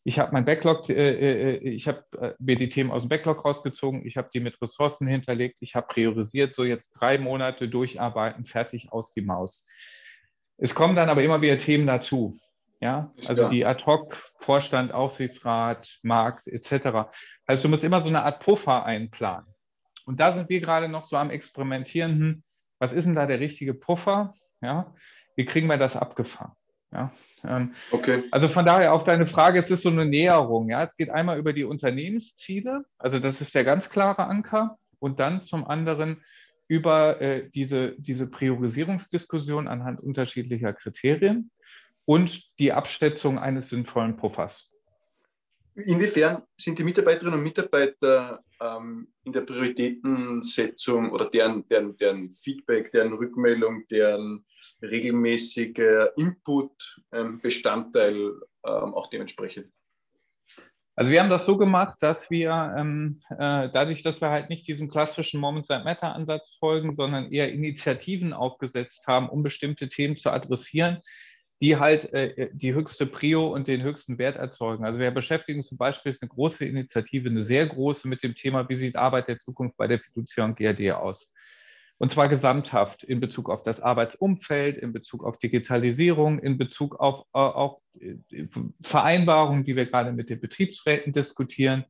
Ich 0.04 0.20
habe 0.20 0.32
mein 0.32 0.46
Backlog, 0.46 0.90
äh, 0.90 0.94
äh, 0.94 1.56
äh 1.56 1.70
ich 1.70 1.88
habe 1.88 2.04
äh, 2.20 2.34
mir 2.40 2.56
die 2.56 2.70
Themen 2.70 2.92
aus 2.92 3.04
dem 3.04 3.10
Backlog 3.10 3.44
rausgezogen, 3.44 4.06
ich 4.06 4.18
habe 4.18 4.30
die 4.34 4.40
mit 4.40 4.62
Ressourcen 4.62 5.06
hinterlegt, 5.06 5.58
ich 5.60 5.76
habe 5.76 5.88
priorisiert, 5.88 6.56
so 6.56 6.64
jetzt 6.64 6.92
drei 6.92 7.18
Monate 7.18 7.68
durcharbeiten, 7.68 8.46
fertig 8.46 8.92
aus 8.92 9.12
die 9.12 9.22
Maus. 9.22 9.68
Es 10.58 10.74
kommen 10.74 10.96
dann 10.96 11.10
aber 11.10 11.24
immer 11.24 11.42
wieder 11.42 11.58
Themen 11.58 11.88
dazu. 11.88 12.38
Ja, 12.80 13.12
also 13.28 13.44
ja. 13.44 13.50
die 13.50 13.66
Ad-Hoc-Vorstand, 13.66 14.94
Aufsichtsrat, 14.94 15.98
Markt 16.04 16.48
etc. 16.48 17.10
Also 17.46 17.64
du 17.64 17.70
musst 17.70 17.84
immer 17.84 18.02
so 18.02 18.08
eine 18.08 18.24
Art 18.24 18.40
Puffer 18.44 18.86
einplanen. 18.86 19.48
Und 20.06 20.20
da 20.20 20.32
sind 20.32 20.48
wir 20.50 20.62
gerade 20.62 20.88
noch 20.88 21.04
so 21.04 21.18
am 21.18 21.32
Experimentieren. 21.32 22.20
Hm, 22.20 22.44
was 22.80 22.92
ist 22.92 23.06
denn 23.06 23.16
da 23.16 23.26
der 23.26 23.40
richtige 23.40 23.74
Puffer? 23.74 24.36
Ja, 24.62 24.94
wie 25.36 25.46
kriegen 25.46 25.68
wir 25.68 25.78
das 25.78 25.96
abgefangen? 25.96 26.54
Ja, 26.92 27.12
okay. 27.92 28.24
Also 28.32 28.48
von 28.48 28.66
daher 28.66 28.94
auf 28.94 29.04
deine 29.04 29.28
Frage, 29.28 29.60
es 29.60 29.70
ist 29.70 29.84
so 29.84 29.90
eine 29.90 30.06
Näherung. 30.06 30.70
Ja, 30.70 30.84
es 30.84 30.96
geht 30.98 31.10
einmal 31.10 31.38
über 31.38 31.54
die 31.54 31.64
Unternehmensziele, 31.64 32.84
also 32.98 33.20
das 33.20 33.42
ist 33.42 33.56
der 33.56 33.64
ganz 33.64 33.90
klare 33.90 34.26
Anker, 34.26 34.78
und 35.00 35.20
dann 35.20 35.42
zum 35.42 35.68
anderen 35.68 36.24
über 36.68 37.22
äh, 37.22 37.50
diese, 37.50 37.96
diese 37.98 38.30
Priorisierungsdiskussion 38.30 39.68
anhand 39.68 40.02
unterschiedlicher 40.02 40.74
Kriterien 40.74 41.52
und 42.06 42.60
die 42.60 42.74
Abschätzung 42.74 43.40
eines 43.40 43.70
sinnvollen 43.70 44.18
Puffers. 44.18 44.72
Inwiefern 45.86 46.42
sind 46.60 46.80
die 46.80 46.84
Mitarbeiterinnen 46.84 47.38
und 47.38 47.44
Mitarbeiter 47.44 48.44
ähm, 48.60 49.10
in 49.24 49.32
der 49.32 49.42
Prioritätensetzung 49.42 51.12
oder 51.12 51.26
deren, 51.26 51.68
deren, 51.68 51.96
deren 51.98 52.32
Feedback, 52.32 52.90
deren 52.90 53.14
Rückmeldung, 53.14 53.86
deren 53.88 54.44
regelmäßiger 54.82 56.18
Input 56.18 56.72
ähm, 57.12 57.40
Bestandteil 57.40 58.32
ähm, 58.66 58.94
auch 58.96 59.08
dementsprechend? 59.12 59.68
Also 60.96 61.12
wir 61.12 61.22
haben 61.22 61.30
das 61.30 61.46
so 61.46 61.58
gemacht, 61.58 61.98
dass 62.00 62.28
wir 62.32 62.74
ähm, 62.76 63.22
äh, 63.30 63.70
dadurch, 63.72 64.02
dass 64.02 64.20
wir 64.20 64.32
halt 64.32 64.50
nicht 64.50 64.68
diesem 64.68 64.90
klassischen 64.90 65.40
Moments 65.40 65.68
that 65.68 65.86
Matter 65.86 66.16
Ansatz 66.16 66.58
folgen, 66.60 66.96
sondern 66.96 67.32
eher 67.32 67.54
Initiativen 67.54 68.34
aufgesetzt 68.34 69.06
haben, 69.06 69.30
um 69.30 69.44
bestimmte 69.44 69.90
Themen 69.90 70.18
zu 70.18 70.32
adressieren, 70.32 71.02
die 71.62 71.78
halt 71.78 72.14
äh, 72.14 72.50
die 72.54 72.74
höchste 72.74 73.06
Prio 73.06 73.48
und 73.54 73.68
den 73.68 73.82
höchsten 73.82 74.18
Wert 74.18 74.38
erzeugen. 74.38 74.86
Also 74.86 75.00
wir 75.00 75.12
beschäftigen 75.12 75.64
zum 75.64 75.78
Beispiel 75.78 76.16
eine 76.20 76.30
große 76.30 76.66
Initiative, 76.66 77.30
eine 77.30 77.44
sehr 77.44 77.66
große 77.66 78.08
mit 78.08 78.24
dem 78.24 78.36
Thema, 78.36 78.70
wie 78.70 78.76
sieht 78.76 78.96
Arbeit 78.96 79.28
der 79.28 79.40
Zukunft 79.40 79.78
bei 79.78 79.88
der 79.88 80.00
Fiducia 80.00 80.46
und 80.46 80.56
GRD 80.56 80.92
aus. 80.92 81.32
Und 82.00 82.12
zwar 82.12 82.28
gesamthaft 82.28 83.04
in 83.04 83.20
Bezug 83.20 83.50
auf 83.50 83.64
das 83.64 83.82
Arbeitsumfeld, 83.82 84.78
in 84.78 84.94
Bezug 84.94 85.24
auf 85.24 85.40
Digitalisierung, 85.40 86.38
in 86.38 86.60
Bezug 86.60 87.00
auf 87.00 87.22
äh, 87.34 87.40
auch 87.40 87.82
äh, 88.00 88.18
Vereinbarungen, 88.84 89.64
die 89.64 89.76
wir 89.76 89.88
gerade 89.88 90.12
mit 90.12 90.30
den 90.30 90.40
Betriebsräten 90.40 91.12
diskutieren, 91.12 91.86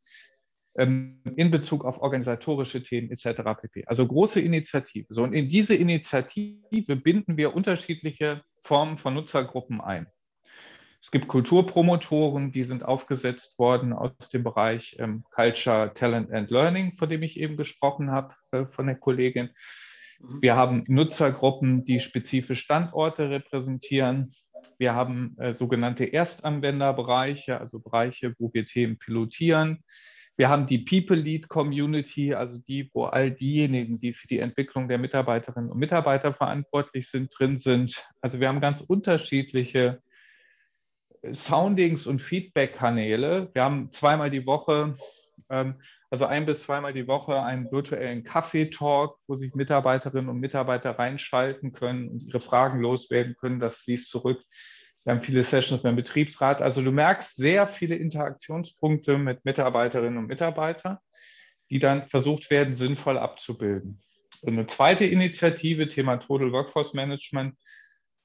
in 0.78 1.50
Bezug 1.52 1.86
auf 1.86 2.02
organisatorische 2.02 2.84
Themen 2.84 3.10
etc. 3.10 3.42
pp. 3.60 3.86
Also 3.88 4.06
große 4.06 4.40
Initiative. 4.40 5.08
So, 5.10 5.24
und 5.24 5.34
in 5.34 5.50
diese 5.50 5.74
Initiative 5.74 6.96
binden 6.96 7.36
wir 7.36 7.56
unterschiedliche 7.56 8.44
Formen 8.62 8.98
von 8.98 9.16
Nutzergruppen 9.16 9.82
ein. 9.82 10.08
Es 11.02 11.12
gibt 11.12 11.28
Kulturpromotoren, 11.28 12.52
die 12.52 12.64
sind 12.64 12.84
aufgesetzt 12.84 13.58
worden 13.58 13.94
aus 13.94 14.12
dem 14.32 14.44
Bereich 14.44 14.98
ähm, 15.00 15.24
Culture, 15.32 15.92
Talent 15.94 16.32
and 16.32 16.52
Learning, 16.52 16.94
von 16.94 17.08
dem 17.08 17.24
ich 17.24 17.40
eben 17.40 17.56
gesprochen 17.56 18.12
habe, 18.12 18.36
äh, 18.52 18.66
von 18.66 18.88
der 18.88 18.98
Kollegin. 18.98 19.50
Mhm. 20.20 20.42
Wir 20.42 20.56
haben 20.56 20.84
Nutzergruppen, 20.88 21.86
die 21.86 22.00
spezifische 22.00 22.62
Standorte 22.62 23.30
repräsentieren. 23.30 24.34
Wir 24.78 24.96
haben 24.96 25.36
äh, 25.40 25.54
sogenannte 25.54 26.06
Erstanwenderbereiche, 26.06 27.60
also 27.60 27.80
Bereiche, 27.80 28.36
wo 28.38 28.52
wir 28.54 28.66
Themen 28.66 28.98
pilotieren. 28.98 29.84
Wir 30.38 30.50
haben 30.50 30.68
die 30.68 30.78
People 30.78 31.18
Lead 31.18 31.50
Community, 31.50 32.36
also 32.36 32.60
die, 32.60 32.92
wo 32.94 33.06
all 33.06 33.32
diejenigen, 33.32 34.00
die 34.00 34.14
für 34.14 34.28
die 34.28 34.38
Entwicklung 34.38 34.88
der 34.88 35.00
Mitarbeiterinnen 35.00 35.72
und 35.72 35.80
Mitarbeiter 35.80 36.32
verantwortlich 36.32 37.10
sind, 37.10 37.32
drin 37.38 37.58
sind. 37.58 38.08
Also 38.22 38.40
wir 38.40 38.48
haben 38.48 38.62
ganz 38.62 38.82
unterschiedliche 38.82 40.00
Soundings 41.34 42.06
und 42.06 42.22
Feedback-Kanäle. 42.22 43.50
Wir 43.54 43.64
haben 43.64 43.92
zweimal 43.92 44.30
die 44.30 44.46
Woche, 44.46 44.94
ähm, 45.50 45.82
also 46.12 46.26
ein 46.26 46.46
bis 46.46 46.62
zweimal 46.62 46.94
die 46.94 47.08
Woche, 47.08 47.42
einen 47.42 47.72
virtuellen 47.72 48.24
Kaffee-Talk, 48.24 49.18
wo 49.26 49.36
sich 49.36 49.56
Mitarbeiterinnen 49.56 50.30
und 50.30 50.40
Mitarbeiter 50.40 50.92
reinschalten 50.92 51.74
können 51.74 52.10
und 52.10 52.22
ihre 52.22 52.40
Fragen 52.40 52.80
loswerden 52.80 53.36
können. 53.40 53.60
Das 53.60 53.78
fließt 53.78 54.08
zurück 54.08 54.42
wir 55.08 55.14
haben 55.14 55.22
viele 55.22 55.42
Sessions 55.42 55.84
beim 55.84 55.96
Betriebsrat. 55.96 56.62
Also 56.62 56.82
du 56.82 56.92
merkst 56.92 57.38
sehr 57.38 57.66
viele 57.66 57.96
Interaktionspunkte 57.96 59.18
mit 59.18 59.46
Mitarbeiterinnen 59.46 60.18
und 60.18 60.28
Mitarbeitern, 60.28 60.98
die 61.70 61.80
dann 61.80 62.06
versucht 62.08 62.52
werden, 62.52 62.76
sinnvoll 62.76 63.18
abzubilden. 63.18 64.02
Und 64.42 64.54
eine 64.56 64.68
zweite 64.68 65.06
Initiative, 65.06 65.88
Thema 65.88 66.18
Total 66.18 66.52
Workforce 66.52 66.94
Management, 66.94 67.56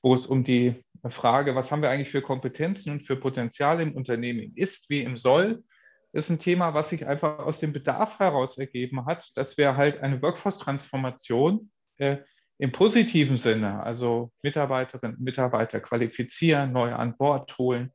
wo 0.03 0.12
es 0.12 0.26
um 0.26 0.43
die 0.43 0.74
Frage, 1.09 1.55
was 1.55 1.70
haben 1.70 1.83
wir 1.83 1.91
eigentlich 1.91 2.11
für 2.11 2.20
Kompetenzen 2.20 2.91
und 2.91 3.07
für 3.07 3.14
Potenziale 3.14 3.85
im 3.85 3.95
Unternehmen 3.95 4.53
Ist 4.57 4.91
wie 4.91 5.03
im 5.03 5.16
Soll, 5.16 5.62
ist 6.11 6.30
ein 6.30 6.41
Thema, 6.41 6.74
was 6.74 6.89
sich 6.89 7.07
einfach 7.07 7.39
aus 7.39 7.61
dem 7.61 7.72
Bedarf 7.72 8.18
heraus 8.18 8.59
ergeben 8.59 9.07
hat, 9.07 9.30
dass 9.37 9.57
wir 9.57 9.76
halt 9.76 10.01
eine 10.01 10.20
Workforce-Transformation 10.20 11.70
äh, 11.99 12.16
im 12.63 12.71
positiven 12.71 13.39
Sinne, 13.39 13.83
also 13.83 14.31
Mitarbeiterinnen 14.45 15.17
und 15.17 15.25
Mitarbeiter 15.25 15.81
qualifizieren, 15.81 16.71
neu 16.71 16.95
an 16.95 17.17
Bord 17.17 17.59
holen, 17.59 17.93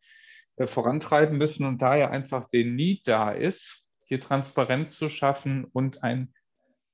äh, 0.57 0.67
vorantreiben 0.67 1.37
müssen 1.37 1.65
und 1.65 1.81
daher 1.81 2.11
einfach 2.11 2.49
den 2.49 2.75
Need 2.75 3.07
da 3.07 3.31
ist, 3.31 3.85
hier 4.01 4.19
Transparenz 4.19 4.97
zu 4.97 5.07
schaffen 5.07 5.63
und 5.63 6.03
ein 6.03 6.33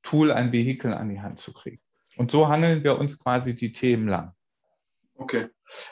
Tool, 0.04 0.32
ein 0.32 0.52
Vehikel 0.52 0.94
an 0.94 1.10
die 1.10 1.20
Hand 1.20 1.40
zu 1.40 1.52
kriegen. 1.52 1.82
Und 2.16 2.30
so 2.30 2.48
handeln 2.48 2.84
wir 2.84 3.00
uns 3.00 3.18
quasi 3.18 3.56
die 3.56 3.74
Themen 3.74 4.08
lang. 4.08 4.34
Okay. 5.16 5.48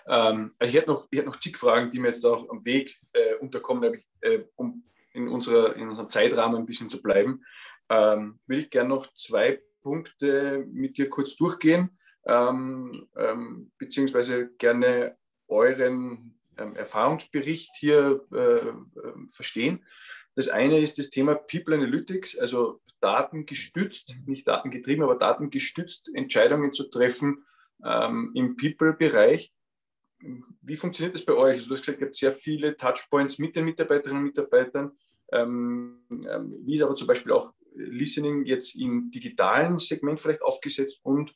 Ähm, 0.05 0.51
also 0.59 0.71
ich 0.71 0.75
hätte 0.75 0.91
noch, 0.91 1.07
ich 1.09 1.25
noch 1.25 1.37
zig 1.37 1.57
Fragen, 1.57 1.89
die 1.89 1.97
mir 1.97 2.09
jetzt 2.09 2.23
auch 2.23 2.47
am 2.51 2.63
Weg 2.63 2.95
äh, 3.13 3.37
unterkommen, 3.39 3.95
ich, 3.95 4.05
äh, 4.21 4.43
um 4.55 4.83
in, 5.13 5.27
unserer, 5.27 5.75
in 5.75 5.89
unserem 5.89 6.09
Zeitrahmen 6.09 6.57
ein 6.61 6.67
bisschen 6.67 6.91
zu 6.91 7.01
bleiben. 7.01 7.43
Ähm, 7.89 8.39
will 8.45 8.59
ich 8.59 8.69
gerne 8.69 8.89
noch 8.89 9.11
zwei 9.15 9.59
Punkte 9.81 10.65
mit 10.71 10.97
dir 10.97 11.09
kurz 11.09 11.35
durchgehen, 11.35 11.97
ähm, 12.25 13.07
ähm, 13.15 13.71
beziehungsweise 13.77 14.49
gerne 14.57 15.17
euren 15.47 16.39
ähm, 16.57 16.75
Erfahrungsbericht 16.75 17.71
hier 17.77 18.25
äh, 18.31 18.67
ähm, 18.67 19.29
verstehen. 19.31 19.85
Das 20.35 20.47
eine 20.47 20.79
ist 20.79 20.97
das 20.97 21.09
Thema 21.09 21.35
People 21.35 21.75
Analytics, 21.75 22.37
also 22.37 22.81
datengestützt, 23.01 24.15
nicht 24.25 24.47
datengetrieben, 24.47 25.03
aber 25.03 25.15
datengestützt 25.15 26.09
Entscheidungen 26.13 26.71
zu 26.71 26.89
treffen 26.89 27.45
ähm, 27.83 28.31
im 28.35 28.55
People-Bereich. 28.55 29.51
Wie 30.61 30.75
funktioniert 30.75 31.15
das 31.15 31.25
bei 31.25 31.33
euch? 31.33 31.53
Also 31.53 31.67
du 31.67 31.73
hast 31.73 31.85
gesagt, 31.85 31.99
ihr 32.01 32.05
habt 32.05 32.15
sehr 32.15 32.31
viele 32.31 32.77
Touchpoints 32.77 33.39
mit 33.39 33.55
den 33.55 33.65
Mitarbeiterinnen 33.65 34.19
und 34.19 34.27
Mitarbeitern. 34.27 34.91
Ähm, 35.31 35.99
ähm, 36.09 36.55
wie 36.65 36.75
ist 36.75 36.81
aber 36.81 36.95
zum 36.95 37.07
Beispiel 37.07 37.31
auch 37.31 37.53
Listening 37.73 38.45
jetzt 38.45 38.75
im 38.75 39.11
digitalen 39.11 39.77
Segment 39.77 40.19
vielleicht 40.19 40.41
aufgesetzt 40.41 40.99
und 41.03 41.33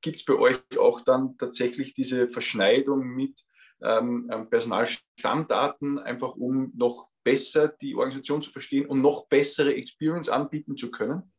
gibt 0.00 0.16
es 0.16 0.24
bei 0.24 0.34
euch 0.34 0.58
auch 0.78 1.02
dann 1.02 1.36
tatsächlich 1.38 1.94
diese 1.94 2.28
Verschneidung 2.28 3.06
mit 3.14 3.40
ähm, 3.80 4.28
ähm, 4.32 4.50
Personalstammdaten, 4.50 5.98
einfach 5.98 6.34
um 6.34 6.72
noch 6.74 7.08
besser 7.24 7.68
die 7.68 7.94
Organisation 7.94 8.42
zu 8.42 8.50
verstehen 8.50 8.86
und 8.86 9.00
noch 9.00 9.28
bessere 9.28 9.74
Experience 9.74 10.28
anbieten 10.28 10.76
zu 10.76 10.90
können? 10.90 11.32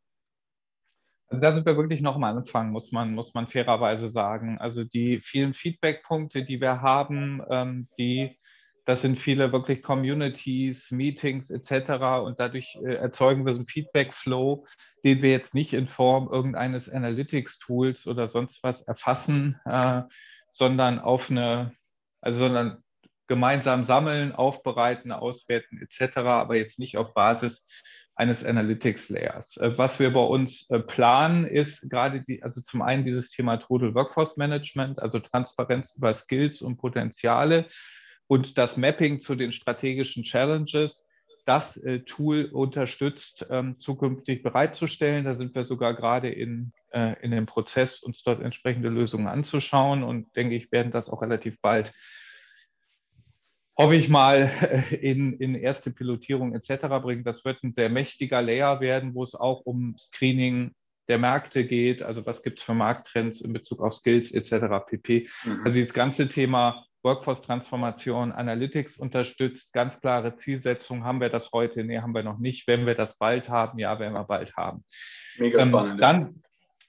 Also 1.28 1.42
da 1.42 1.56
sind 1.56 1.66
wir 1.66 1.76
wirklich 1.76 2.02
noch 2.02 2.16
am 2.16 2.24
Anfang, 2.24 2.72
muss 2.72 2.92
man, 2.92 3.14
muss 3.14 3.34
man 3.34 3.48
fairerweise 3.48 4.08
sagen. 4.08 4.58
Also 4.60 4.84
die 4.84 5.20
vielen 5.20 5.54
Feedback-Punkte, 5.54 6.46
die 6.46 6.62
wir 6.62 6.82
haben, 6.82 7.42
ähm, 7.50 7.88
die 7.98 8.38
das 8.86 9.02
sind 9.02 9.18
viele 9.18 9.52
wirklich 9.54 9.82
Communities, 9.82 10.92
Meetings 10.92 11.50
etc. 11.50 12.24
Und 12.24 12.40
dadurch 12.40 12.78
äh, 12.84 12.96
erzeugen 12.96 13.46
wir 13.46 13.54
so 13.54 13.60
einen 13.60 13.68
Feedback-Flow, 13.68 14.66
den 15.04 15.22
wir 15.22 15.32
jetzt 15.32 15.54
nicht 15.54 15.74
in 15.74 15.88
Form 15.88 16.30
irgendeines 16.30 16.90
Analytics-Tools 16.90 18.08
oder 18.08 18.28
sonst 18.28 18.62
was 18.62 18.82
erfassen, 18.82 19.60
äh, 19.66 20.02
sondern 20.52 21.00
auf 21.00 21.32
eine, 21.32 21.72
also 22.22 22.40
sondern 22.40 22.84
gemeinsam 23.28 23.86
sammeln, 23.86 24.34
aufbereiten, 24.34 25.12
auswerten 25.12 25.82
etc., 25.82 26.18
aber 26.18 26.58
jetzt 26.58 26.78
nicht 26.78 26.98
auf 26.98 27.14
Basis 27.14 27.68
eines 28.16 28.46
Analytics-Layers. 28.46 29.58
Äh, 29.58 29.78
was 29.78 30.02
wir 30.02 30.12
bei 30.12 30.20
uns 30.20 30.68
planen, 30.88 31.46
ist 31.46 31.90
gerade 31.90 32.22
die, 32.22 32.44
also 32.44 32.60
zum 32.62 32.82
einen 32.82 33.06
dieses 33.06 33.30
Thema 33.30 33.58
Total 33.58 33.96
Workforce 33.96 34.36
Management, 34.36 35.02
also 35.02 35.20
Transparenz 35.20 35.96
über 35.96 36.14
Skills 36.14 36.62
und 36.62 36.76
Potenziale 36.76 37.70
und 38.28 38.57
das 38.57 38.78
Mapping 38.78 39.19
zu 39.19 39.36
den 39.36 39.51
strategischen 39.51 40.24
Challenges, 40.24 41.05
das 41.45 41.78
äh, 41.78 41.99
Tool 41.99 42.45
unterstützt, 42.45 43.45
ähm, 43.49 43.78
zukünftig 43.78 44.43
bereitzustellen. 44.43 45.26
Da 45.26 45.36
sind 45.36 45.55
wir 45.55 45.65
sogar 45.65 45.93
gerade 45.93 46.30
in, 46.30 46.71
äh, 46.91 47.15
in 47.21 47.32
dem 47.32 47.45
Prozess, 47.45 48.01
uns 48.01 48.24
dort 48.24 48.41
entsprechende 48.41 48.89
Lösungen 48.89 49.28
anzuschauen 49.28 50.03
und 50.03 50.36
denke 50.36 50.55
ich, 50.55 50.71
werden 50.71 50.91
das 50.91 51.09
auch 51.09 51.21
relativ 51.21 51.59
bald, 51.61 51.91
hoffe 53.78 53.95
ich 53.97 54.07
mal, 54.07 54.86
in, 55.01 55.34
in 55.34 55.55
erste 55.55 55.91
Pilotierung 55.91 56.55
etc. 56.55 56.88
bringen. 57.01 57.26
Das 57.26 57.43
wird 57.43 57.61
ein 57.63 57.74
sehr 57.74 57.89
mächtiger 57.89 58.41
Layer 58.41 58.80
werden, 58.80 59.13
wo 59.13 59.24
es 59.24 59.36
auch 59.36 59.61
um 59.65 59.97
Screening 59.97 60.74
der 61.09 61.17
Märkte 61.17 61.65
geht, 61.65 62.01
also 62.01 62.26
was 62.26 62.43
gibt 62.43 62.59
es 62.59 62.65
für 62.65 62.74
Markttrends 62.74 63.41
in 63.41 63.51
Bezug 63.51 63.82
auf 63.82 63.93
Skills 63.93 64.32
etc. 64.32 64.86
pp. 64.88 65.28
Mhm. 65.43 65.61
Also 65.65 65.76
dieses 65.76 65.93
ganze 65.93 66.30
Thema 66.30 66.86
Workforce-Transformation, 67.04 68.32
Analytics 68.32 68.97
unterstützt, 68.97 69.72
ganz 69.74 69.99
klare 69.99 70.36
Zielsetzung. 70.36 71.04
Haben 71.04 71.22
wir 71.22 71.30
das 71.30 71.51
heute? 71.51 71.84
Nee, 71.84 71.99
haben 71.99 72.16
wir 72.16 72.24
noch 72.24 72.39
nicht. 72.39 72.68
Wenn 72.68 72.86
wir 72.86 72.95
das 72.95 73.18
bald 73.18 73.49
haben, 73.49 73.80
ja, 73.80 73.99
werden 73.99 74.14
wir 74.14 74.24
bald 74.24 74.56
haben. 74.56 74.84
Mega 75.38 75.60
ähm, 75.62 75.70
spannend. 75.70 76.01
Dann, 76.01 76.41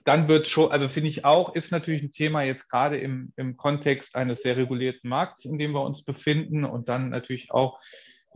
dann 0.05 0.29
wird 0.29 0.47
schon, 0.49 0.71
also 0.71 0.89
finde 0.89 1.09
ich 1.09 1.25
auch, 1.25 1.55
ist 1.55 1.73
natürlich 1.73 2.03
ein 2.03 2.13
Thema 2.13 2.43
jetzt 2.43 2.69
gerade 2.69 2.99
im, 2.99 3.33
im 3.37 3.57
Kontext 3.57 4.17
eines 4.17 4.43
sehr 4.43 4.57
regulierten 4.57 5.09
Markts, 5.09 5.45
in 5.45 5.59
dem 5.59 5.73
wir 5.73 5.83
uns 5.83 6.05
befinden 6.05 6.65
und 6.65 6.89
dann 6.89 7.11
natürlich 7.11 7.51
auch 7.51 7.81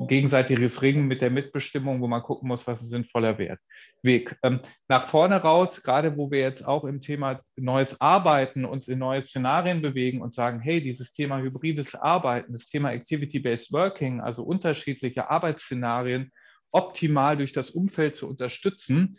gegenseitiges 0.07 0.81
Ringen 0.81 1.09
mit 1.09 1.23
der 1.23 1.31
Mitbestimmung, 1.31 2.01
wo 2.01 2.07
man 2.07 2.23
gucken 2.23 2.49
muss, 2.49 2.67
was 2.67 2.81
ein 2.81 2.87
sinnvoller 2.87 3.37
Wert, 3.39 3.61
Weg. 4.03 4.37
Ähm, 4.45 4.61
nach 4.87 5.07
vorne 5.07 5.37
raus, 5.37 5.83
gerade 5.83 6.17
wo 6.17 6.31
wir 6.31 6.39
jetzt 6.39 6.65
auch 6.65 6.85
im 6.85 7.01
Thema 7.01 7.41
neues 7.57 8.01
Arbeiten 8.01 8.65
uns 8.65 8.87
in 8.87 9.01
neue 9.01 9.23
Szenarien 9.23 9.83
bewegen 9.83 10.23
und 10.23 10.35
sagen, 10.35 10.61
hey, 10.61 10.81
dieses 10.81 11.13
Thema 11.13 11.41
hybrides 11.41 11.97
Arbeiten, 11.97 12.53
das 12.53 12.67
Thema 12.67 12.93
Activity-Based 12.93 13.73
Working, 13.73 14.21
also 14.21 14.45
unterschiedliche 14.45 15.31
Arbeitsszenarien 15.31 16.31
optimal 16.71 17.37
durch 17.37 17.53
das 17.53 17.71
Umfeld 17.71 18.15
zu 18.15 18.29
unterstützen, 18.29 19.19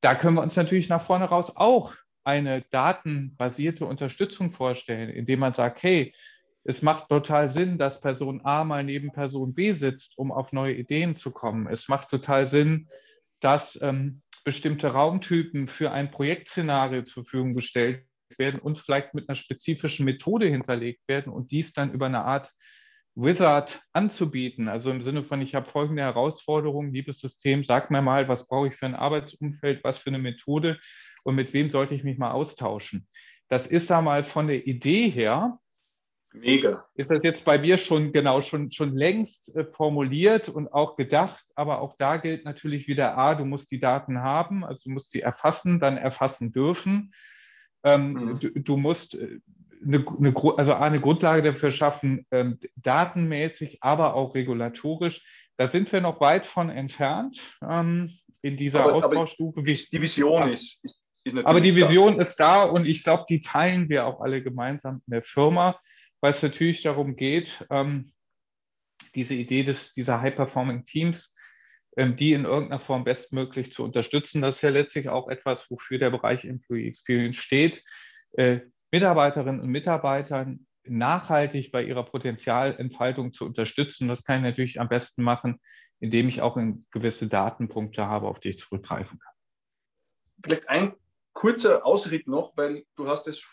da 0.00 0.14
können 0.14 0.36
wir 0.36 0.42
uns 0.42 0.56
natürlich 0.56 0.88
nach 0.88 1.02
vorne 1.02 1.26
raus 1.26 1.52
auch 1.54 1.94
eine 2.24 2.62
datenbasierte 2.70 3.84
Unterstützung 3.84 4.52
vorstellen, 4.52 5.10
indem 5.10 5.40
man 5.40 5.54
sagt, 5.54 5.82
hey, 5.82 6.14
es 6.64 6.80
macht 6.80 7.08
total 7.10 7.50
Sinn, 7.50 7.76
dass 7.76 8.00
Person 8.00 8.40
A 8.44 8.64
mal 8.64 8.82
neben 8.82 9.12
Person 9.12 9.54
B 9.54 9.72
sitzt, 9.72 10.16
um 10.16 10.32
auf 10.32 10.52
neue 10.52 10.74
Ideen 10.74 11.14
zu 11.14 11.30
kommen. 11.30 11.66
Es 11.66 11.88
macht 11.88 12.08
total 12.08 12.46
Sinn, 12.46 12.88
dass 13.40 13.80
ähm, 13.82 14.22
bestimmte 14.44 14.88
Raumtypen 14.88 15.66
für 15.66 15.92
ein 15.92 16.10
Projektszenario 16.10 17.02
zur 17.02 17.24
Verfügung 17.24 17.54
gestellt 17.54 18.06
werden 18.38 18.60
und 18.60 18.78
vielleicht 18.78 19.12
mit 19.12 19.28
einer 19.28 19.36
spezifischen 19.36 20.06
Methode 20.06 20.46
hinterlegt 20.46 21.02
werden 21.06 21.32
und 21.32 21.50
dies 21.50 21.74
dann 21.74 21.92
über 21.92 22.06
eine 22.06 22.24
Art 22.24 22.50
Wizard 23.14 23.80
anzubieten. 23.92 24.66
Also 24.68 24.90
im 24.90 25.02
Sinne 25.02 25.22
von, 25.22 25.42
ich 25.42 25.54
habe 25.54 25.70
folgende 25.70 26.02
Herausforderung, 26.02 26.92
liebes 26.92 27.20
System, 27.20 27.62
sag 27.62 27.90
mir 27.90 28.02
mal, 28.02 28.26
was 28.26 28.46
brauche 28.46 28.68
ich 28.68 28.74
für 28.74 28.86
ein 28.86 28.94
Arbeitsumfeld, 28.94 29.84
was 29.84 29.98
für 29.98 30.08
eine 30.08 30.18
Methode 30.18 30.78
und 31.24 31.34
mit 31.34 31.52
wem 31.52 31.68
sollte 31.68 31.94
ich 31.94 32.04
mich 32.04 32.18
mal 32.18 32.32
austauschen. 32.32 33.06
Das 33.48 33.66
ist 33.66 33.90
da 33.90 34.00
mal 34.00 34.24
von 34.24 34.46
der 34.48 34.66
Idee 34.66 35.10
her 35.10 35.60
Mega. 36.34 36.84
Ist 36.96 37.12
das 37.12 37.22
jetzt 37.22 37.44
bei 37.44 37.58
mir 37.58 37.78
schon 37.78 38.12
genau 38.12 38.40
schon, 38.40 38.72
schon 38.72 38.96
längst 38.96 39.54
äh, 39.54 39.64
formuliert 39.64 40.48
und 40.48 40.66
auch 40.72 40.96
gedacht, 40.96 41.44
aber 41.54 41.80
auch 41.80 41.94
da 41.96 42.16
gilt 42.16 42.44
natürlich 42.44 42.88
wieder 42.88 43.16
A, 43.16 43.36
du 43.36 43.44
musst 43.44 43.70
die 43.70 43.78
Daten 43.78 44.20
haben, 44.20 44.64
also 44.64 44.82
du 44.84 44.90
musst 44.90 45.12
sie 45.12 45.20
erfassen, 45.20 45.78
dann 45.78 45.96
erfassen 45.96 46.52
dürfen. 46.52 47.12
Ähm, 47.84 48.12
mhm. 48.12 48.40
du, 48.40 48.50
du, 48.50 48.76
musst 48.76 49.14
äh, 49.14 49.38
eine, 49.86 50.04
eine, 50.18 50.34
also 50.56 50.74
eine 50.74 51.00
Grundlage 51.00 51.42
dafür 51.42 51.70
schaffen, 51.70 52.26
ähm, 52.32 52.58
datenmäßig, 52.76 53.78
aber 53.82 54.14
auch 54.14 54.34
regulatorisch. 54.34 55.24
Da 55.56 55.68
sind 55.68 55.92
wir 55.92 56.00
noch 56.00 56.20
weit 56.20 56.46
von 56.46 56.68
entfernt 56.68 57.38
ähm, 57.62 58.10
in 58.42 58.56
dieser 58.56 58.82
aber, 58.82 58.94
Ausbaustufe. 58.94 59.60
Aber 59.60 59.64
die 59.64 60.02
Vision 60.02 60.48
ist, 60.48 60.80
ist, 60.82 61.00
ist 61.22 61.38
Aber 61.44 61.60
die 61.60 61.76
Vision 61.76 62.16
da. 62.16 62.22
ist 62.22 62.36
da 62.40 62.64
und 62.64 62.88
ich 62.88 63.04
glaube, 63.04 63.24
die 63.28 63.40
teilen 63.40 63.88
wir 63.88 64.04
auch 64.06 64.20
alle 64.20 64.42
gemeinsam 64.42 65.00
in 65.06 65.12
der 65.12 65.22
Firma 65.22 65.78
weil 66.24 66.32
es 66.32 66.42
natürlich 66.42 66.82
darum 66.82 67.16
geht, 67.16 67.66
ähm, 67.68 68.10
diese 69.14 69.34
Idee 69.34 69.62
des, 69.62 69.92
dieser 69.92 70.22
High-Performing 70.22 70.84
Teams 70.84 71.36
ähm, 71.96 72.16
die 72.16 72.32
in 72.32 72.44
irgendeiner 72.44 72.80
Form 72.80 73.04
bestmöglich 73.04 73.72
zu 73.72 73.84
unterstützen. 73.84 74.42
Das 74.42 74.56
ist 74.56 74.62
ja 74.62 74.70
letztlich 74.70 75.08
auch 75.08 75.28
etwas, 75.28 75.70
wofür 75.70 75.98
der 75.98 76.10
Bereich 76.10 76.44
Employee 76.44 76.88
Experience 76.88 77.36
steht. 77.36 77.84
Äh, 78.32 78.60
Mitarbeiterinnen 78.90 79.60
und 79.60 79.68
Mitarbeitern 79.68 80.66
nachhaltig 80.84 81.70
bei 81.70 81.84
ihrer 81.84 82.04
Potenzialentfaltung 82.04 83.32
zu 83.32 83.44
unterstützen. 83.44 84.08
Das 84.08 84.24
kann 84.24 84.38
ich 84.38 84.42
natürlich 84.42 84.80
am 84.80 84.88
besten 84.88 85.22
machen, 85.22 85.60
indem 86.00 86.28
ich 86.28 86.40
auch 86.40 86.58
gewisse 86.90 87.28
Datenpunkte 87.28 88.06
habe, 88.06 88.28
auf 88.28 88.40
die 88.40 88.50
ich 88.50 88.58
zurückgreifen 88.58 89.18
kann. 89.18 89.34
Vielleicht 90.42 90.68
ein 90.68 90.94
kurzer 91.32 91.86
Ausritt 91.86 92.26
noch, 92.26 92.56
weil 92.56 92.84
du 92.96 93.06
hast 93.06 93.28
es 93.28 93.44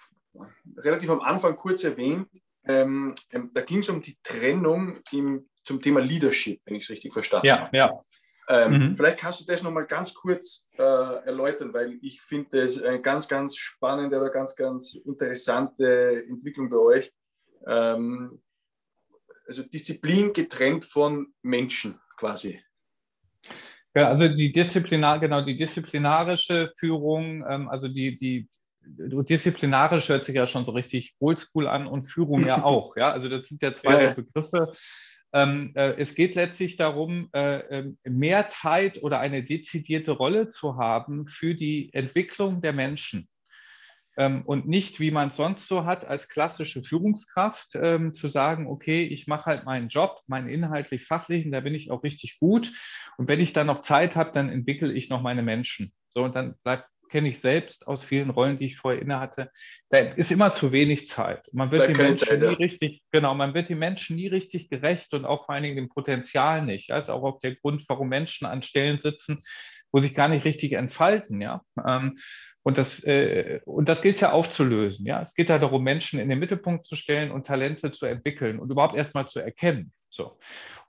relativ 0.78 1.10
am 1.12 1.22
Anfang 1.22 1.56
kurz 1.58 1.84
erwähnt. 1.84 2.28
Ähm, 2.66 3.16
ähm, 3.32 3.52
da 3.54 3.62
ging 3.62 3.80
es 3.80 3.90
um 3.90 4.02
die 4.02 4.18
Trennung 4.24 5.00
im, 5.12 5.50
zum 5.64 5.82
Thema 5.82 6.00
Leadership, 6.00 6.62
wenn 6.66 6.76
ich 6.76 6.84
es 6.84 6.90
richtig 6.90 7.14
verstanden 7.14 7.48
ja, 7.48 7.66
habe. 7.66 7.78
Ja. 7.78 8.04
Ähm, 8.50 8.90
mhm. 8.90 8.96
Vielleicht 8.96 9.20
kannst 9.20 9.40
du 9.40 9.46
das 9.46 9.64
nochmal 9.64 9.86
ganz 9.86 10.14
kurz 10.14 10.68
äh, 10.78 10.82
erläutern, 10.82 11.74
weil 11.74 11.98
ich 12.02 12.22
finde 12.22 12.62
das 12.62 12.82
eine 12.82 13.02
ganz, 13.02 13.28
ganz 13.28 13.56
spannende 13.56 14.18
oder 14.18 14.30
ganz, 14.30 14.56
ganz 14.56 14.96
interessante 14.96 16.26
Entwicklung 16.28 16.70
bei 16.70 16.78
euch. 16.78 17.14
Ähm, 17.66 18.42
also 19.48 19.64
Disziplin 19.64 20.34
getrennt 20.34 20.86
von 20.86 21.34
Menschen 21.42 22.00
quasi. 22.18 22.62
Ja, 23.96 24.08
also 24.08 24.28
die 24.30 24.52
Disziplinar, 24.52 25.20
genau, 25.20 25.42
die 25.42 25.58
disziplinarische 25.58 26.72
Führung, 26.78 27.46
ähm, 27.48 27.68
also 27.68 27.88
die, 27.88 28.18
die 28.18 28.48
disziplinarisch 28.84 30.10
hört 30.10 30.26
sich 30.26 30.36
ja 30.36 30.48
schon 30.48 30.66
so 30.66 30.72
richtig 30.72 31.16
oldschool 31.20 31.68
an 31.68 31.88
und 31.88 32.04
Führung 32.04 32.46
ja 32.46 32.64
auch. 32.64 32.96
Ja, 32.98 33.12
also 33.12 33.30
das 33.30 33.48
sind 33.48 33.62
ja 33.62 33.74
zwei 33.74 34.04
ja. 34.04 34.14
Begriffe. 34.14 34.74
Ähm, 35.34 35.72
äh, 35.76 35.94
es 35.98 36.16
geht 36.16 36.36
letztlich 36.36 36.76
darum, 36.76 37.30
äh, 37.34 37.60
ähm, 37.80 37.98
mehr 38.04 38.50
Zeit 38.50 39.02
oder 39.02 39.20
eine 39.20 39.44
dezidierte 39.44 40.12
Rolle 40.12 40.50
zu 40.50 40.76
haben 40.78 41.28
für 41.28 41.56
die 41.56 41.94
Entwicklung 41.94 42.62
der 42.62 42.74
Menschen. 42.74 43.30
Ähm, 44.18 44.44
und 44.46 44.68
nicht, 44.68 45.00
wie 45.00 45.12
man 45.12 45.30
es 45.30 45.38
sonst 45.38 45.70
so 45.70 45.86
hat, 45.86 46.04
als 46.06 46.28
klassische 46.28 46.82
Führungskraft 46.82 47.76
ähm, 47.76 48.14
zu 48.14 48.28
sagen, 48.28 48.68
okay, 48.68 49.04
ich 49.04 49.28
mache 49.28 49.46
halt 49.46 49.64
meinen 49.64 49.88
Job, 49.88 50.20
meinen 50.28 50.50
inhaltlich-fachlichen, 50.50 51.52
da 51.52 51.62
bin 51.62 51.76
ich 51.76 51.92
auch 51.92 52.04
richtig 52.04 52.38
gut. 52.38 52.74
Und 53.18 53.30
wenn 53.30 53.40
ich 53.40 53.54
dann 53.54 53.68
noch 53.68 53.82
Zeit 53.82 54.18
habe, 54.18 54.32
dann 54.34 54.50
entwickle 54.50 54.92
ich 54.92 55.10
noch 55.10 55.22
meine 55.22 55.44
Menschen. 55.44 55.94
So, 56.10 56.24
und 56.24 56.36
dann 56.36 56.56
bleibt 56.64 56.90
kenne 57.12 57.30
ich 57.30 57.42
selbst 57.42 57.86
aus 57.88 58.04
vielen 58.04 58.30
Rollen, 58.30 58.58
die 58.58 58.66
ich 58.66 58.78
vorher 58.78 59.02
inne 59.02 59.20
hatte. 59.20 59.52
Da 59.90 60.00
ist 60.00 60.32
immer 60.32 60.52
zu 60.52 60.72
wenig 60.72 61.08
Zeit. 61.08 61.48
Man 61.52 61.70
wird 61.70 61.90
den 61.90 61.98
Menschen 61.98 62.28
Zeit, 62.28 62.40
nie 62.40 62.46
ja. 62.46 62.52
richtig, 62.54 63.04
genau, 63.12 63.36
man 63.36 63.54
wird 63.54 63.70
den 63.70 63.80
Menschen 63.80 64.16
nie 64.16 64.28
richtig 64.28 64.70
gerecht 64.70 65.14
und 65.14 65.26
auch 65.26 65.46
vor 65.46 65.54
allen 65.54 65.64
Dingen 65.64 65.76
dem 65.76 65.90
Potenzial 65.90 66.66
nicht. 66.66 66.90
Das 66.90 67.06
ist 67.06 67.10
auch 67.10 67.24
auf 67.24 67.40
der 67.40 67.56
Grund, 67.56 67.84
warum 67.88 68.10
Menschen 68.10 68.48
an 68.48 68.64
Stellen 68.64 69.00
sitzen, 69.00 69.40
wo 69.92 70.00
sich 70.00 70.16
gar 70.16 70.30
nicht 70.30 70.46
richtig 70.46 70.74
entfalten, 70.74 71.42
ja. 71.42 71.62
Ähm, 71.86 72.18
und 72.64 72.78
das, 72.78 73.04
äh, 73.04 73.60
und 73.66 73.90
das 73.90 74.02
gilt 74.02 74.16
es 74.16 74.22
ja 74.22 74.32
aufzulösen. 74.32 75.06
Ja? 75.06 75.22
Es 75.22 75.34
geht 75.34 75.50
ja 75.50 75.58
darum, 75.58 75.84
Menschen 75.84 76.20
in 76.20 76.30
den 76.30 76.40
Mittelpunkt 76.40 76.86
zu 76.86 76.96
stellen 76.96 77.32
und 77.32 77.48
Talente 77.48 77.92
zu 77.92 78.06
entwickeln 78.06 78.60
und 78.60 78.72
überhaupt 78.72 78.96
erstmal 78.96 79.28
zu 79.28 79.40
erkennen. 79.40 79.92
So. 80.10 80.38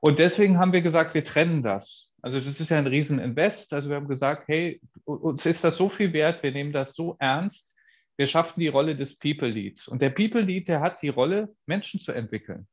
Und 0.00 0.18
deswegen 0.18 0.58
haben 0.58 0.72
wir 0.72 0.82
gesagt, 0.82 1.14
wir 1.14 1.24
trennen 1.24 1.62
das. 1.62 2.11
Also 2.22 2.38
das 2.38 2.60
ist 2.60 2.70
ja 2.70 2.78
ein 2.78 2.86
Rieseninvest. 2.86 3.72
Also 3.72 3.88
wir 3.88 3.96
haben 3.96 4.08
gesagt, 4.08 4.46
hey, 4.46 4.80
uns 5.04 5.44
ist 5.44 5.64
das 5.64 5.76
so 5.76 5.88
viel 5.88 6.12
wert, 6.12 6.42
wir 6.42 6.52
nehmen 6.52 6.72
das 6.72 6.94
so 6.94 7.16
ernst, 7.18 7.76
wir 8.16 8.26
schaffen 8.26 8.60
die 8.60 8.68
Rolle 8.68 8.94
des 8.94 9.18
People 9.18 9.48
Leads. 9.48 9.88
Und 9.88 10.00
der 10.00 10.10
People 10.10 10.40
Lead, 10.40 10.68
der 10.68 10.80
hat 10.80 11.02
die 11.02 11.08
Rolle, 11.08 11.52
Menschen 11.66 12.00
zu 12.00 12.12
entwickeln. 12.12 12.68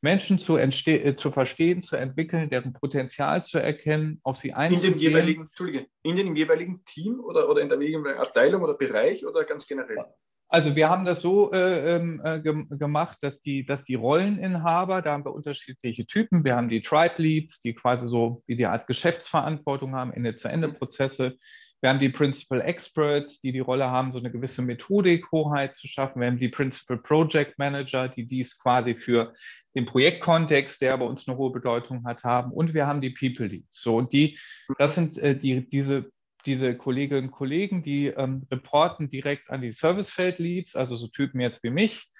Menschen 0.00 0.38
zu, 0.38 0.56
äh, 0.56 1.16
zu 1.16 1.32
verstehen, 1.32 1.82
zu 1.82 1.96
entwickeln, 1.96 2.50
deren 2.50 2.72
Potenzial 2.72 3.44
zu 3.44 3.58
erkennen, 3.58 4.20
auf 4.22 4.38
sie 4.38 4.52
einzugehen. 4.52 4.92
In 4.94 4.98
dem 4.98 5.02
jeweiligen, 5.02 5.42
Entschuldige, 5.42 5.86
in 6.02 6.16
dem 6.16 6.36
jeweiligen 6.36 6.84
Team 6.84 7.20
oder, 7.20 7.50
oder 7.50 7.60
in 7.60 7.68
der 7.68 7.80
jeweiligen 7.82 8.20
Abteilung 8.20 8.62
oder 8.62 8.74
Bereich 8.74 9.26
oder 9.26 9.44
ganz 9.44 9.66
generell? 9.66 10.04
Also 10.50 10.74
wir 10.74 10.88
haben 10.88 11.04
das 11.04 11.20
so 11.20 11.52
äh, 11.52 11.96
ähm, 11.96 12.22
äh, 12.24 12.40
gemacht, 12.40 13.18
dass 13.20 13.38
die, 13.40 13.66
dass 13.66 13.84
die 13.84 13.96
Rolleninhaber, 13.96 15.02
da 15.02 15.12
haben 15.12 15.24
wir 15.24 15.34
unterschiedliche 15.34 16.06
Typen. 16.06 16.42
Wir 16.42 16.56
haben 16.56 16.70
die 16.70 16.80
Tribe 16.80 17.16
Leads, 17.18 17.60
die 17.60 17.74
quasi 17.74 18.08
so 18.08 18.42
wie 18.46 18.56
die 18.56 18.64
Art 18.64 18.86
Geschäftsverantwortung 18.86 19.94
haben, 19.94 20.12
Ende-zu-Ende-Prozesse. 20.12 21.36
Wir 21.80 21.90
haben 21.90 22.00
die 22.00 22.08
Principal 22.08 22.62
Experts, 22.62 23.40
die 23.40 23.52
die 23.52 23.60
Rolle 23.60 23.90
haben, 23.90 24.10
so 24.10 24.18
eine 24.18 24.32
gewisse 24.32 24.62
Methodik-Hoheit 24.62 25.76
zu 25.76 25.86
schaffen. 25.86 26.20
Wir 26.20 26.28
haben 26.28 26.38
die 26.38 26.48
Principal 26.48 26.98
Project 26.98 27.58
Manager, 27.58 28.08
die 28.08 28.26
dies 28.26 28.58
quasi 28.58 28.94
für 28.94 29.32
den 29.76 29.84
Projektkontext, 29.86 30.80
der 30.80 30.96
bei 30.96 31.04
uns 31.04 31.28
eine 31.28 31.36
hohe 31.36 31.52
Bedeutung 31.52 32.04
hat, 32.04 32.24
haben. 32.24 32.52
Und 32.52 32.74
wir 32.74 32.86
haben 32.86 33.00
die 33.00 33.10
People 33.10 33.46
Leads. 33.46 33.82
So, 33.82 33.96
und 33.96 34.12
die, 34.12 34.36
das 34.78 34.94
sind 34.94 35.18
äh, 35.18 35.38
die, 35.38 35.68
diese 35.68 36.10
diese 36.48 36.74
Kolleginnen 36.74 37.26
und 37.26 37.30
Kollegen, 37.30 37.82
die 37.82 38.06
ähm, 38.06 38.46
reporten 38.50 39.08
direkt 39.08 39.50
an 39.50 39.60
die 39.60 39.72
Servicefeld-Leads, 39.72 40.74
also 40.74 40.96
so 40.96 41.06
Typen 41.08 41.40
jetzt 41.40 41.62
wie 41.62 41.70
mich, 41.70 42.10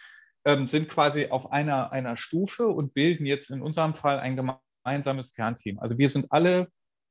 ähm, 0.44 0.66
sind 0.66 0.88
quasi 0.88 1.28
auf 1.28 1.50
einer, 1.50 1.90
einer 1.90 2.16
Stufe 2.16 2.68
und 2.68 2.94
bilden 2.94 3.26
jetzt 3.26 3.50
in 3.50 3.62
unserem 3.62 3.94
Fall 3.94 4.20
ein 4.20 4.36
gemeinsames 4.36 5.32
Kernteam. 5.32 5.78
Also 5.78 5.98
wir 5.98 6.10
sind 6.10 6.26
alle 6.30 6.68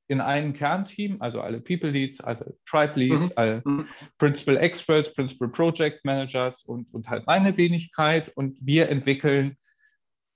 in 0.07 0.21
einem 0.21 0.53
Kernteam, 0.53 1.17
also 1.21 1.41
alle 1.41 1.59
People 1.59 1.89
Leads, 1.89 2.21
also 2.21 2.45
Tribe 2.65 2.99
Leads, 2.99 3.25
mhm. 3.25 3.33
alle 3.35 3.61
mhm. 3.65 3.87
Principal 4.17 4.57
Experts, 4.57 5.13
Principal 5.13 5.49
Project 5.49 6.05
Managers 6.05 6.63
und, 6.63 6.93
und 6.93 7.09
halt 7.09 7.25
meine 7.25 7.57
Wenigkeit 7.57 8.31
und 8.37 8.57
wir 8.61 8.89
entwickeln 8.89 9.57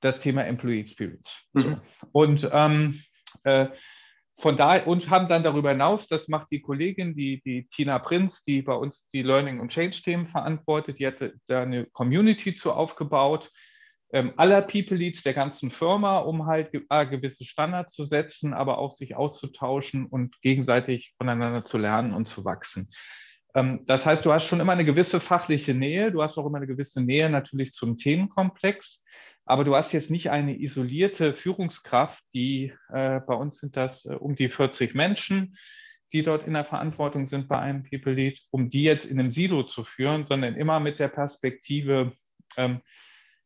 das 0.01 0.19
Thema 0.19 0.43
Employee 0.45 0.81
Experience. 0.81 1.29
Mhm. 1.53 1.61
So. 1.61 1.77
Und 2.11 2.49
ähm, 2.51 3.01
äh, 3.43 3.67
von 4.41 4.57
daher 4.57 4.87
und 4.87 5.09
haben 5.09 5.27
dann 5.27 5.43
darüber 5.43 5.69
hinaus, 5.69 6.07
das 6.07 6.27
macht 6.27 6.47
die 6.51 6.61
Kollegin, 6.61 7.15
die, 7.15 7.41
die 7.45 7.67
Tina 7.67 7.99
Prinz, 7.99 8.41
die 8.41 8.63
bei 8.63 8.73
uns 8.73 9.07
die 9.09 9.21
Learning- 9.21 9.59
und 9.59 9.71
Change-Themen 9.71 10.27
verantwortet, 10.27 10.97
die 10.97 11.05
hatte 11.05 11.35
da 11.47 11.61
eine 11.61 11.85
Community 11.85 12.55
zu 12.55 12.73
aufgebaut, 12.73 13.51
ähm, 14.13 14.33
aller 14.37 14.63
People 14.63 14.97
Leads 14.97 15.21
der 15.21 15.35
ganzen 15.35 15.69
Firma, 15.69 16.17
um 16.17 16.47
halt 16.47 16.71
äh, 16.73 17.05
gewisse 17.05 17.45
Standards 17.45 17.93
zu 17.93 18.03
setzen, 18.03 18.53
aber 18.53 18.79
auch 18.79 18.91
sich 18.91 19.15
auszutauschen 19.15 20.07
und 20.07 20.41
gegenseitig 20.41 21.13
voneinander 21.17 21.63
zu 21.63 21.77
lernen 21.77 22.13
und 22.13 22.25
zu 22.25 22.43
wachsen. 22.43 22.89
Ähm, 23.53 23.83
das 23.85 24.05
heißt, 24.05 24.25
du 24.25 24.33
hast 24.33 24.45
schon 24.45 24.59
immer 24.59 24.73
eine 24.73 24.85
gewisse 24.85 25.19
fachliche 25.19 25.75
Nähe, 25.75 26.11
du 26.11 26.23
hast 26.23 26.37
auch 26.39 26.47
immer 26.47 26.57
eine 26.57 26.67
gewisse 26.67 27.01
Nähe 27.01 27.29
natürlich 27.29 27.73
zum 27.73 27.97
Themenkomplex. 27.97 29.03
Aber 29.51 29.65
du 29.65 29.75
hast 29.75 29.91
jetzt 29.91 30.09
nicht 30.09 30.29
eine 30.29 30.57
isolierte 30.57 31.33
Führungskraft, 31.33 32.23
die 32.33 32.71
äh, 32.87 33.19
bei 33.19 33.33
uns 33.33 33.57
sind 33.57 33.75
das 33.75 34.05
äh, 34.05 34.13
um 34.13 34.33
die 34.33 34.47
40 34.47 34.95
Menschen, 34.95 35.57
die 36.13 36.23
dort 36.23 36.47
in 36.47 36.53
der 36.53 36.63
Verantwortung 36.63 37.25
sind 37.25 37.49
bei 37.49 37.59
einem 37.59 37.83
People 37.83 38.13
Lead, 38.13 38.39
um 38.51 38.69
die 38.69 38.83
jetzt 38.83 39.03
in 39.03 39.19
einem 39.19 39.29
Silo 39.29 39.63
zu 39.63 39.83
führen, 39.83 40.23
sondern 40.23 40.55
immer 40.55 40.79
mit 40.79 40.99
der 40.99 41.09
Perspektive 41.09 42.13
ähm, 42.55 42.79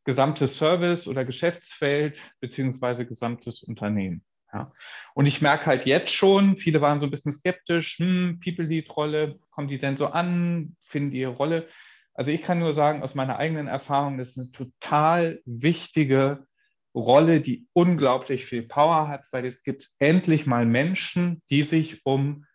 gesamtes 0.03 0.57
Service 0.57 1.07
oder 1.07 1.25
Geschäftsfeld 1.25 2.21
beziehungsweise 2.39 3.07
gesamtes 3.07 3.63
Unternehmen. 3.63 4.23
Ja. 4.53 4.71
Und 5.15 5.25
ich 5.25 5.41
merke 5.41 5.65
halt 5.65 5.87
jetzt 5.87 6.13
schon, 6.13 6.55
viele 6.55 6.81
waren 6.81 6.99
so 6.99 7.07
ein 7.07 7.11
bisschen 7.11 7.31
skeptisch, 7.31 7.97
hm, 7.97 8.39
People 8.43 8.65
Lead-Rolle, 8.65 9.39
kommen 9.49 9.69
die 9.69 9.79
denn 9.79 9.97
so 9.97 10.05
an, 10.05 10.75
finden 10.85 11.09
die 11.09 11.21
ihre 11.21 11.31
Rolle? 11.31 11.67
Also 12.15 12.31
ich 12.31 12.41
kann 12.41 12.59
nur 12.59 12.73
sagen, 12.73 13.03
aus 13.03 13.13
meiner 13.13 13.37
eigenen 13.37 13.67
Erfahrung, 13.67 14.17
das 14.17 14.29
ist 14.29 14.37
eine 14.37 14.51
total 14.51 15.41
wichtige 15.45 16.47
Rolle, 16.95 17.41
die 17.41 17.67
unglaublich 17.73 18.45
viel 18.45 18.63
Power 18.63 19.09
hat, 19.09 19.25
weil 19.31 19.45
es 19.45 19.63
gibt 19.63 19.89
endlich 19.99 20.45
mal 20.45 20.65
Menschen, 20.65 21.43
die 21.49 21.63
sich 21.63 22.05
um 22.05 22.45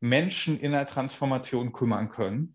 Menschen 0.00 0.60
in 0.60 0.72
der 0.72 0.86
Transformation 0.86 1.72
kümmern 1.72 2.10
können. 2.10 2.54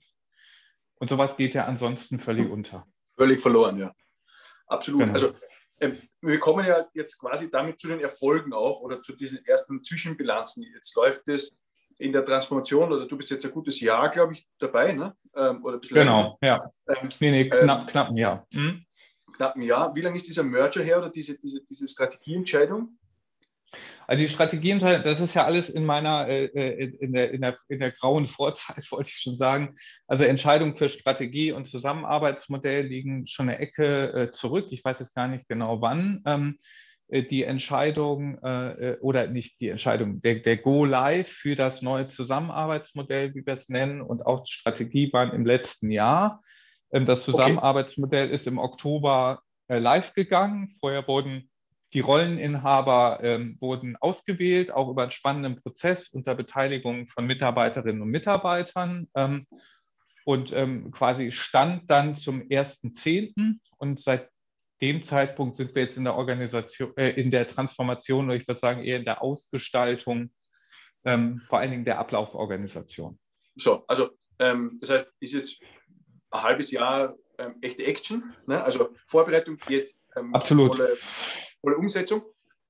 Und 0.99 1.09
sowas 1.09 1.35
geht 1.35 1.55
ja 1.55 1.65
ansonsten 1.65 2.19
völlig 2.19 2.49
unter. 2.49 2.85
Völlig 3.15 3.41
verloren, 3.41 3.79
ja. 3.79 3.91
Absolut. 4.67 5.01
Genau. 5.01 5.13
Also 5.13 5.33
äh, 5.79 5.93
wir 6.21 6.37
kommen 6.37 6.65
ja 6.65 6.87
jetzt 6.93 7.17
quasi 7.17 7.49
damit 7.49 7.79
zu 7.79 7.87
den 7.87 7.99
Erfolgen 7.99 8.53
auch 8.53 8.81
oder 8.81 9.01
zu 9.01 9.13
diesen 9.13 9.43
ersten 9.45 9.83
Zwischenbilanzen. 9.83 10.63
Jetzt 10.63 10.95
läuft 10.95 11.27
es 11.27 11.57
in 12.01 12.11
der 12.11 12.25
Transformation, 12.25 12.91
oder 12.91 13.07
du 13.07 13.17
bist 13.17 13.29
jetzt 13.31 13.45
ein 13.45 13.51
gutes 13.51 13.79
Jahr, 13.79 14.09
glaube 14.09 14.33
ich, 14.33 14.47
dabei, 14.57 14.93
ne? 14.93 15.15
Ähm, 15.35 15.63
oder 15.63 15.75
ein 15.75 15.81
bisschen 15.81 15.97
genau, 15.97 16.37
länger. 16.41 16.61
ja. 16.61 16.71
Ähm, 16.87 17.09
nee, 17.19 17.31
nee, 17.31 17.49
knapp, 17.49 17.81
ähm, 17.81 17.87
knapp 17.87 18.09
ein 18.09 18.17
Jahr. 18.17 18.47
Hm? 18.53 18.85
Knapp 19.33 19.55
ein 19.55 19.61
Jahr. 19.61 19.95
Wie 19.95 20.01
lange 20.01 20.17
ist 20.17 20.27
dieser 20.27 20.43
Merger 20.43 20.83
her 20.83 20.97
oder 20.97 21.09
diese, 21.09 21.37
diese, 21.37 21.61
diese 21.63 21.87
Strategieentscheidung? 21.87 22.97
Also 24.07 24.23
die 24.23 24.29
Strategieentscheidung, 24.29 25.03
das 25.03 25.21
ist 25.21 25.33
ja 25.35 25.45
alles 25.45 25.69
in 25.69 25.85
meiner, 25.85 26.27
äh, 26.27 26.45
äh, 26.45 26.97
in, 26.99 27.13
der, 27.13 27.31
in, 27.31 27.41
der, 27.41 27.55
in 27.69 27.79
der 27.79 27.91
grauen 27.91 28.25
Vorzeit, 28.25 28.83
wollte 28.91 29.09
ich 29.09 29.17
schon 29.17 29.35
sagen. 29.35 29.75
Also 30.07 30.23
Entscheidungen 30.23 30.75
für 30.75 30.89
Strategie 30.89 31.51
und 31.51 31.65
Zusammenarbeitsmodell 31.65 32.85
liegen 32.85 33.27
schon 33.27 33.49
eine 33.49 33.59
Ecke 33.59 34.13
äh, 34.13 34.31
zurück. 34.31 34.67
Ich 34.71 34.83
weiß 34.83 34.99
jetzt 34.99 35.15
gar 35.15 35.27
nicht 35.27 35.47
genau 35.47 35.81
wann. 35.81 36.21
Ähm, 36.25 36.57
äh, 36.59 36.63
die 37.11 37.43
Entscheidung 37.43 38.37
äh, 38.41 38.91
äh, 38.91 38.99
oder 39.01 39.27
nicht 39.27 39.59
die 39.59 39.67
Entscheidung, 39.67 40.21
der, 40.21 40.35
der 40.35 40.57
Go 40.57 40.85
Live 40.85 41.27
für 41.27 41.55
das 41.55 41.81
neue 41.81 42.07
Zusammenarbeitsmodell, 42.07 43.35
wie 43.35 43.45
wir 43.45 43.53
es 43.53 43.67
nennen, 43.67 44.01
und 44.01 44.25
auch 44.25 44.43
die 44.43 44.53
Strategie 44.53 45.11
waren 45.11 45.33
im 45.33 45.45
letzten 45.45 45.91
Jahr. 45.91 46.41
Ähm, 46.91 47.05
das 47.05 47.23
Zusammenarbeitsmodell 47.23 48.27
okay. 48.27 48.35
ist 48.35 48.47
im 48.47 48.57
Oktober 48.57 49.41
live 49.67 50.13
gegangen. 50.13 50.69
Vorher 50.79 51.07
wurden 51.07 51.49
Die 51.93 51.99
Rolleninhaber 51.99 53.19
ähm, 53.21 53.57
wurden 53.59 53.97
ausgewählt, 53.97 54.71
auch 54.71 54.89
über 54.89 55.01
einen 55.01 55.11
spannenden 55.11 55.61
Prozess 55.61 56.07
unter 56.07 56.35
Beteiligung 56.35 57.07
von 57.07 57.25
Mitarbeiterinnen 57.25 58.01
und 58.01 58.09
Mitarbeitern. 58.09 59.09
Ähm, 59.15 59.45
und 60.23 60.53
ähm, 60.53 60.91
quasi 60.91 61.31
stand 61.31 61.89
dann 61.89 62.15
zum 62.15 62.41
1.10. 62.41 63.59
Und 63.77 63.99
seit 63.99 64.29
dem 64.81 65.01
Zeitpunkt 65.01 65.57
sind 65.57 65.75
wir 65.75 65.83
jetzt 65.83 65.97
in 65.97 66.03
der 66.03 66.15
Organisation, 66.15 66.95
äh, 66.97 67.11
in 67.11 67.29
der 67.29 67.47
Transformation, 67.47 68.25
oder 68.25 68.35
ich 68.35 68.47
würde 68.47 68.59
sagen 68.59 68.83
eher 68.83 68.97
in 68.97 69.05
der 69.05 69.21
Ausgestaltung, 69.21 70.31
ähm, 71.05 71.41
vor 71.47 71.59
allen 71.59 71.71
Dingen 71.71 71.85
der 71.85 71.99
Ablauforganisation. 71.99 73.19
So, 73.55 73.83
also 73.87 74.09
ähm, 74.39 74.77
das 74.81 74.89
heißt, 74.89 75.13
ist 75.19 75.33
jetzt 75.33 75.63
ein 76.31 76.43
halbes 76.43 76.71
Jahr 76.71 77.15
ähm, 77.37 77.55
echte 77.61 77.85
Action, 77.85 78.23
ne? 78.47 78.63
also 78.63 78.89
Vorbereitung, 79.07 79.57
jetzt 79.69 79.99
ähm, 80.15 80.33
Absolut. 80.33 80.75
Volle, 80.75 80.97
volle 81.61 81.77
Umsetzung. 81.77 82.23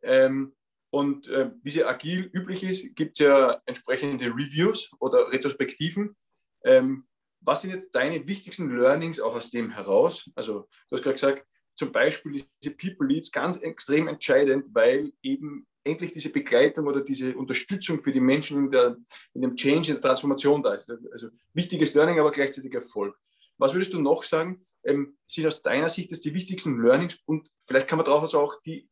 Ähm, 0.03 0.53
und 0.89 1.30
äh, 1.30 1.51
wie 1.64 1.70
es 1.70 1.76
ja 1.76 1.88
agil 1.88 2.30
üblich 2.34 2.64
ist, 2.64 2.95
gibt 2.95 3.14
es 3.14 3.20
ja 3.20 3.62
entsprechende 3.66 4.26
Reviews 4.26 4.91
oder 4.99 5.32
Retrospektiven. 5.32 6.18
Ähm, 6.66 7.07
was 7.39 7.62
sind 7.62 7.72
jetzt 7.72 7.95
deine 7.95 8.28
wichtigsten 8.28 8.78
Learnings 8.78 9.20
auch 9.20 9.34
aus 9.34 9.49
dem 9.49 9.72
heraus? 9.72 10.30
Also 10.36 10.68
du 10.89 10.95
hast 10.95 11.03
gerade 11.03 11.16
gesagt, 11.16 11.45
zum 11.76 11.92
Beispiel 11.92 12.44
diese 12.62 12.76
People 12.76 13.08
Leads 13.08 13.32
ganz 13.32 13.58
extrem 13.58 14.08
entscheidend, 14.08 14.68
weil 14.74 15.12
eben 15.22 15.66
endlich 15.84 16.14
diese 16.14 16.30
Begleitung 16.30 16.88
oder 16.88 17.02
diese 17.02 17.36
Unterstützung 17.36 18.02
für 18.02 18.12
die 18.12 18.20
Menschen 18.20 18.66
in, 18.66 18.72
der, 18.72 18.98
in 19.34 19.42
dem 19.42 19.56
Change, 19.56 19.90
in 19.90 19.96
der 19.96 20.02
Transformation 20.02 20.62
da 20.62 20.74
ist. 20.74 20.90
Also 21.12 21.30
wichtiges 21.54 21.94
Learning, 21.94 22.20
aber 22.20 22.32
gleichzeitig 22.32 22.74
Erfolg. 22.74 23.18
Was 23.58 23.74
würdest 23.74 23.94
du 23.94 24.02
noch 24.02 24.24
sagen, 24.24 24.66
ähm, 24.84 25.18
sind 25.28 25.48
aus 25.48 25.62
deiner 25.62 25.90
Sicht 25.90 26.12
das 26.12 26.22
die 26.22 26.34
wichtigsten 26.34 26.82
Learnings 26.82 27.20
und 27.26 27.50
vielleicht 27.60 27.88
kann 27.88 27.98
man 27.98 28.06
daraus 28.06 28.34
auch 28.34 28.62
die 28.64 28.90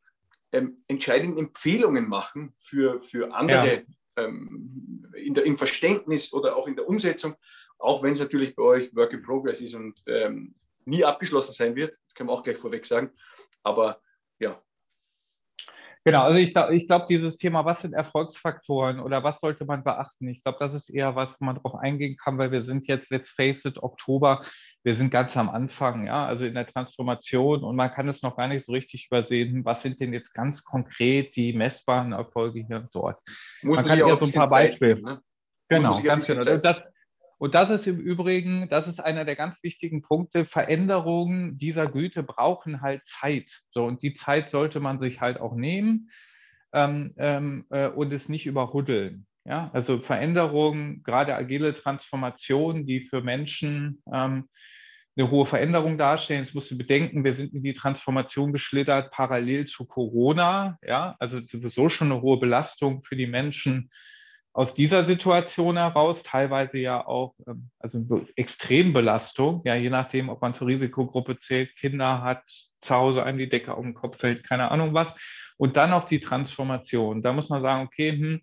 ähm, 0.52 0.84
entscheidenden 0.88 1.38
Empfehlungen 1.38 2.08
machen 2.08 2.54
für, 2.58 3.02
für 3.02 3.34
andere 3.34 3.84
ja. 4.18 4.24
ähm, 4.24 5.06
in 5.16 5.34
der, 5.34 5.46
im 5.46 5.58
Verständnis 5.58 6.34
oder 6.34 6.56
auch 6.56 6.68
in 6.68 6.76
der 6.76 6.88
Umsetzung, 6.88 7.36
auch 7.78 8.04
wenn 8.04 8.14
es 8.14 8.20
natürlich 8.20 8.56
bei 8.56 8.64
euch 8.64 8.96
Work 8.96 9.14
in 9.14 9.22
Progress 9.22 9.62
ist 9.62 9.76
und 9.76 10.02
ähm, 10.08 10.56
nie 10.86 11.04
abgeschlossen 11.04 11.54
sein 11.54 11.76
wird. 11.76 11.96
Das 12.06 12.14
können 12.14 12.30
wir 12.30 12.34
auch 12.34 12.44
gleich 12.44 12.58
vorweg 12.58 12.86
sagen. 12.86 13.12
Aber 13.64 14.02
ja. 14.40 14.62
Genau, 16.06 16.24
also 16.24 16.40
ich 16.40 16.54
glaube, 16.54 16.76
ich 16.76 16.88
glaub, 16.88 17.08
dieses 17.08 17.38
Thema, 17.38 17.66
was 17.66 17.82
sind 17.82 17.94
Erfolgsfaktoren 17.94 19.00
oder 19.00 19.24
was 19.24 19.42
sollte 19.42 19.66
man 19.66 19.84
beachten? 19.84 20.28
Ich 20.30 20.42
glaube, 20.42 20.58
das 20.60 20.74
ist 20.74 20.90
eher 20.90 21.16
was, 21.16 21.36
wo 21.40 21.46
man 21.46 21.56
darauf 21.56 21.76
eingehen 21.76 22.16
kann, 22.18 22.38
weil 22.38 22.52
wir 22.52 22.62
sind 22.62 22.88
jetzt, 22.88 23.10
let's 23.12 23.30
face 23.30 23.66
it, 23.66 23.78
Oktober, 23.84 24.44
wir 24.84 24.96
sind 24.96 25.12
ganz 25.12 25.36
am 25.36 25.50
Anfang, 25.50 26.08
ja, 26.08 26.26
also 26.26 26.46
in 26.46 26.54
der 26.54 26.66
Transformation 26.66 27.64
und 27.64 27.76
man 27.76 27.92
kann 27.92 28.08
es 28.08 28.24
noch 28.24 28.38
gar 28.38 28.48
nicht 28.48 28.66
so 28.66 28.72
richtig 28.72 29.08
übersehen, 29.08 29.66
was 29.66 29.82
sind 29.82 30.00
denn 30.00 30.14
jetzt 30.14 30.34
ganz 30.34 30.64
konkret 30.64 31.36
die 31.36 31.52
messbaren 31.52 32.14
Erfolge 32.14 32.64
hier 32.66 32.78
und 32.78 32.96
dort. 32.96 33.20
Muss 33.62 33.76
man, 33.76 33.86
man 33.86 33.98
kann 33.98 34.08
ja 34.08 34.18
so 34.18 34.26
ein 34.26 34.32
paar 34.32 34.50
Beispiele. 34.50 35.02
Ne? 35.02 35.22
Genau, 35.68 36.02
ganz 36.02 36.28
genau. 36.28 36.42
Und 37.40 37.56
das, 37.56 37.70
ist 37.70 37.88
im 37.88 37.98
Übrigen, 37.98 38.68
das 38.68 38.88
ist 38.88 39.00
einer 39.00 39.24
der 39.24 39.38
ganz 39.38 39.64
wichtigen 39.64 40.02
Punkte. 40.02 40.46
Veränderungen 40.46 41.58
dieser 41.58 41.88
Güte 41.88 42.22
brauchen 42.22 42.82
halt 42.82 43.08
Zeit. 43.08 43.62
So, 43.72 43.86
und 43.86 44.04
die 44.04 44.14
Zeit 44.14 44.50
sollte 44.50 44.82
man 44.82 45.00
sich 45.00 45.22
halt 45.22 45.40
auch 45.40 45.56
nehmen 45.56 46.12
ähm, 46.74 47.14
ähm, 47.18 47.66
äh, 47.70 47.88
und 47.88 48.12
es 48.12 48.28
nicht 48.28 48.46
überhuddeln. 48.46 49.26
Ja, 49.46 49.72
also 49.74 50.00
Veränderungen, 50.00 51.02
gerade 51.02 51.34
agile 51.34 51.74
Transformationen, 51.74 52.86
die 52.86 53.00
für 53.00 53.22
Menschen 53.22 54.04
ähm, 54.12 54.50
eine 55.16 55.32
hohe 55.32 55.46
Veränderung 55.46 55.98
darstellen. 55.98 56.44
Jetzt 56.44 56.54
musst 56.54 56.72
du 56.72 56.78
bedenken, 56.78 57.24
wir 57.24 57.34
sind 57.34 57.54
in 57.54 57.64
die 57.64 57.74
Transformation 57.74 58.52
geschlittert 58.52 59.12
parallel 59.12 59.66
zu 59.66 59.86
Corona. 59.88 60.78
Ja, 60.86 61.16
also 61.20 61.42
sowieso 61.42 61.88
schon 61.88 62.12
eine 62.12 62.22
hohe 62.22 62.38
Belastung 62.38 63.02
für 63.02 63.16
die 63.16 63.28
Menschen 63.28 63.90
aus 64.54 64.74
dieser 64.74 65.04
Situation 65.04 65.78
heraus, 65.78 66.24
teilweise 66.24 66.80
ja 66.80 67.06
auch, 67.06 67.36
ähm, 67.48 67.70
also 67.80 68.26
Extrembelastung, 68.36 69.62
ja, 69.66 69.76
je 69.76 69.90
nachdem, 69.90 70.30
ob 70.30 70.42
man 70.42 70.54
zur 70.54 70.68
Risikogruppe 70.68 71.38
zählt, 71.38 71.76
Kinder 71.76 72.22
hat, 72.22 72.44
zu 72.82 72.96
Hause 72.96 73.24
einem 73.24 73.38
die 73.38 73.50
Decke 73.50 73.74
auf 73.74 73.84
den 73.84 73.94
Kopf 73.94 74.18
fällt, 74.18 74.44
keine 74.44 74.72
Ahnung 74.72 74.94
was. 74.94 75.16
Und 75.58 75.76
dann 75.78 75.90
noch 75.90 76.06
die 76.06 76.20
Transformation. 76.20 77.22
Da 77.22 77.34
muss 77.34 77.50
man 77.50 77.62
sagen, 77.62 77.86
okay, 77.86 78.12
hm, 78.12 78.42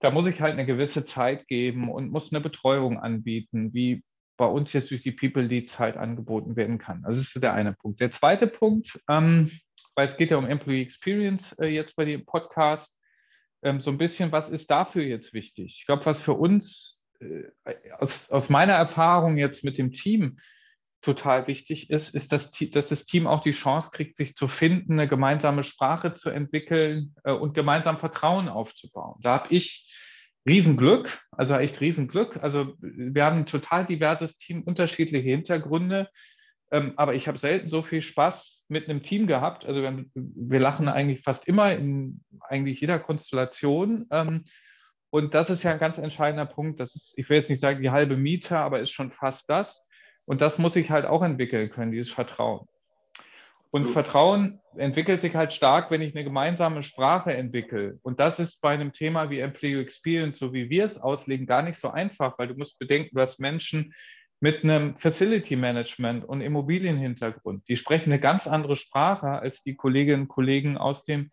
da 0.00 0.10
muss 0.10 0.26
ich 0.26 0.40
halt 0.40 0.52
eine 0.52 0.66
gewisse 0.66 1.04
Zeit 1.04 1.46
geben 1.46 1.90
und 1.90 2.10
muss 2.10 2.32
eine 2.32 2.40
Betreuung 2.40 2.98
anbieten, 2.98 3.74
wie 3.74 4.02
bei 4.36 4.46
uns 4.46 4.72
jetzt 4.72 4.90
durch 4.90 5.02
die 5.02 5.12
People 5.12 5.42
Leads 5.42 5.78
halt 5.78 5.98
angeboten 5.98 6.56
werden 6.56 6.78
kann. 6.78 7.04
Also 7.04 7.20
das 7.20 7.34
ist 7.34 7.42
der 7.42 7.52
eine 7.52 7.74
Punkt. 7.74 8.00
Der 8.00 8.10
zweite 8.10 8.46
Punkt, 8.46 8.98
ähm, 9.08 9.50
weil 9.94 10.08
es 10.08 10.16
geht 10.16 10.30
ja 10.30 10.38
um 10.38 10.46
Employee 10.46 10.82
Experience 10.82 11.52
äh, 11.58 11.66
jetzt 11.66 11.94
bei 11.94 12.06
dem 12.06 12.24
Podcast, 12.24 12.90
ähm, 13.62 13.80
so 13.80 13.90
ein 13.90 13.98
bisschen, 13.98 14.32
was 14.32 14.48
ist 14.48 14.70
dafür 14.70 15.02
jetzt 15.02 15.32
wichtig? 15.32 15.76
Ich 15.78 15.86
glaube, 15.86 16.06
was 16.06 16.20
für 16.20 16.34
uns 16.34 17.00
äh, 17.20 17.44
aus, 17.98 18.30
aus 18.30 18.48
meiner 18.48 18.74
Erfahrung 18.74 19.36
jetzt 19.36 19.64
mit 19.64 19.78
dem 19.78 19.92
Team 19.92 20.38
total 21.02 21.46
wichtig 21.46 21.90
ist, 21.90 22.14
ist, 22.14 22.32
dass, 22.32 22.50
dass 22.50 22.88
das 22.88 23.06
Team 23.06 23.26
auch 23.26 23.40
die 23.40 23.52
Chance 23.52 23.90
kriegt, 23.92 24.16
sich 24.16 24.34
zu 24.34 24.48
finden, 24.48 24.94
eine 24.94 25.08
gemeinsame 25.08 25.62
Sprache 25.62 26.14
zu 26.14 26.30
entwickeln 26.30 27.14
äh, 27.24 27.32
und 27.32 27.54
gemeinsam 27.54 27.98
Vertrauen 27.98 28.48
aufzubauen. 28.48 29.18
Da 29.22 29.34
habe 29.34 29.54
ich 29.54 29.96
Riesenglück, 30.46 31.20
also 31.32 31.54
echt 31.54 31.80
Riesenglück. 31.80 32.42
Also 32.42 32.74
wir 32.80 33.24
haben 33.24 33.38
ein 33.38 33.46
total 33.46 33.84
diverses 33.84 34.38
Team, 34.38 34.62
unterschiedliche 34.62 35.28
Hintergründe. 35.28 36.08
Ähm, 36.70 36.92
aber 36.96 37.14
ich 37.14 37.26
habe 37.26 37.38
selten 37.38 37.68
so 37.68 37.82
viel 37.82 38.02
Spaß 38.02 38.66
mit 38.68 38.88
einem 38.88 39.02
Team 39.02 39.26
gehabt. 39.26 39.66
Also 39.66 39.82
wir, 39.82 40.04
wir 40.14 40.60
lachen 40.60 40.88
eigentlich 40.88 41.22
fast 41.22 41.46
immer 41.48 41.72
in 41.72 42.20
eigentlich 42.40 42.80
jeder 42.80 42.98
Konstellation. 42.98 44.06
Ähm, 44.10 44.44
und 45.10 45.34
das 45.34 45.50
ist 45.50 45.64
ja 45.64 45.72
ein 45.72 45.80
ganz 45.80 45.98
entscheidender 45.98 46.46
Punkt. 46.46 46.78
Das 46.78 46.94
ist, 46.94 47.14
ich 47.16 47.28
will 47.28 47.38
jetzt 47.38 47.50
nicht 47.50 47.60
sagen 47.60 47.82
die 47.82 47.90
halbe 47.90 48.16
Miete, 48.16 48.56
aber 48.56 48.80
ist 48.80 48.92
schon 48.92 49.10
fast 49.10 49.50
das. 49.50 49.86
Und 50.24 50.40
das 50.40 50.58
muss 50.58 50.76
ich 50.76 50.90
halt 50.90 51.06
auch 51.06 51.22
entwickeln 51.22 51.70
können, 51.70 51.90
dieses 51.90 52.12
Vertrauen. 52.12 52.68
Und 53.72 53.86
so. 53.86 53.92
Vertrauen 53.92 54.60
entwickelt 54.76 55.20
sich 55.20 55.34
halt 55.34 55.52
stark, 55.52 55.90
wenn 55.90 56.02
ich 56.02 56.14
eine 56.14 56.24
gemeinsame 56.24 56.84
Sprache 56.84 57.32
entwickle. 57.32 57.98
Und 58.02 58.20
das 58.20 58.38
ist 58.38 58.60
bei 58.60 58.70
einem 58.70 58.92
Thema 58.92 59.30
wie 59.30 59.40
Employee 59.40 59.80
Experience, 59.80 60.38
so 60.38 60.52
wie 60.52 60.70
wir 60.70 60.84
es 60.84 60.98
auslegen, 61.00 61.46
gar 61.46 61.62
nicht 61.62 61.78
so 61.78 61.90
einfach, 61.90 62.38
weil 62.38 62.48
du 62.48 62.54
musst 62.54 62.78
bedenken, 62.78 63.14
du 63.14 63.20
hast 63.20 63.40
Menschen, 63.40 63.92
mit 64.40 64.64
einem 64.64 64.96
Facility 64.96 65.54
Management 65.54 66.24
und 66.24 66.40
Immobilienhintergrund. 66.40 67.68
Die 67.68 67.76
sprechen 67.76 68.10
eine 68.10 68.20
ganz 68.20 68.46
andere 68.46 68.74
Sprache 68.76 69.28
als 69.28 69.62
die 69.62 69.76
Kolleginnen 69.76 70.22
und 70.22 70.28
Kollegen 70.28 70.78
aus 70.78 71.04
dem 71.04 71.30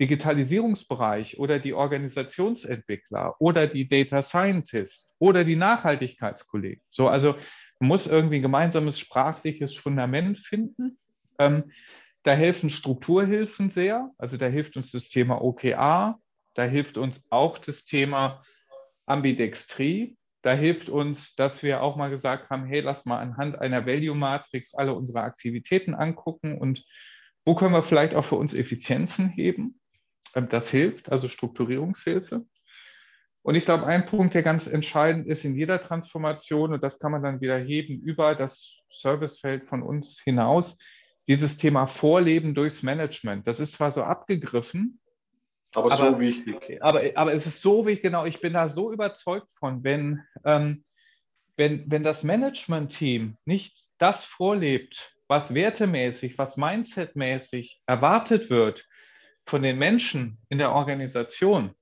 Digitalisierungsbereich 0.00 1.38
oder 1.38 1.58
die 1.58 1.74
Organisationsentwickler 1.74 3.34
oder 3.40 3.66
die 3.66 3.88
Data 3.88 4.22
Scientists 4.22 5.10
oder 5.18 5.44
die 5.44 5.56
Nachhaltigkeitskollegen. 5.56 6.82
So, 6.90 7.08
also 7.08 7.36
muss 7.78 8.06
irgendwie 8.06 8.36
ein 8.36 8.42
gemeinsames 8.42 8.98
sprachliches 8.98 9.74
Fundament 9.74 10.38
finden. 10.38 10.98
Ähm, 11.38 11.70
da 12.22 12.32
helfen 12.32 12.70
Strukturhilfen 12.70 13.70
sehr. 13.70 14.10
Also 14.18 14.36
da 14.36 14.46
hilft 14.46 14.76
uns 14.76 14.90
das 14.90 15.08
Thema 15.08 15.42
OKR, 15.42 16.18
da 16.54 16.64
hilft 16.64 16.98
uns 16.98 17.22
auch 17.30 17.58
das 17.58 17.84
Thema 17.84 18.42
Ambidextrie. 19.06 20.16
Da 20.46 20.52
hilft 20.52 20.88
uns, 20.88 21.34
dass 21.34 21.64
wir 21.64 21.82
auch 21.82 21.96
mal 21.96 22.08
gesagt 22.08 22.50
haben, 22.50 22.66
hey, 22.66 22.78
lass 22.78 23.04
mal 23.04 23.18
anhand 23.18 23.58
einer 23.58 23.84
Value-Matrix 23.84 24.74
alle 24.74 24.94
unsere 24.94 25.22
Aktivitäten 25.22 25.92
angucken 25.92 26.56
und 26.56 26.84
wo 27.44 27.56
können 27.56 27.72
wir 27.72 27.82
vielleicht 27.82 28.14
auch 28.14 28.24
für 28.24 28.36
uns 28.36 28.54
Effizienzen 28.54 29.28
heben. 29.28 29.80
Ähm, 30.36 30.48
das 30.48 30.70
hilft, 30.70 31.10
also 31.10 31.26
Strukturierungshilfe. 31.26 32.46
Und 33.42 33.54
ich 33.56 33.64
glaube, 33.64 33.86
ein 33.86 34.06
Punkt, 34.06 34.34
der 34.34 34.44
ganz 34.44 34.68
entscheidend 34.68 35.26
ist 35.26 35.44
in 35.44 35.56
jeder 35.56 35.80
Transformation, 35.80 36.74
und 36.74 36.84
das 36.84 37.00
kann 37.00 37.10
man 37.10 37.24
dann 37.24 37.40
wieder 37.40 37.58
heben 37.58 37.98
über 37.98 38.36
das 38.36 38.78
Servicefeld 38.88 39.64
von 39.64 39.82
uns 39.82 40.20
hinaus, 40.22 40.78
dieses 41.26 41.56
Thema 41.56 41.88
Vorleben 41.88 42.54
durchs 42.54 42.84
Management. 42.84 43.48
Das 43.48 43.58
ist 43.58 43.72
zwar 43.72 43.90
so 43.90 44.04
abgegriffen, 44.04 45.00
aber, 45.76 45.92
aber 45.92 46.12
so 46.12 46.20
wichtig. 46.20 46.78
Aber, 46.80 47.02
aber 47.14 47.34
es 47.34 47.46
ist 47.46 47.60
so 47.60 47.86
wichtig, 47.86 48.04
genau, 48.04 48.24
ich 48.24 48.40
bin 48.40 48.54
da 48.54 48.68
so 48.68 48.92
überzeugt 48.92 49.52
von, 49.52 49.84
wenn, 49.84 50.22
ähm, 50.44 50.84
wenn, 51.56 51.90
wenn 51.90 52.02
das 52.02 52.22
Management-Team 52.22 53.36
nicht 53.44 53.76
das 53.98 54.24
vorlebt, 54.24 55.14
was 55.28 55.52
wertemäßig, 55.52 56.38
was 56.38 56.56
mindsetmäßig 56.56 57.80
erwartet 57.86 58.50
wird 58.50 58.86
von 59.44 59.62
den 59.62 59.78
Menschen 59.78 60.38
in 60.48 60.58
der 60.58 60.72
Organisation, 60.72 61.74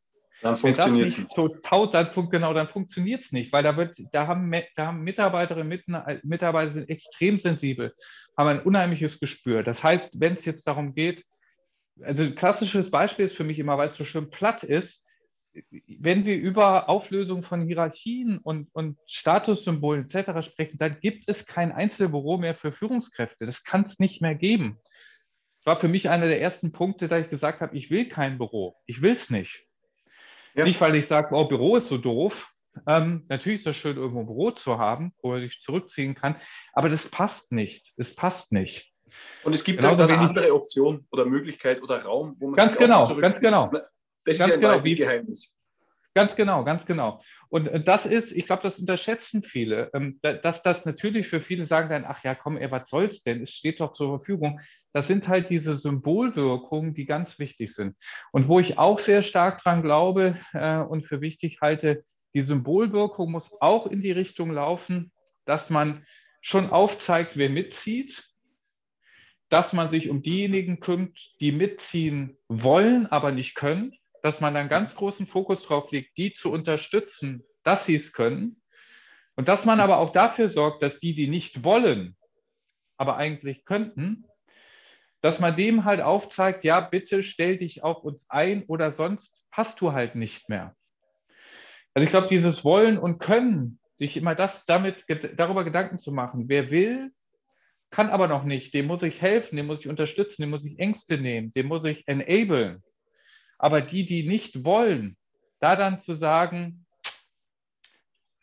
dann 0.43 0.57
funktioniert 0.57 1.07
es 1.09 1.19
nicht. 1.19 1.33
So 1.33 1.49
taut, 1.49 1.95
dann, 1.95 2.11
genau, 2.29 2.53
dann 2.53 2.69
funktioniert 2.69 3.23
es 3.23 3.33
nicht, 3.33 3.53
weil 3.53 3.63
da, 3.63 3.77
wird, 3.77 3.97
da, 4.13 4.27
haben, 4.27 4.53
da 4.77 4.87
haben 4.87 5.03
Mitarbeiterinnen 5.03 5.81
und 5.85 6.25
Mitarbeiter 6.25 6.73
sind 6.73 6.91
extrem 6.91 7.39
sensibel, 7.39 7.95
haben 8.37 8.49
ein 8.49 8.63
unheimliches 8.63 9.21
Gespür. 9.21 9.63
Das 9.63 9.83
heißt, 9.83 10.21
wenn 10.21 10.35
es 10.35 10.45
jetzt 10.45 10.67
darum 10.67 10.95
geht, 10.95 11.25
also 12.03 12.23
ein 12.25 12.35
klassisches 12.35 12.91
Beispiel 12.91 13.25
ist 13.25 13.37
für 13.37 13.45
mich 13.45 13.59
immer, 13.59 13.79
weil 13.79 13.89
es 13.89 13.97
so 13.97 14.05
schön 14.05 14.31
platt 14.31 14.63
ist, 14.63 15.05
wenn 16.01 16.25
wir 16.25 16.37
über 16.37 16.89
Auflösung 16.89 17.45
von 17.45 17.63
Hierarchien 17.63 18.39
und, 18.39 18.69
und 18.73 18.99
Statussymbolen 19.07 20.09
etc. 20.09 20.47
sprechen, 20.47 20.79
dann 20.79 20.99
gibt 21.01 21.29
es 21.29 21.47
kein 21.47 21.71
Einzelbüro 21.71 22.39
mehr 22.39 22.55
für 22.55 22.73
Führungskräfte. 22.73 23.47
Das 23.47 23.63
kann 23.63 23.83
es 23.83 24.01
nicht 24.01 24.21
mehr 24.21 24.35
geben. 24.35 24.81
Es 25.61 25.67
war 25.67 25.77
für 25.77 25.89
mich 25.89 26.11
einer 26.11 26.27
der 26.27 26.41
ersten 26.41 26.73
Punkte, 26.73 27.09
da 27.09 27.19
ich 27.19 27.31
gesagt 27.31 27.61
habe, 27.61 27.77
ich 27.77 27.91
will 27.91 28.09
kein 28.09 28.39
Büro. 28.39 28.77
Ich 28.87 29.01
will 29.01 29.13
es 29.13 29.31
nicht. 29.31 29.65
Ja. 30.55 30.65
Nicht, 30.65 30.81
weil 30.81 30.95
ich 30.97 31.07
sage, 31.07 31.35
oh, 31.35 31.47
Büro 31.47 31.77
ist 31.77 31.89
so 31.89 31.99
doof. 31.99 32.51
Ähm, 32.89 33.25
natürlich 33.29 33.61
ist 33.61 33.69
es 33.69 33.77
schön, 33.77 33.97
irgendwo 33.97 34.21
ein 34.21 34.27
Büro 34.27 34.51
zu 34.51 34.79
haben, 34.79 35.15
wo 35.23 35.31
man 35.31 35.41
sich 35.41 35.61
zurückziehen 35.61 36.17
kann, 36.17 36.37
aber 36.73 36.89
das 36.89 37.09
passt 37.09 37.53
nicht. 37.53 37.93
Es 37.97 38.17
passt 38.17 38.53
nicht. 38.53 38.94
Und 39.43 39.53
es 39.53 39.65
gibt 39.65 39.81
Genauso 39.81 40.01
halt 40.01 40.11
eine 40.11 40.21
andere 40.21 40.55
Option 40.55 41.07
oder 41.11 41.25
Möglichkeit 41.25 41.83
oder 41.83 42.03
Raum, 42.03 42.37
wo 42.39 42.49
man 42.49 42.57
ganz 42.57 42.77
genau, 42.77 43.07
ganz 43.17 43.41
genau. 43.41 43.71
Das 44.25 44.39
ganz 44.39 44.39
ist 44.39 44.39
ja 44.39 44.55
ein 44.55 44.61
genau, 44.61 44.81
Geheimnis. 44.81 45.51
Ganz 46.15 46.37
genau, 46.37 46.62
ganz 46.62 46.87
genau. 46.87 47.21
Und 47.49 47.69
das 47.89 48.07
ist, 48.07 48.31
ich 48.31 48.47
glaube, 48.47 48.62
das 48.62 48.79
unterschätzen 48.79 49.43
viele, 49.43 49.91
ähm, 49.95 50.21
dass 50.23 50.62
das 50.62 50.87
natürlich 50.87 51.27
für 51.27 51.41
viele 51.41 51.67
sagen 51.67 51.89
dann, 51.89 52.05
ach 52.07 52.23
ja, 52.23 52.37
komm, 52.37 52.57
ey, 52.57 52.71
was 52.71 52.89
soll's 52.89 53.25
denn? 53.25 53.43
Es 53.43 53.51
steht 53.51 53.81
doch 53.81 53.93
zur 53.93 54.19
Verfügung. 54.19 54.61
Das 54.93 55.09
sind 55.09 55.27
halt 55.27 55.51
diese 55.51 55.75
Symbolwirkungen, 55.75 56.95
die 56.95 57.05
ganz 57.05 57.41
wichtig 57.41 57.75
sind. 57.75 57.97
Und 58.31 58.47
wo 58.47 58.61
ich 58.61 58.79
auch 58.79 59.01
sehr 59.01 59.25
stark 59.25 59.61
dran 59.61 59.83
glaube 59.83 60.39
äh, 60.53 60.79
und 60.79 61.05
für 61.05 61.21
wichtig 61.21 61.59
halte, 61.61 62.05
die 62.33 62.43
Symbolwirkung 62.43 63.33
muss 63.33 63.51
auch 63.61 63.89
in 63.89 64.01
die 64.01 64.12
Richtung 64.12 64.53
laufen, 64.53 65.12
dass 65.47 65.69
man 65.69 66.05
schon 66.41 66.71
aufzeigt, 66.71 67.37
wer 67.37 67.51
mitzieht, 67.51 68.23
dass 69.49 69.73
man 69.73 69.89
sich 69.89 70.11
um 70.11 70.23
diejenigen 70.23 70.81
kümmert, 70.81 71.19
die 71.41 71.53
mitziehen 71.53 72.39
wollen, 72.49 73.07
aber 73.07 73.33
nicht 73.33 73.55
können 73.55 73.97
dass 74.25 74.41
man 74.41 74.57
einen 74.57 74.71
ganz 74.71 74.95
großen 74.95 75.27
Fokus 75.27 75.65
drauf 75.65 75.91
legt, 75.93 76.17
die 76.17 76.33
zu 76.33 76.51
unterstützen, 76.51 77.45
dass 77.63 77.85
sie 77.85 77.97
es 77.97 78.15
können. 78.15 78.63
Und 79.37 79.49
dass 79.49 79.67
man 79.67 79.81
aber 79.81 79.99
auch 79.99 80.13
dafür 80.13 80.49
sorgt, 80.49 80.83
dass 80.83 80.99
die, 80.99 81.15
die 81.15 81.29
nicht 81.29 81.63
wollen, 81.63 82.17
aber 82.97 83.19
eigentlich 83.19 83.67
könnten, 83.67 84.25
dass 85.21 85.41
man 85.41 85.55
dem 85.55 85.85
halt 85.85 86.01
aufzeigt, 86.01 86.65
ja, 86.65 86.81
bitte 86.81 87.23
stell 87.23 87.59
dich 87.59 87.85
auf 87.85 88.03
uns 88.03 88.31
ein 88.31 88.65
oder 88.65 88.91
sonst 88.91 89.45
passt 89.51 89.83
du 89.83 89.93
halt 89.93 90.15
nicht 90.15 90.49
mehr. 90.49 90.75
Also 91.93 92.05
ich 92.05 92.11
glaube, 92.11 92.29
dieses 92.29 92.65
Wollen 92.65 92.97
und 92.97 93.19
Können, 93.19 93.79
sich 93.97 94.17
immer 94.17 94.35
das 94.35 94.65
damit 94.65 95.05
darüber 95.37 95.65
Gedanken 95.65 95.99
zu 95.99 96.13
machen, 96.13 96.49
wer 96.49 96.71
will, 96.71 97.13
kann 97.95 98.11
aber 98.11 98.27
noch 98.27 98.43
nicht, 98.43 98.75
dem 98.75 98.87
muss 98.87 99.05
ich 99.05 99.23
helfen, 99.23 99.55
dem 99.57 99.67
muss 99.67 99.83
ich 99.83 99.89
unterstützen, 99.89 100.43
dem 100.43 100.51
muss 100.51 100.65
ich 100.65 100.81
Ängste 100.81 101.17
nehmen, 101.17 101.53
dem 101.53 101.69
muss 101.69 101.85
ich 101.85 102.09
enablen. 102.09 102.83
Aber 103.57 103.83
die, 103.83 104.05
die 104.05 104.27
nicht 104.27 104.65
wollen, 104.65 105.17
da 105.61 105.77
dann 105.77 106.01
zu 106.01 106.17
sagen, 106.17 106.87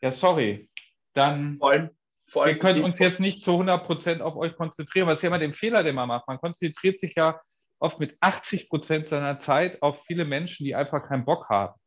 ja, 0.01 0.09
sorry, 0.09 0.69
dann 1.13 1.57
vor 1.57 1.71
allem, 1.71 1.89
vor 2.29 2.43
allem 2.43 2.55
wir 2.55 2.59
können 2.59 2.83
uns 2.85 2.97
jetzt 2.99 3.19
nicht 3.19 3.43
zu 3.43 3.51
100 3.51 3.85
Prozent 3.85 4.21
auf 4.21 4.37
euch 4.37 4.55
konzentrieren. 4.55 5.09
Was 5.09 5.17
ist 5.17 5.23
ja 5.23 5.27
immer 5.27 5.37
den 5.37 5.51
Fehler, 5.51 5.83
den 5.83 5.95
man 5.95 6.07
macht. 6.07 6.29
Man 6.29 6.39
konzentriert 6.39 6.97
sich 6.97 7.15
ja 7.15 7.37
oft 7.77 7.99
mit 7.99 8.15
80 8.21 8.69
Prozent 8.69 9.09
seiner 9.09 9.37
Zeit 9.37 9.81
auf 9.81 10.05
viele 10.05 10.23
Menschen, 10.23 10.63
die 10.63 10.75
einfach 10.75 11.05
keinen 11.05 11.25
Bock 11.25 11.49
haben. 11.49 11.77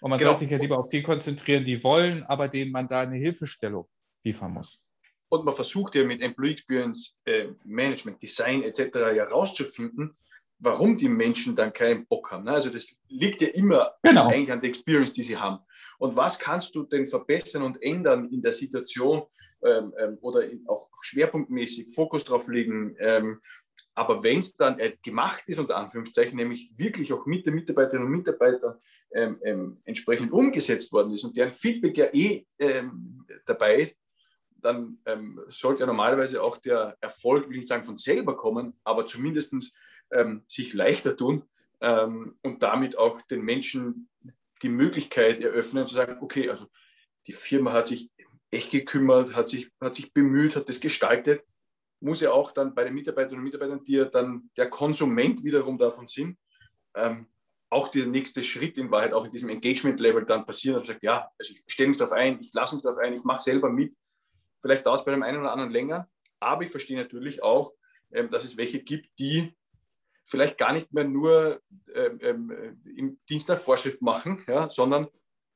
Und 0.00 0.10
man 0.10 0.20
genau. 0.20 0.30
sollte 0.30 0.44
sich 0.44 0.52
ja 0.52 0.58
lieber 0.58 0.78
auf 0.78 0.86
die 0.86 1.02
konzentrieren, 1.02 1.64
die 1.64 1.82
wollen, 1.82 2.22
aber 2.22 2.46
denen 2.46 2.70
man 2.70 2.86
da 2.86 3.00
eine 3.00 3.16
Hilfestellung 3.16 3.88
liefern 4.22 4.52
muss. 4.52 4.80
Und 5.30 5.44
man 5.44 5.54
versucht 5.54 5.94
ja 5.94 6.04
mit 6.04 6.22
Employee 6.22 6.52
Experience 6.52 7.14
äh, 7.24 7.48
Management, 7.64 8.22
Design 8.22 8.62
etc. 8.62 8.80
ja 9.14 9.24
rauszufinden, 9.24 10.16
warum 10.58 10.96
die 10.96 11.08
Menschen 11.08 11.54
dann 11.54 11.72
keinen 11.72 12.06
Bock 12.06 12.30
haben. 12.30 12.44
Ne? 12.44 12.52
Also 12.52 12.70
das 12.70 12.96
liegt 13.08 13.40
ja 13.42 13.48
immer 13.48 13.92
genau. 14.02 14.28
eigentlich 14.28 14.52
an 14.52 14.60
der 14.60 14.70
Experience, 14.70 15.12
die 15.12 15.22
sie 15.22 15.36
haben. 15.36 15.58
Und 15.98 16.16
was 16.16 16.38
kannst 16.38 16.74
du 16.74 16.84
denn 16.84 17.06
verbessern 17.06 17.62
und 17.62 17.82
ändern 17.82 18.28
in 18.30 18.42
der 18.42 18.52
Situation 18.52 19.22
ähm, 19.62 19.92
ähm, 19.98 20.18
oder 20.20 20.44
auch 20.66 20.88
schwerpunktmäßig 21.02 21.94
Fokus 21.94 22.24
drauf 22.24 22.48
legen? 22.48 22.96
Ähm, 22.98 23.40
aber 23.94 24.22
wenn 24.22 24.38
es 24.38 24.56
dann 24.56 24.78
äh, 24.78 24.96
gemacht 25.02 25.48
ist, 25.48 25.58
unter 25.58 25.76
Anführungszeichen, 25.76 26.36
nämlich 26.36 26.72
wirklich 26.76 27.12
auch 27.12 27.26
mit 27.26 27.46
den 27.46 27.54
Mitarbeiterinnen 27.54 28.06
und 28.06 28.16
Mitarbeitern 28.16 28.76
ähm, 29.12 29.40
ähm, 29.42 29.80
entsprechend 29.84 30.32
umgesetzt 30.32 30.92
worden 30.92 31.12
ist 31.12 31.24
und 31.24 31.36
deren 31.36 31.50
Feedback 31.50 31.96
ja 31.98 32.06
eh 32.12 32.46
ähm, 32.58 33.24
dabei 33.44 33.80
ist, 33.80 33.96
dann 34.60 34.98
sollte 35.48 35.80
ja 35.80 35.86
normalerweise 35.86 36.42
auch 36.42 36.58
der 36.58 36.96
Erfolg, 37.00 37.46
will 37.46 37.54
ich 37.54 37.60
nicht 37.60 37.68
sagen 37.68 37.84
von 37.84 37.96
selber 37.96 38.36
kommen, 38.36 38.74
aber 38.84 39.06
zumindestens 39.06 39.72
ähm, 40.10 40.44
sich 40.48 40.74
leichter 40.74 41.16
tun 41.16 41.44
ähm, 41.80 42.36
und 42.42 42.62
damit 42.62 42.96
auch 42.98 43.22
den 43.22 43.42
Menschen 43.42 44.08
die 44.62 44.68
Möglichkeit 44.68 45.40
eröffnen 45.40 45.86
zu 45.86 45.94
sagen, 45.94 46.18
okay, 46.20 46.50
also 46.50 46.66
die 47.26 47.32
Firma 47.32 47.72
hat 47.72 47.86
sich 47.86 48.10
echt 48.50 48.70
gekümmert, 48.70 49.34
hat 49.34 49.48
sich, 49.48 49.70
hat 49.80 49.94
sich 49.94 50.12
bemüht, 50.12 50.56
hat 50.56 50.68
das 50.68 50.80
gestaltet, 50.80 51.44
muss 52.00 52.20
ja 52.20 52.32
auch 52.32 52.52
dann 52.52 52.74
bei 52.74 52.84
den 52.84 52.94
Mitarbeiterinnen 52.94 53.40
und 53.40 53.44
Mitarbeitern, 53.44 53.84
die 53.84 53.92
ja 53.92 54.04
dann 54.06 54.50
der 54.56 54.70
Konsument 54.70 55.44
wiederum 55.44 55.78
davon 55.78 56.06
sind, 56.06 56.38
ähm, 56.96 57.26
auch 57.70 57.88
der 57.88 58.06
nächste 58.06 58.42
Schritt 58.42 58.78
in 58.78 58.90
Wahrheit 58.90 59.12
auch 59.12 59.26
in 59.26 59.32
diesem 59.32 59.50
Engagement-Level 59.50 60.24
dann 60.24 60.46
passieren 60.46 60.78
und 60.78 60.86
sagt, 60.86 61.02
ja, 61.02 61.28
also 61.38 61.52
ich 61.52 61.62
stelle 61.66 61.90
mich 61.90 61.98
darauf 61.98 62.12
ein, 62.12 62.40
ich 62.40 62.52
lasse 62.54 62.74
mich 62.74 62.82
darauf 62.82 62.98
ein, 62.98 63.12
ich 63.12 63.24
mache 63.24 63.42
selber 63.42 63.70
mit. 63.70 63.94
Vielleicht 64.60 64.86
dauert 64.86 65.00
es 65.00 65.04
bei 65.04 65.12
dem 65.12 65.22
einen 65.22 65.40
oder 65.40 65.52
anderen 65.52 65.70
länger, 65.70 66.08
aber 66.40 66.62
ich 66.62 66.70
verstehe 66.70 66.96
natürlich 66.96 67.42
auch, 67.42 67.72
ähm, 68.12 68.30
dass 68.30 68.44
es 68.44 68.56
welche 68.56 68.80
gibt, 68.80 69.18
die 69.18 69.54
vielleicht 70.26 70.58
gar 70.58 70.72
nicht 70.72 70.92
mehr 70.92 71.04
nur 71.04 71.60
ähm, 71.94 72.18
ähm, 72.20 72.80
im 72.96 73.18
Dienst 73.28 73.48
nach 73.48 73.58
Vorschrift 73.58 74.02
machen, 74.02 74.44
ja, 74.46 74.68
sondern 74.68 75.08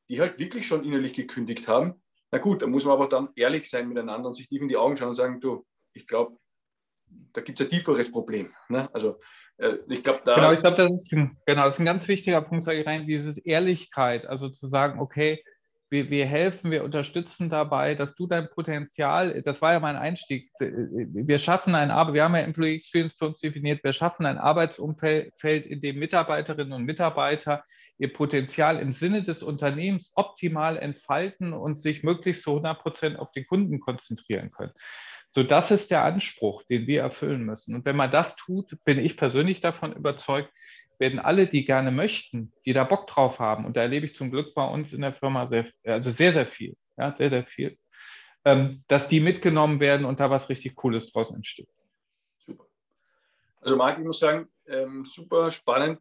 die 0.08 0.20
halt 0.20 0.38
wirklich 0.38 0.66
schon 0.66 0.84
innerlich 0.84 1.14
gekündigt 1.14 1.68
haben. 1.68 2.02
Na 2.30 2.38
gut, 2.38 2.62
da 2.62 2.66
muss 2.66 2.84
man 2.84 2.94
aber 2.94 3.08
dann 3.08 3.28
ehrlich 3.36 3.68
sein 3.68 3.88
miteinander 3.88 4.28
und 4.28 4.34
sich 4.34 4.48
tief 4.48 4.62
in 4.62 4.68
die 4.68 4.76
Augen 4.76 4.96
schauen 4.96 5.10
und 5.10 5.14
sagen, 5.14 5.40
du, 5.40 5.66
ich 5.92 6.06
glaube, 6.06 6.36
da 7.32 7.42
gibt 7.42 7.60
es 7.60 7.66
ein 7.66 7.70
tieferes 7.70 8.10
Problem. 8.10 8.52
Ne? 8.68 8.88
Also 8.94 9.20
äh, 9.58 9.78
ich 9.88 10.02
glaube, 10.02 10.20
da. 10.24 10.36
Genau, 10.36 10.52
ich 10.52 10.60
glaube, 10.60 10.76
das 10.76 10.90
ist 10.90 11.12
ein, 11.12 11.38
genau, 11.46 11.64
das 11.64 11.74
ist 11.74 11.80
ein 11.80 11.86
ganz 11.86 12.08
wichtiger 12.08 12.40
Punkt, 12.40 12.64
sage 12.64 12.80
ich 12.80 12.86
rein, 12.86 13.06
diese 13.06 13.38
Ehrlichkeit, 13.44 14.26
also 14.26 14.48
zu 14.48 14.66
sagen, 14.66 15.00
okay, 15.00 15.44
wir, 15.92 16.10
wir 16.10 16.26
helfen, 16.26 16.70
wir 16.70 16.82
unterstützen 16.82 17.50
dabei, 17.50 17.94
dass 17.94 18.14
du 18.14 18.26
dein 18.26 18.48
Potenzial, 18.48 19.42
das 19.42 19.60
war 19.60 19.74
ja 19.74 19.80
mein 19.80 19.96
Einstieg, 19.96 20.50
wir 20.58 21.38
schaffen 21.38 21.74
ein 21.74 21.90
wir 22.14 22.24
haben 22.24 22.34
ja 22.34 22.40
Employee 22.40 22.76
Experience 22.76 23.14
für 23.14 23.26
uns 23.26 23.40
definiert, 23.40 23.84
wir 23.84 23.92
schaffen 23.92 24.24
ein 24.24 24.38
Arbeitsumfeld, 24.38 25.66
in 25.66 25.82
dem 25.82 25.98
Mitarbeiterinnen 25.98 26.72
und 26.72 26.84
Mitarbeiter 26.84 27.62
ihr 27.98 28.12
Potenzial 28.12 28.78
im 28.80 28.92
Sinne 28.92 29.22
des 29.22 29.42
Unternehmens 29.42 30.12
optimal 30.16 30.78
entfalten 30.78 31.52
und 31.52 31.80
sich 31.80 32.02
möglichst 32.02 32.42
zu 32.42 32.50
100 32.52 32.80
Prozent 32.80 33.18
auf 33.18 33.30
den 33.30 33.46
Kunden 33.46 33.78
konzentrieren 33.78 34.50
können. 34.50 34.72
So, 35.34 35.42
das 35.42 35.70
ist 35.70 35.90
der 35.90 36.04
Anspruch, 36.04 36.62
den 36.64 36.86
wir 36.86 37.00
erfüllen 37.02 37.44
müssen. 37.44 37.74
Und 37.74 37.84
wenn 37.86 37.96
man 37.96 38.10
das 38.10 38.36
tut, 38.36 38.76
bin 38.84 38.98
ich 38.98 39.16
persönlich 39.16 39.60
davon 39.60 39.92
überzeugt, 39.94 40.50
werden 41.02 41.18
alle, 41.18 41.48
die 41.48 41.64
gerne 41.64 41.90
möchten, 41.90 42.52
die 42.64 42.72
da 42.72 42.84
Bock 42.84 43.08
drauf 43.08 43.40
haben, 43.40 43.66
und 43.66 43.76
da 43.76 43.82
erlebe 43.82 44.06
ich 44.06 44.14
zum 44.14 44.30
Glück 44.30 44.54
bei 44.54 44.64
uns 44.64 44.92
in 44.92 45.00
der 45.00 45.12
Firma 45.12 45.48
sehr, 45.48 45.66
also 45.84 46.12
sehr, 46.12 46.32
sehr 46.32 46.46
viel, 46.46 46.76
ja, 46.96 47.14
sehr, 47.14 47.28
sehr 47.28 47.44
viel, 47.44 47.76
ähm, 48.44 48.84
dass 48.86 49.08
die 49.08 49.18
mitgenommen 49.18 49.80
werden 49.80 50.06
und 50.06 50.20
da 50.20 50.30
was 50.30 50.48
richtig 50.48 50.76
Cooles 50.76 51.12
draus 51.12 51.34
entsteht. 51.34 51.68
Super. 52.38 52.66
Also 53.60 53.76
Marc, 53.76 53.98
ich 53.98 54.04
muss 54.04 54.20
sagen, 54.20 54.48
ähm, 54.66 55.04
super 55.04 55.50
spannend, 55.50 55.98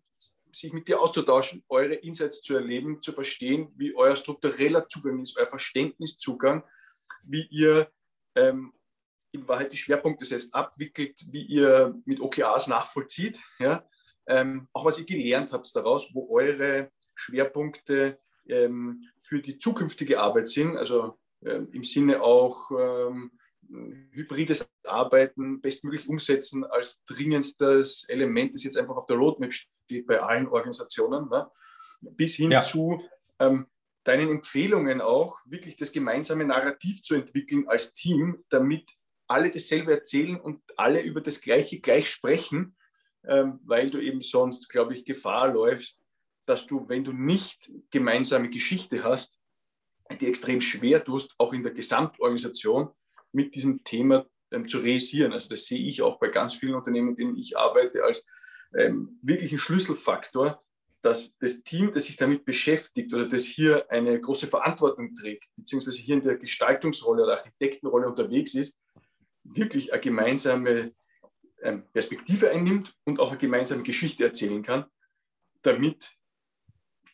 sich 0.52 0.72
mit 0.72 0.88
dir 0.88 1.02
auszutauschen, 1.02 1.64
eure 1.68 1.96
Insights 1.96 2.42
zu 2.42 2.56
erleben, 2.56 3.02
zu 3.02 3.12
verstehen, 3.12 3.74
wie 3.78 3.96
euer 3.96 4.16
struktureller 4.16 4.88
Zugang 4.88 5.20
ist, 5.24 5.36
euer 5.36 5.48
Verständniszugang, 5.48 6.64
wie 7.24 7.48
ihr 7.50 7.92
ähm, 8.36 8.72
in 9.32 9.48
Wahrheit 9.48 9.74
die 9.74 9.78
Schwerpunkte 9.78 10.26
setzt, 10.26 10.54
abwickelt, 10.54 11.26
wie 11.32 11.44
ihr 11.44 11.96
mit 12.06 12.20
OKRs 12.20 12.68
nachvollzieht. 12.68 13.40
Ja? 13.58 13.84
Ähm, 14.28 14.68
auch 14.74 14.86
was 14.86 15.00
ihr 15.00 15.06
gelernt 15.06 15.52
habt 15.52 15.76
daraus, 15.76 16.10
wo 16.14 16.30
eure 16.30 16.92
Schwerpunkte 17.16 18.20
ähm, 18.48 19.04
für 19.20 19.42
die 19.42 19.58
zukünftige 19.58 20.20
Arbeit 20.20 20.48
sind, 20.48 20.78
also 20.78 21.18
ähm, 21.44 21.70
im 21.72 21.84
Sinne 21.84 22.22
auch 22.22 22.72
ähm, 22.72 23.32
hybrides 24.12 24.70
Arbeiten 24.86 25.62
bestmöglich 25.62 26.10
umsetzen 26.10 26.66
als 26.66 27.04
dringendstes 27.06 28.06
Element, 28.10 28.54
das 28.54 28.64
jetzt 28.64 28.78
einfach 28.78 28.96
auf 28.96 29.06
der 29.08 29.18
Roadmap 29.18 29.54
steht 29.54 30.08
bei 30.08 30.22
allen 30.22 30.48
Organisationen, 30.48 31.30
ne? 31.30 31.50
bis 32.02 32.36
hin 32.36 32.52
ja. 32.52 32.62
zu 32.62 33.02
ähm, 33.40 33.68
deinen 34.04 34.30
Empfehlungen 34.30 35.00
auch, 35.00 35.38
wirklich 35.46 35.76
das 35.76 35.92
gemeinsame 35.92 36.46
Narrativ 36.46 37.04
zu 37.04 37.16
entwickeln 37.16 37.68
als 37.68 37.94
Team, 37.94 38.44
damit 38.50 38.90
alle 39.28 39.52
dasselbe 39.52 39.94
erzählen 39.94 40.40
und 40.40 40.62
alle 40.76 41.02
über 41.02 41.22
das 41.22 41.40
Gleiche 41.40 41.80
gleich 41.80 42.10
sprechen 42.10 42.76
weil 43.24 43.92
du 43.92 44.00
eben 44.00 44.22
sonst, 44.22 44.70
glaube 44.70 44.96
ich, 44.96 45.06
Gefahr 45.06 45.54
läufst, 45.54 45.98
dass 46.46 46.66
du, 46.66 46.88
wenn 46.90 47.04
du 47.04 47.14
nicht 47.14 47.72
gemeinsame 47.92 48.50
Geschichte 48.50 49.04
hast, 49.04 49.40
die 50.20 50.28
extrem 50.28 50.60
schwer 50.60 51.04
tust, 51.04 51.34
auch 51.38 51.54
in 51.54 51.64
der 51.64 51.72
Gesamtorganisation 51.72 52.90
mit 53.32 53.56
diesem 53.56 53.84
Thema 53.84 54.26
ähm, 54.52 54.68
zu 54.68 54.80
realisieren. 54.80 55.32
Also 55.32 55.50
das 55.50 55.66
sehe 55.66 55.86
ich 55.86 56.02
auch 56.02 56.20
bei 56.20 56.28
ganz 56.28 56.56
vielen 56.56 56.76
Unternehmen, 56.76 57.10
in 57.10 57.16
denen 57.16 57.38
ich 57.38 57.58
arbeite, 57.58 58.04
als 58.04 58.26
ähm, 58.78 59.20
wirklichen 59.22 59.58
Schlüsselfaktor, 59.58 60.62
dass 61.02 61.36
das 61.38 61.64
Team, 61.64 61.92
das 61.94 62.06
sich 62.06 62.18
damit 62.18 62.46
beschäftigt 62.46 63.14
oder 63.14 63.28
das 63.28 63.46
hier 63.46 63.90
eine 63.90 64.20
große 64.20 64.48
Verantwortung 64.48 65.16
trägt, 65.16 65.50
beziehungsweise 65.56 66.02
hier 66.02 66.16
in 66.16 66.24
der 66.24 66.38
Gestaltungsrolle 66.38 67.24
oder 67.24 67.34
Architektenrolle 67.34 68.08
unterwegs 68.08 68.54
ist, 68.54 68.76
wirklich 69.44 69.94
eine 69.94 70.02
gemeinsame 70.02 70.94
ähm, 71.62 71.84
Perspektive 71.94 72.50
einnimmt 72.50 72.96
und 73.06 73.20
auch 73.20 73.30
eine 73.30 73.38
gemeinsame 73.38 73.84
Geschichte 73.84 74.24
erzählen 74.24 74.64
kann, 74.64 74.86
damit 75.62 76.12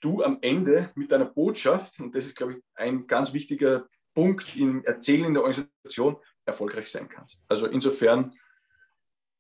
du 0.01 0.23
am 0.23 0.39
Ende 0.41 0.91
mit 0.95 1.11
deiner 1.11 1.25
Botschaft, 1.25 1.99
und 1.99 2.15
das 2.15 2.25
ist, 2.25 2.35
glaube 2.35 2.53
ich, 2.53 2.63
ein 2.75 3.07
ganz 3.07 3.33
wichtiger 3.33 3.87
Punkt 4.13 4.55
im 4.55 4.83
Erzählen 4.85 5.25
in 5.25 5.33
der 5.33 5.43
Organisation, 5.43 6.17
erfolgreich 6.45 6.89
sein 6.89 7.09
kannst. 7.09 7.43
Also 7.47 7.67
insofern, 7.67 8.33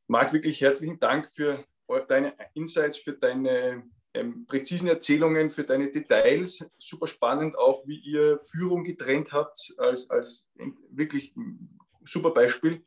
Marc, 0.07 0.33
wirklich 0.33 0.61
herzlichen 0.61 0.99
Dank 0.99 1.29
für 1.29 1.63
deine 2.07 2.35
Insights, 2.53 2.97
für 2.97 3.13
deine 3.13 3.83
ähm, 4.13 4.45
präzisen 4.45 4.87
Erzählungen, 4.87 5.49
für 5.49 5.63
deine 5.63 5.91
Details. 5.91 6.65
Super 6.77 7.07
spannend 7.07 7.57
auch, 7.57 7.87
wie 7.87 7.99
ihr 7.99 8.39
Führung 8.39 8.83
getrennt 8.83 9.31
habt, 9.31 9.73
als, 9.77 10.09
als 10.09 10.47
wirklich 10.89 11.33
super 12.05 12.31
Beispiel. 12.31 12.83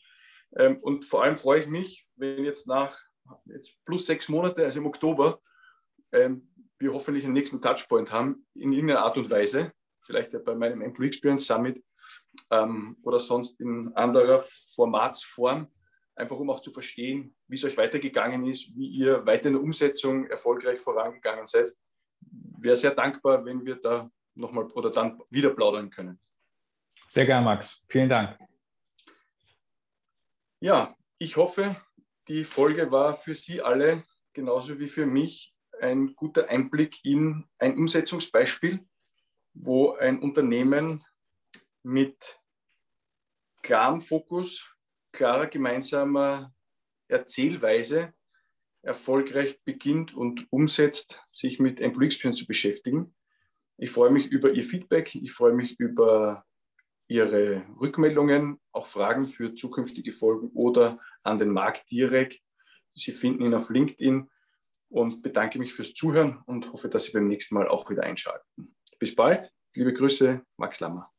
Ähm, 0.56 0.78
und 0.78 1.04
vor 1.04 1.22
allem 1.22 1.36
freue 1.36 1.60
ich 1.62 1.66
mich, 1.68 2.08
wenn 2.16 2.44
jetzt 2.44 2.66
nach 2.66 2.98
jetzt 3.46 3.84
plus 3.84 4.06
sechs 4.06 4.28
Monate, 4.28 4.64
also 4.64 4.78
im 4.78 4.86
Oktober, 4.86 5.40
ähm, 6.12 6.48
wir 6.78 6.92
hoffentlich 6.92 7.24
den 7.24 7.32
nächsten 7.32 7.60
Touchpoint 7.60 8.10
haben, 8.10 8.46
in 8.54 8.72
irgendeiner 8.72 9.02
Art 9.02 9.16
und 9.16 9.30
Weise, 9.30 9.72
vielleicht 10.00 10.32
bei 10.44 10.54
meinem 10.54 10.80
Employee 10.80 11.08
Experience 11.08 11.46
Summit 11.46 11.82
ähm, 12.50 12.96
oder 13.02 13.20
sonst 13.20 13.60
in 13.60 13.92
anderer 13.94 14.38
Formatsform, 14.74 15.68
einfach 16.16 16.38
um 16.38 16.50
auch 16.50 16.60
zu 16.60 16.70
verstehen, 16.70 17.34
wie 17.48 17.56
es 17.56 17.64
euch 17.64 17.76
weitergegangen 17.76 18.46
ist, 18.46 18.74
wie 18.76 18.88
ihr 18.88 19.24
weiter 19.26 19.48
in 19.48 19.54
der 19.54 19.62
Umsetzung 19.62 20.26
erfolgreich 20.26 20.80
vorangegangen 20.80 21.46
seid. 21.46 21.70
Wäre 22.58 22.76
sehr 22.76 22.94
dankbar, 22.94 23.44
wenn 23.44 23.64
wir 23.64 23.76
da 23.76 24.10
nochmal 24.34 24.66
oder 24.72 24.90
dann 24.90 25.20
wieder 25.30 25.50
plaudern 25.50 25.90
können. 25.90 26.18
Sehr 27.08 27.26
gerne, 27.26 27.44
Max. 27.44 27.84
Vielen 27.88 28.08
Dank. 28.08 28.49
Ja, 30.62 30.94
ich 31.16 31.38
hoffe, 31.38 31.74
die 32.28 32.44
Folge 32.44 32.90
war 32.90 33.14
für 33.14 33.34
Sie 33.34 33.62
alle 33.62 34.04
genauso 34.34 34.78
wie 34.78 34.88
für 34.88 35.06
mich 35.06 35.54
ein 35.80 36.14
guter 36.14 36.50
Einblick 36.50 37.02
in 37.02 37.48
ein 37.58 37.78
Umsetzungsbeispiel, 37.78 38.86
wo 39.54 39.92
ein 39.92 40.20
Unternehmen 40.20 41.02
mit 41.82 42.38
klarem 43.62 44.02
Fokus, 44.02 44.68
klarer 45.12 45.46
gemeinsamer 45.46 46.52
Erzählweise 47.08 48.12
erfolgreich 48.82 49.62
beginnt 49.64 50.14
und 50.14 50.46
umsetzt, 50.50 51.22
sich 51.30 51.58
mit 51.58 51.80
Employee 51.80 52.08
Experience 52.08 52.36
zu 52.36 52.46
beschäftigen. 52.46 53.14
Ich 53.78 53.90
freue 53.90 54.10
mich 54.10 54.26
über 54.26 54.50
Ihr 54.50 54.64
Feedback, 54.64 55.14
ich 55.14 55.32
freue 55.32 55.54
mich 55.54 55.80
über 55.80 56.44
Ihre 57.10 57.66
Rückmeldungen, 57.80 58.60
auch 58.70 58.86
Fragen 58.86 59.24
für 59.24 59.56
zukünftige 59.56 60.12
Folgen 60.12 60.50
oder 60.54 61.00
an 61.24 61.40
den 61.40 61.50
Markt 61.50 61.90
direkt. 61.90 62.40
Sie 62.94 63.10
finden 63.10 63.44
ihn 63.44 63.54
auf 63.54 63.68
LinkedIn 63.68 64.30
und 64.88 65.20
bedanke 65.20 65.58
mich 65.58 65.74
fürs 65.74 65.92
Zuhören 65.92 66.40
und 66.46 66.72
hoffe, 66.72 66.88
dass 66.88 67.04
Sie 67.04 67.12
beim 67.12 67.26
nächsten 67.26 67.56
Mal 67.56 67.66
auch 67.66 67.90
wieder 67.90 68.04
einschalten. 68.04 68.76
Bis 69.00 69.16
bald. 69.16 69.52
Liebe 69.74 69.92
Grüße, 69.92 70.40
Max 70.56 70.78
Lammer. 70.78 71.10